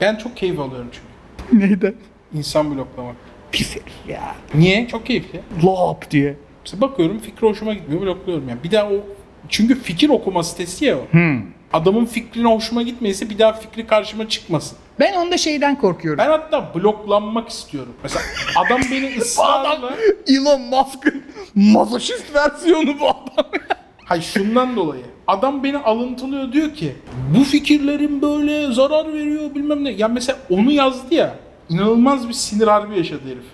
Ben 0.00 0.16
çok 0.16 0.36
keyif 0.36 0.58
alıyorum 0.60 0.88
çünkü. 0.92 1.66
Neyden? 1.68 1.94
İnsan 2.34 2.76
bloklamak. 2.76 3.16
Pis 3.52 3.76
herif 3.76 4.08
ya. 4.08 4.34
Niye? 4.54 4.88
Çok 4.88 5.06
keyifli. 5.06 5.40
Lop 5.64 6.10
diye. 6.10 6.36
Mesela 6.64 6.80
bakıyorum 6.80 7.18
fikri 7.18 7.46
hoşuma 7.46 7.74
gitmiyor 7.74 8.02
blokluyorum 8.02 8.48
yani. 8.48 8.58
Bir 8.64 8.70
daha 8.70 8.90
o 8.90 9.06
çünkü 9.48 9.82
fikir 9.82 10.08
okuma 10.08 10.42
sitesi 10.42 10.84
ya 10.84 10.96
o. 10.98 11.06
Hmm. 11.10 11.42
Adamın 11.72 12.04
fikrine 12.04 12.48
hoşuma 12.48 12.82
gitmeyse 12.82 13.30
bir 13.30 13.38
daha 13.38 13.52
fikri 13.52 13.86
karşıma 13.86 14.28
çıkmasın. 14.28 14.78
Ben 15.00 15.14
onda 15.14 15.38
şeyden 15.38 15.78
korkuyorum. 15.78 16.18
Ben 16.18 16.30
hatta 16.30 16.74
bloklanmak 16.74 17.48
istiyorum. 17.48 17.92
Mesela 18.02 18.24
adam 18.56 18.80
beni 18.90 19.16
ısrarla... 19.20 19.94
Elon 20.26 20.60
Musk'ın 20.60 21.22
mazoşist 21.54 22.34
versiyonu 22.34 23.00
bu 23.00 23.08
adam. 23.08 23.50
Hayır 24.04 24.22
şundan 24.22 24.76
dolayı. 24.76 25.02
Adam 25.26 25.64
beni 25.64 25.78
alıntılıyor 25.78 26.52
diyor 26.52 26.74
ki 26.74 26.96
bu 27.38 27.44
fikirlerin 27.44 28.22
böyle 28.22 28.72
zarar 28.72 29.12
veriyor 29.12 29.54
bilmem 29.54 29.84
ne. 29.84 29.90
Ya 29.90 30.08
mesela 30.08 30.38
onu 30.50 30.72
yazdı 30.72 31.14
ya. 31.14 31.34
inanılmaz 31.68 32.28
bir 32.28 32.32
sinir 32.32 32.66
harbi 32.66 32.96
yaşadı 32.96 33.22
herif. 33.26 33.44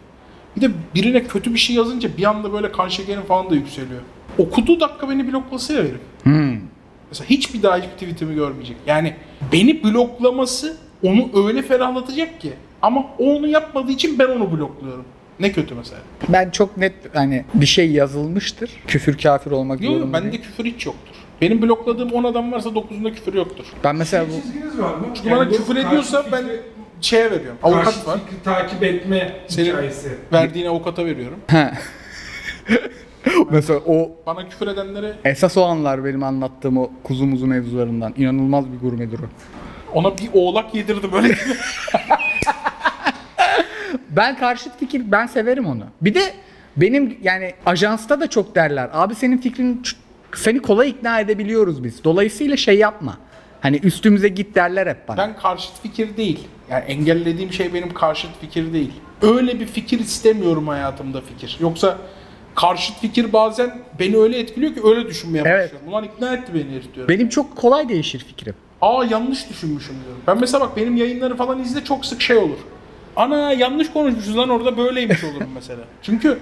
Bir 0.57 0.61
de 0.61 0.71
birine 0.95 1.25
kötü 1.25 1.55
bir 1.55 1.59
şey 1.59 1.77
yazınca 1.77 2.17
bir 2.17 2.25
anda 2.25 2.53
böyle 2.53 2.73
kan 2.73 2.89
şekerin 2.89 3.23
falan 3.23 3.51
da 3.51 3.55
yükseliyor. 3.55 4.01
Okuduğu 4.39 4.81
dakika 4.81 5.09
beni 5.11 5.33
bloklasa 5.33 5.75
ya 5.75 5.81
herif. 5.81 6.01
Mesela 7.11 7.31
hiç 7.31 7.55
bir 7.55 7.63
daha 7.63 7.77
hiçbir 7.77 7.89
tweetimi 7.91 8.35
görmeyecek. 8.35 8.77
Yani 8.87 9.15
beni 9.53 9.85
bloklaması 9.85 10.77
onu 11.03 11.47
öyle 11.47 11.63
ferahlatacak 11.63 12.41
ki. 12.41 12.53
Ama 12.83 13.01
o 13.19 13.25
onu 13.37 13.47
yapmadığı 13.49 13.93
için 13.93 14.19
ben 14.19 14.27
onu 14.29 14.53
blokluyorum. 14.59 15.05
Ne 15.41 15.53
kötü 15.53 15.75
mesela. 15.75 16.01
Ben 16.29 16.51
çok 16.51 16.77
net 16.77 16.95
hani 17.15 17.45
bir 17.55 17.67
şey 17.67 17.91
yazılmıştır. 17.91 18.71
Küfür 18.87 19.19
kafir 19.19 19.51
olmak 19.51 19.83
Yok 19.83 19.99
yok 20.01 20.13
bende 20.13 20.41
küfür 20.41 20.65
hiç 20.65 20.87
yoktur. 20.87 21.15
Benim 21.41 21.63
blokladığım 21.63 22.11
10 22.13 22.25
adam 22.25 22.53
varsa 22.53 22.69
9'unda 22.69 23.15
küfür 23.15 23.35
yoktur. 23.35 23.65
Ben 23.85 23.97
mesela 23.97 24.27
Şey 24.27 24.35
bu 24.37 24.43
çizginiz 24.43 24.79
var 24.79 24.95
mı? 24.95 25.07
Çünkü 25.15 25.31
bana 25.31 25.47
bu 25.51 25.53
küfür 25.57 25.75
karşı 25.75 25.89
ediyorsa 25.89 26.25
ben 26.33 26.43
fikri- 26.45 26.61
şeye 27.01 27.31
veriyorum. 27.31 27.59
karşı 27.63 27.77
Avukat 27.77 28.07
var. 28.07 28.19
fikri 28.27 28.43
takip 28.43 28.83
etme 28.83 29.37
Senin 29.49 29.69
hikayesi. 29.71 30.09
verdiğin 30.33 30.67
avukata 30.67 31.05
veriyorum. 31.07 31.39
mesela 33.51 33.81
o 33.87 34.11
Bana 34.27 34.49
küfür 34.49 34.67
edenlere 34.67 35.15
esas 35.25 35.57
o 35.57 35.63
anlar 35.65 36.05
benim 36.05 36.23
anlattığım 36.23 36.77
o 36.79 36.91
kuzu 37.03 37.27
muzu 37.27 37.47
mevzularından. 37.47 38.15
İnanılmaz 38.17 38.65
bir 38.73 38.79
gurmedir 38.79 39.19
o. 39.19 39.25
ona 39.99 40.19
bir 40.19 40.29
oğlak 40.33 40.75
yedirdi 40.75 41.13
böyle. 41.13 41.35
Ben 44.11 44.37
karşıt 44.39 44.79
fikir 44.79 45.03
ben 45.13 45.27
severim 45.27 45.67
onu. 45.67 45.85
Bir 46.01 46.15
de 46.15 46.21
benim 46.77 47.19
yani 47.23 47.55
ajansta 47.67 48.21
da 48.21 48.31
çok 48.31 48.55
derler. 48.55 48.91
Abi 48.93 49.15
senin 49.15 49.39
fikrin 49.39 49.83
ç- 49.85 49.95
seni 50.35 50.63
kolay 50.63 50.89
ikna 50.91 51.21
edebiliyoruz 51.21 51.85
biz. 51.85 52.05
Dolayısıyla 52.05 52.57
şey 52.57 52.79
yapma. 52.79 53.19
Hani 53.61 53.77
üstümüze 53.77 54.29
git 54.29 54.55
derler 54.55 54.87
hep 54.87 55.09
bana. 55.09 55.17
ben 55.19 55.37
karşıt 55.37 55.83
fikir 55.83 56.17
değil. 56.17 56.49
Yani 56.71 56.85
engellediğim 56.85 57.53
şey 57.53 57.75
benim 57.75 57.95
karşıt 57.95 58.31
fikir 58.41 58.73
değil. 58.73 58.93
Öyle 59.23 59.61
bir 59.61 59.67
fikir 59.67 60.01
istemiyorum 60.01 60.69
hayatımda 60.69 61.21
fikir. 61.21 61.57
Yoksa 61.61 61.99
karşıt 62.57 63.01
fikir 63.01 63.33
bazen 63.33 63.79
beni 63.99 64.17
öyle 64.17 64.39
etkiliyor 64.39 64.75
ki 64.75 64.81
öyle 64.85 65.07
düşünmeye 65.09 65.43
Evet. 65.47 65.65
başlıyorum. 65.65 65.89
Ulan 65.89 66.05
ikna 66.05 66.35
etti 66.35 66.55
beni 66.55 66.71
herif 66.71 66.95
diyorum. 66.95 67.09
Benim 67.15 67.29
çok 67.29 67.57
kolay 67.57 67.89
değişir 67.89 68.19
fikrim. 68.19 68.55
Aa 68.83 69.05
yanlış 69.05 69.51
düşünmüşüm 69.51 69.95
diyorum. 70.05 70.23
Ben 70.27 70.41
mesela 70.41 70.61
bak 70.61 70.77
benim 70.77 70.97
yayınları 70.97 71.37
falan 71.37 71.63
izle 71.63 71.85
çok 71.85 72.07
sık 72.07 72.23
şey 72.23 72.37
olur. 72.37 72.59
Ana 73.17 73.53
yanlış 73.53 73.93
konuşmuşuz 73.93 74.37
lan 74.37 74.49
orada 74.49 74.77
böyleymiş 74.77 75.25
olurum 75.25 75.49
mesela. 75.55 75.81
Çünkü 76.03 76.39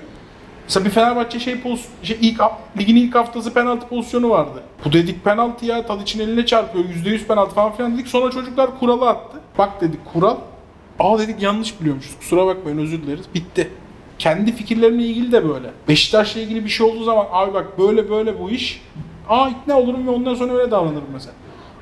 mesela 0.65 0.87
bir 0.87 0.91
Fenerbahçe 0.91 1.39
şey, 1.41 1.61
poz, 1.61 1.85
şey 2.03 2.19
ilk 2.21 2.41
ligin 2.79 2.97
ilk 2.97 3.15
haftası 3.15 3.55
penaltı 3.55 3.89
pozisyonu 3.89 4.31
vardı. 4.31 4.63
Bu 4.85 4.93
dedik 4.93 5.25
penaltı 5.25 5.67
ya 5.67 5.87
Tadiç'in 5.87 6.21
eline 6.21 6.47
çarpıyor 6.47 6.85
%100 6.85 7.27
penaltı 7.27 7.55
falan 7.55 7.73
filan 7.77 7.95
dedik. 7.95 8.09
Sonra 8.09 8.31
çocuklar 8.31 8.79
kuralı 8.79 9.09
attı. 9.09 9.39
Bak 9.59 9.81
dedik 9.81 10.01
kural. 10.13 10.37
Aa 10.99 11.19
dedik 11.19 11.43
yanlış 11.43 11.81
biliyormuşuz. 11.81 12.17
Kusura 12.19 12.47
bakmayın 12.47 12.79
özür 12.79 13.03
dileriz. 13.03 13.25
Bitti. 13.35 13.71
Kendi 14.19 14.53
fikirlerimle 14.53 15.03
ilgili 15.03 15.33
de 15.33 15.49
böyle. 15.49 15.71
Beşiktaş'la 15.89 16.41
ilgili 16.41 16.65
bir 16.65 16.71
şey 16.71 16.87
olduğu 16.87 17.05
zaman 17.05 17.27
abi 17.33 17.55
bak 17.55 17.79
böyle 17.79 18.11
böyle 18.11 18.41
bu 18.41 18.51
iş. 18.51 18.83
Aa 19.29 19.49
ikna 19.49 19.79
olurum 19.79 20.07
ve 20.07 20.11
ondan 20.11 20.35
sonra 20.35 20.53
öyle 20.53 20.71
davranırım 20.71 21.09
mesela. 21.13 21.35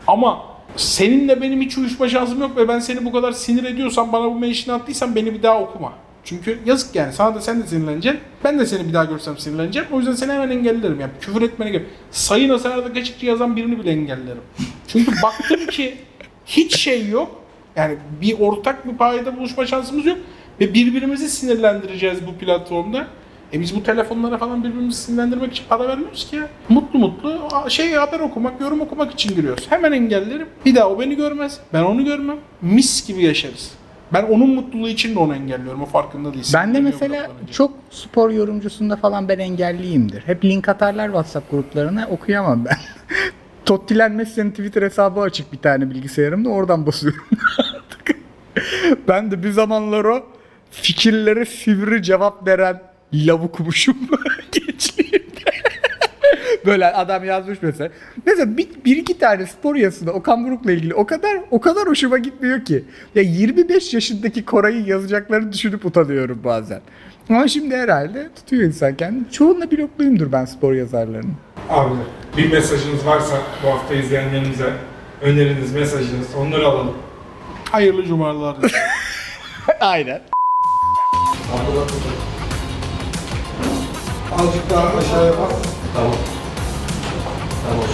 Ama 0.07 0.43
seninle 0.77 1.41
benim 1.43 1.61
hiç 1.61 1.79
uyuşma 1.79 2.09
şansım 2.09 2.41
yok 2.41 2.57
ve 2.57 2.69
ben 2.69 2.79
seni 2.79 3.05
bu 3.05 3.13
kadar 3.13 3.33
sinir 3.33 3.65
ediyorsam 3.65 4.13
bana 4.13 4.25
bu 4.25 4.35
menşini 4.35 4.75
attıysan 4.75 5.15
beni 5.15 5.35
bir 5.35 5.43
daha 5.43 5.61
okuma. 5.61 5.93
Çünkü 6.25 6.59
yazık 6.67 6.95
yani 6.95 7.13
sana 7.13 7.35
da 7.35 7.41
sen 7.41 7.63
de 7.63 7.67
sinirleneceksin. 7.67 8.21
Ben 8.45 8.59
de 8.59 8.67
seni 8.67 8.89
bir 8.89 8.95
daha 8.95 9.05
görsem 9.05 9.39
sinirleneceğim. 9.39 9.89
O 9.93 9.99
yüzden 9.99 10.15
seni 10.15 10.33
hemen 10.33 10.51
engellerim. 10.51 11.01
Yani 11.01 11.13
küfür 11.21 11.43
etmene 11.43 11.71
gerek. 11.71 11.87
Sayın 12.11 12.51
Hasan 12.51 12.95
Kaçıkçı 12.95 13.27
yazan 13.27 13.57
birini 13.57 13.79
bile 13.79 13.91
engellerim. 13.91 14.43
Çünkü 14.89 15.13
baktım 15.23 15.67
ki 15.67 15.95
hiç 16.47 16.77
şey 16.77 17.09
yok. 17.09 17.43
Yani 17.77 17.97
bir 18.21 18.41
ortak 18.41 18.89
bir 18.89 18.97
payda 18.97 19.39
buluşma 19.39 19.67
şansımız 19.67 20.07
yok. 20.07 20.19
Ve 20.61 20.75
birbirimizi 20.75 21.29
sinirlendireceğiz 21.29 22.27
bu 22.27 22.35
platformda. 22.35 23.07
E 23.53 23.61
biz 23.61 23.77
bu 23.77 23.83
telefonlara 23.83 24.39
falan 24.39 24.65
birbirimizi 24.65 25.03
sinirlendirmek 25.03 25.53
için 25.53 25.65
para 25.69 25.89
vermiyoruz 25.89 26.31
ki 26.31 26.37
ya. 26.37 26.49
Mutlu 26.69 26.99
mutlu 26.99 27.49
şey 27.69 27.93
haber 27.93 28.21
okumak, 28.21 28.61
yorum 28.61 28.81
okumak 28.81 29.13
için 29.13 29.37
giriyoruz. 29.37 29.67
Hemen 29.71 29.93
engellerim. 29.93 30.47
Bir 30.67 30.75
daha 30.75 30.91
o 30.91 31.01
beni 31.01 31.17
görmez. 31.17 31.61
Ben 31.73 31.83
onu 31.83 32.05
görmem. 32.05 32.37
Mis 32.63 33.07
gibi 33.07 33.25
yaşarız. 33.25 33.71
Ben 34.13 34.23
onun 34.23 34.51
mutluluğu 34.51 34.89
için 34.89 35.15
de 35.15 35.19
onu 35.19 35.35
engelliyorum. 35.35 35.83
O 35.83 35.87
farkında 35.87 36.35
değilsin. 36.35 36.55
Ben 36.55 36.75
de 36.75 36.81
mesela 36.81 37.31
çok 37.51 37.73
spor 37.91 38.31
yorumcusunda 38.31 38.97
falan 38.97 39.29
ben 39.29 39.39
engelliyimdir. 39.39 40.23
Hep 40.27 40.45
link 40.45 40.69
atarlar 40.69 41.07
WhatsApp 41.07 41.51
gruplarına 41.51 42.09
okuyamam 42.11 42.65
ben. 42.65 42.77
Tottilen 43.67 44.13
Messi'nin 44.13 44.51
Twitter 44.51 44.83
hesabı 44.83 45.21
açık 45.21 45.53
bir 45.53 45.59
tane 45.59 45.91
bilgisayarımda 45.91 46.49
oradan 46.49 46.87
basıyorum 46.87 47.25
ben 49.09 49.31
de 49.31 49.43
bir 49.43 49.51
zamanlar 49.51 50.05
o 50.05 50.27
fikirlere 50.73 51.45
sivri 51.45 52.03
cevap 52.03 52.47
veren 52.47 52.83
lavukmuşum 53.15 53.97
gençliğimde. 54.53 55.23
Böyle 56.67 56.87
adam 56.87 57.25
yazmış 57.25 57.59
mesela. 57.63 57.91
Mesela 58.27 58.57
bir, 58.57 58.69
bir 58.85 58.97
iki 58.97 59.19
tane 59.19 59.47
spor 59.47 59.75
yazısında 59.77 60.13
Okan 60.13 60.47
Buruk'la 60.47 60.73
ilgili 60.73 60.95
o 60.95 61.07
kadar 61.07 61.41
o 61.51 61.61
kadar 61.61 61.89
hoşuma 61.89 62.19
gitmiyor 62.19 62.65
ki. 62.65 62.85
Ya 63.15 63.23
25 63.23 63.95
yaşındaki 63.95 64.45
Koray'ı 64.45 64.87
yazacaklarını 64.87 65.53
düşünüp 65.53 65.87
utanıyorum 65.87 66.41
bazen. 66.45 66.81
Ama 67.29 67.49
şimdi 67.49 67.77
herhalde 67.77 68.29
tutuyor 68.37 68.63
insan 68.63 68.97
kendini. 68.97 69.31
Çoğunla 69.31 69.71
blokluyumdur 69.71 70.33
ben 70.33 70.45
spor 70.45 70.73
yazarlarının. 70.73 71.35
Abi 71.69 71.95
bir 72.37 72.53
mesajınız 72.53 73.07
varsa 73.07 73.37
bu 73.65 73.69
hafta 73.69 73.95
izleyenlerimize 73.95 74.73
öneriniz, 75.23 75.75
mesajınız 75.75 76.35
onları 76.39 76.67
alalım. 76.67 76.97
Hayırlı 77.71 78.05
cumalar. 78.05 78.57
Aynen. 79.81 80.21
Azıcık 84.39 84.71
daha 84.71 84.87
aşağıya 84.89 85.33
bas. 85.33 85.53
Tamam. 85.95 86.15
Tamam. 87.69 87.85